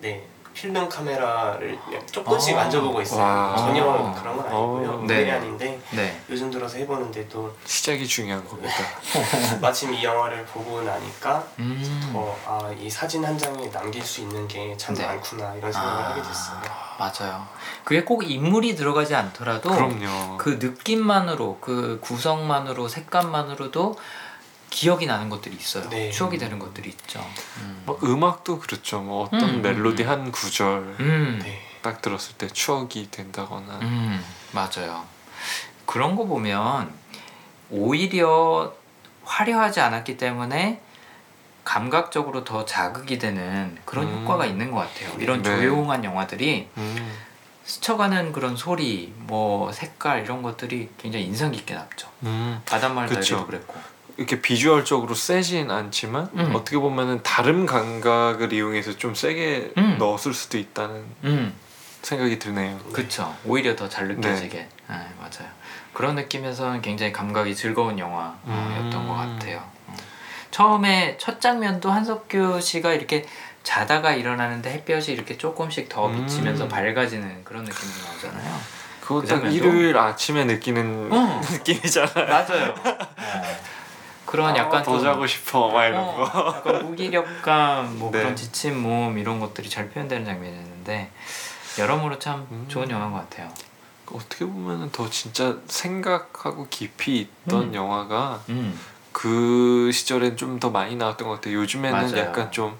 [0.55, 1.77] 필름 카메라를
[2.11, 2.63] 조금씩 아.
[2.63, 3.21] 만져보고 있어요.
[3.21, 3.57] 와.
[3.59, 4.15] 전혀 아.
[4.15, 4.91] 그런 건 아니고요.
[4.91, 5.05] 어.
[5.07, 5.25] 네.
[5.25, 5.31] 네.
[5.33, 6.23] 아닌데 네.
[6.31, 8.73] 요즘 들어서 해보는데 또 시작이 중요한 겁니다.
[9.61, 12.13] 마침 이 영화를 보고 나니까 음.
[12.15, 15.05] 어, 아, 이 사진 한 장에 남길 수 있는 게 참 네.
[15.05, 16.61] 많구나 이런 생각을 아, 하게 됐어요.
[16.99, 17.47] 맞아요.
[17.85, 20.39] 그게 꼭 인물이 들어가지 않더라도 그럼요.
[20.39, 23.97] 그 느낌만으로 그 구성만으로 색감만으로도
[24.71, 25.89] 기억이 나는 것들이 있어요.
[25.89, 26.11] 네.
[26.11, 27.25] 추억이 되는 것들이 있죠.
[27.61, 27.83] 음.
[27.87, 29.01] 뭐 음악도 그렇죠.
[29.01, 30.09] 뭐 어떤 음, 멜로디 음.
[30.09, 31.41] 한 구절 음.
[31.43, 31.63] 네.
[31.83, 33.79] 딱 들었을 때 추억이 된다거나.
[33.83, 35.05] 음, 맞아요.
[35.85, 36.93] 그런 거 보면
[37.71, 38.75] 오히려
[39.25, 40.81] 화려하지 않았기 때문에
[41.65, 44.23] 감각적으로 더 자극이 되는 그런 음.
[44.23, 45.17] 효과가 있는 것 같아요.
[45.19, 45.57] 이런 네.
[45.57, 47.19] 조용한 영화들이 음.
[47.65, 52.09] 스쳐가는 그런 소리, 뭐 색깔 이런 것들이 굉장히 인상 깊게 남죠.
[52.23, 52.63] 음.
[52.65, 53.21] 바닷마을 그쵸.
[53.21, 53.96] 다이리도 그랬고.
[54.17, 56.53] 이렇게 비주얼적으로 세진 않지만 음.
[56.55, 59.97] 어떻게 보면은 다른 감각을 이용해서 좀 세게 음.
[59.99, 61.55] 넣었을 수도 있다는 음,
[62.03, 62.79] 생각이 드네요.
[62.93, 63.35] 그쵸.
[63.45, 64.57] 오히려 더 잘 느껴지게.
[64.59, 65.51] 네, 맞아요.
[65.93, 69.09] 그런 느낌에서는 굉장히 감각이 즐거운 영화였던 음.
[69.09, 69.63] 것 같아요.
[69.89, 69.95] 음.
[70.51, 73.27] 처음에 첫 장면도 한석규 씨가 이렇게
[73.63, 76.25] 자다가 일어나는데 햇볕이 이렇게 조금씩 더 음.
[76.25, 78.61] 비치면서 밝아지는 그런 느낌이 나오잖아요.
[79.01, 81.41] 그거 그 일요일 아침에 느끼는 어.
[81.53, 82.27] 느낌이잖아요.
[82.29, 82.75] 맞아요.
[84.27, 86.55] 그런 약간 아, 더 좀- 자고 싶어 막 이런 어, 거.
[86.57, 88.19] 약간 무기력감, 뭐 네.
[88.19, 91.11] 그런 지친 몸 이런 것들이 잘 표현되는 장면이었는데
[91.79, 92.65] 여러모로 참 음.
[92.69, 93.49] 좋은 영화인 것 같아요.
[94.13, 97.75] 어떻게 보면은 더 진짜 생각하고 깊이 있던 음.
[97.75, 98.79] 영화가 음,
[99.13, 101.55] 그 시절엔 좀 더 많이 나왔던 것 같아요.
[101.55, 102.17] 요즘에는 맞아요.
[102.29, 102.79] 약간 좀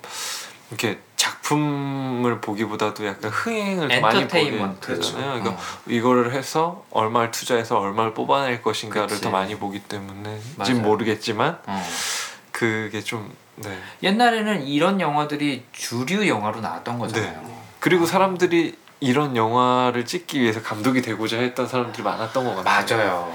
[0.71, 4.95] 이렇게 작품을 보기보다도 약간 흥행을 더 많이 보게 엔터테인먼트.
[4.97, 5.43] 되잖아요.
[5.43, 9.21] 그러니까 어, 이거를 해서 얼마를 투자해서 얼마를 뽑아낼 것인가를 그치.
[9.23, 10.65] 더 많이 보기 때문에 맞아요.
[10.65, 11.87] 지금 모르겠지만 어.
[12.53, 13.77] 그게 좀 네.
[14.03, 17.43] 옛날에는 이런 영화들이 주류 영화로 나왔던 거잖아요.
[17.43, 17.57] 네.
[17.81, 22.97] 그리고 사람들이 이런 영화를 찍기 위해서 감독이 되고자 했던 사람들이 많았던 것 같아요.
[22.99, 23.33] 맞아요.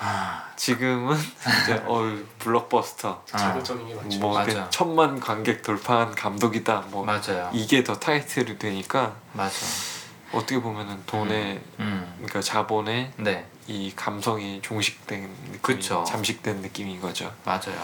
[0.00, 1.16] 아, 지금은
[1.62, 2.00] 이제 어
[2.38, 4.20] 블록버스터 아, 자극적인 게 많죠.
[4.20, 4.68] 뭐 맞아.
[4.70, 7.50] 천만 관객 돌파한 감독이다 뭐 맞아요.
[7.52, 9.54] 이게 더 타이틀이 되니까 맞아.
[10.32, 15.22] 어떻게 보면은 돈에 음, 그러니까 자본에 네, 이 감성이 종식된
[15.52, 16.04] 느낌, 그쵸.
[16.06, 17.32] 잠식된 느낌인 거죠.
[17.44, 17.76] 맞아요.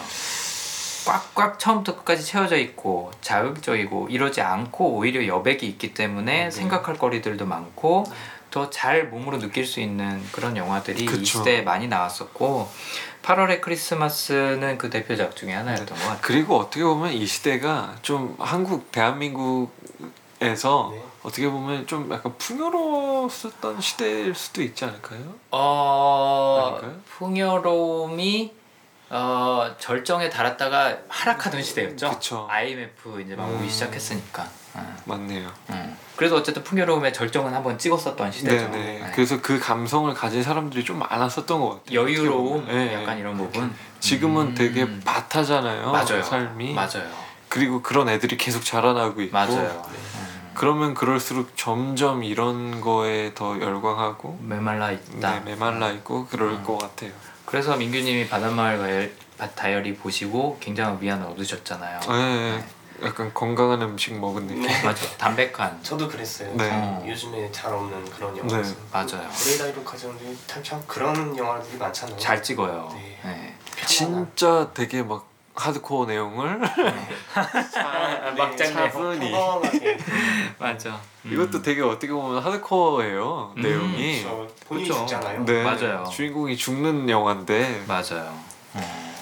[1.05, 6.51] 꽉꽉 처음부터 끝까지 채워져 있고 자극적이고 이러지 않고 오히려 여백이 있기 때문에 네.
[6.51, 8.05] 생각할 거리들도 많고
[8.51, 11.39] 더 잘 몸으로 느낄 수 있는 그런 영화들이 이 그쵸.
[11.39, 12.69] 시대에 많이 나왔었고
[13.23, 16.17] 8월의 크리스마스는 그 대표작 중에 하나였던 것 같아요.
[16.21, 19.69] 그리고 어떻게 보면 이 시대가 좀 한국 대한민국에서
[20.91, 21.03] 네.
[21.23, 25.35] 어떻게 보면 좀 약간 풍요로웠었던 시대일 수도 있지 않을까요?
[25.51, 26.99] 어 아닐까요?
[27.17, 28.53] 풍요로움이
[29.11, 32.09] 어 절정에 달았다가 하락하던 시대였죠.
[32.11, 32.47] 그쵸.
[32.49, 33.69] IMF 이제 막 오기 음.
[33.69, 34.47] 시작했으니까.
[34.73, 35.51] 어, 맞네요.
[35.67, 35.97] 어.
[36.21, 38.69] 그래도 어쨌든 풍요로움의 절정은 한번 찍었었던 시대죠.
[38.69, 38.99] 네네.
[38.99, 39.11] 네.
[39.15, 41.99] 그래서 그 감성을 가진 사람들이 좀 많았었던 것 같아요.
[41.99, 42.67] 여유로움.
[42.67, 43.21] 네, 약간 네.
[43.21, 43.73] 이런 부분.
[43.99, 44.53] 지금은 음.
[44.53, 45.91] 되게 바타잖아요.
[45.91, 46.21] 맞아요.
[46.21, 46.75] 삶이.
[46.75, 47.09] 맞아요.
[47.49, 49.33] 그리고 그런 애들이 계속 자라나고 있고.
[49.33, 49.63] 맞아요.
[49.91, 49.97] 네.
[49.97, 50.51] 음.
[50.53, 55.39] 그러면 그럴수록 점점 이런 거에 더 열광하고 메말라 있다.
[55.39, 56.63] 네, 메말라 있고 그럴 음.
[56.63, 57.09] 것 같아요.
[57.45, 59.11] 그래서 민규님이 바닷마을
[59.55, 61.99] 다이어리 보시고 굉장한 위안을 얻으셨잖아요.
[62.01, 62.63] 네,
[63.03, 64.61] 약간 건강한 음식 먹은 느낌.
[64.63, 64.83] 네.
[64.83, 65.05] 맞아.
[65.17, 65.81] 담백한.
[65.83, 66.53] 저도 그랬어요.
[66.55, 66.69] 네.
[66.71, 67.03] 어.
[67.07, 68.39] 요즘에 잘 없는 그런 네.
[68.41, 68.75] 영화였어요.
[68.91, 69.29] 맞아요.
[69.29, 72.17] 브레이다이로 가정들이 참 그런 영화들이 많잖아요.
[72.17, 72.89] 잘 찍어요.
[72.93, 73.19] 네.
[73.23, 73.55] 네.
[73.87, 76.61] 진짜 되게 막 하드코어 내용을
[77.33, 78.73] 아, 막장 내용.
[78.91, 79.31] 차분히.
[79.31, 79.97] 평범하게
[80.57, 80.99] 맞아.
[81.25, 81.33] 음.
[81.33, 83.61] 이것도 되게 어떻게 보면 하드코어예요 음.
[83.61, 84.21] 내용이.
[84.23, 84.87] 저 본인이.
[84.87, 85.45] 죽잖아요.
[85.45, 86.05] 네, 맞아요.
[86.11, 88.33] 주인공이 죽는 영화인데 맞아요.
[88.73, 89.13] 어.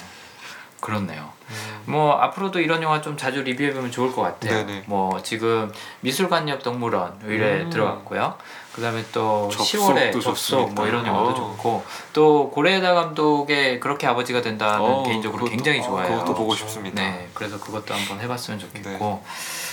[0.82, 1.32] 그렇네요.
[1.50, 4.66] 음, 뭐 앞으로도 이런 영화 좀 자주 리뷰해보면 좋을 것 같아요.
[4.66, 4.84] 네네.
[4.86, 5.72] 뭐 지금
[6.02, 7.70] 미술관역 동물원 의뢰 음.
[7.72, 8.36] 들어갔고요.
[8.74, 10.72] 그다음에 또 접속도 10월에 접속 좋습니다.
[10.76, 11.34] 뭐 이런 영화도 어.
[11.36, 11.84] 좋고
[12.14, 16.20] 또 고레에다 감독의 그렇게 아버지가 된다는 어, 개인적으로 그것도- 굉장히 어, 좋아해요.
[16.20, 16.56] 그것도 보고.
[16.56, 17.02] 싶습니다.
[17.02, 19.24] 네, 그래서 그것도 한번 해봤으면 좋겠고.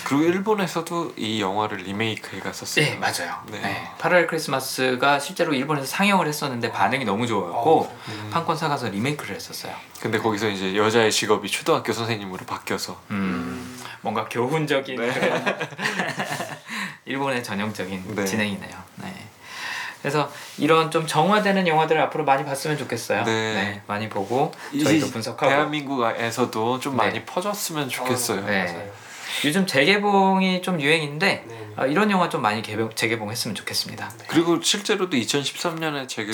[0.06, 2.84] 그리고 일본에서도 이 영화를 리메이크 해갔었어요.
[2.84, 3.42] 네, 맞아요.
[3.50, 3.58] 네.
[3.60, 3.90] 네.
[3.98, 8.30] 8월 크리스마스가 실제로 일본에서 상영을 했었는데 반응이 너무 좋았고 어, 음.
[8.32, 9.74] 판권 사가서 리메이크를 했었어요.
[10.00, 15.12] 근데 거기서 이제 여자의 직업이 초등학교 선생님으로 바뀌어서 음, 뭔가 교훈적인 네.
[15.12, 15.58] 그런
[17.04, 18.24] 일본의 전형적인 네.
[18.24, 18.76] 진행이네요.
[19.02, 19.12] 네.
[20.02, 23.24] 그래서 이런 좀 정화되는 영화들을 앞으로 많이 봤으면 좋겠어요.
[23.24, 23.82] 네.
[23.88, 27.02] 많이 보고 이 저희도 분석하고 대한민국에서도 좀 네.
[27.06, 28.42] 많이 퍼졌으면 좋겠어요.
[28.42, 28.72] 어, 네.
[28.72, 29.05] 맞아요.
[29.44, 31.68] 요즘 재개봉이 좀 유행인데 네.
[31.76, 34.10] 어, 이런 영화 좀 많이 개봉, 재개봉했으면 좋겠습니다.
[34.28, 36.32] 그리고 실제로도 2013년에 재개봉했었죠.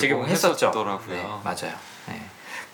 [0.71, 1.15] 재개봉했었더라고요.
[1.15, 1.75] 네, 맞아요.
[2.07, 2.21] 네.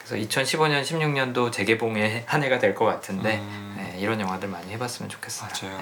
[0.05, 5.09] 그래서 2015년, 16년도 재개봉의 한 해가 될 것 같은데 음, 네, 이런 영화들 많이 해봤으면
[5.09, 5.49] 좋겠어요.
[5.61, 5.77] 맞아요.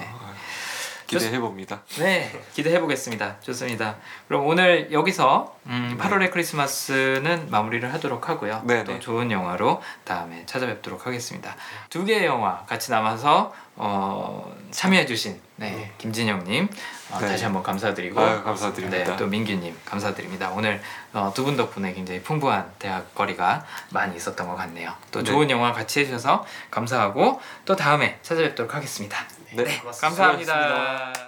[1.07, 1.17] 네.
[1.17, 1.81] 기대해 봅니다.
[1.97, 3.39] 네, 기대해 보겠습니다.
[3.39, 3.95] 좋습니다.
[4.27, 8.61] 그럼 오늘 여기서 음, 8월의 크리스마스는 마무리를 하도록 하고요.
[8.65, 8.99] 네, 또 네.
[8.99, 11.55] 좋은 영화로 다음에 찾아뵙도록 하겠습니다.
[11.89, 15.91] 두 개의 영화 같이 남아서 어, 참여해주신 네, 네.
[15.99, 16.67] 김진영님
[17.11, 17.27] 어, 네.
[17.27, 19.11] 다시 한번 감사드리고 아유, 감사드립니다.
[19.11, 20.49] 네, 또 민규님 감사드립니다.
[20.49, 20.81] 오늘
[21.13, 24.93] 어, 두분 덕분에 굉장히 풍부한 대학거리가 많이 있었던 것 같네요.
[25.11, 25.25] 또 네.
[25.25, 29.17] 좋은 영화 같이 해주셔서 감사하고 또 다음에 찾아뵙도록 하겠습니다.
[29.53, 29.63] 네.
[29.79, 29.99] 고맙습니다.
[29.99, 31.26] 감사합니다.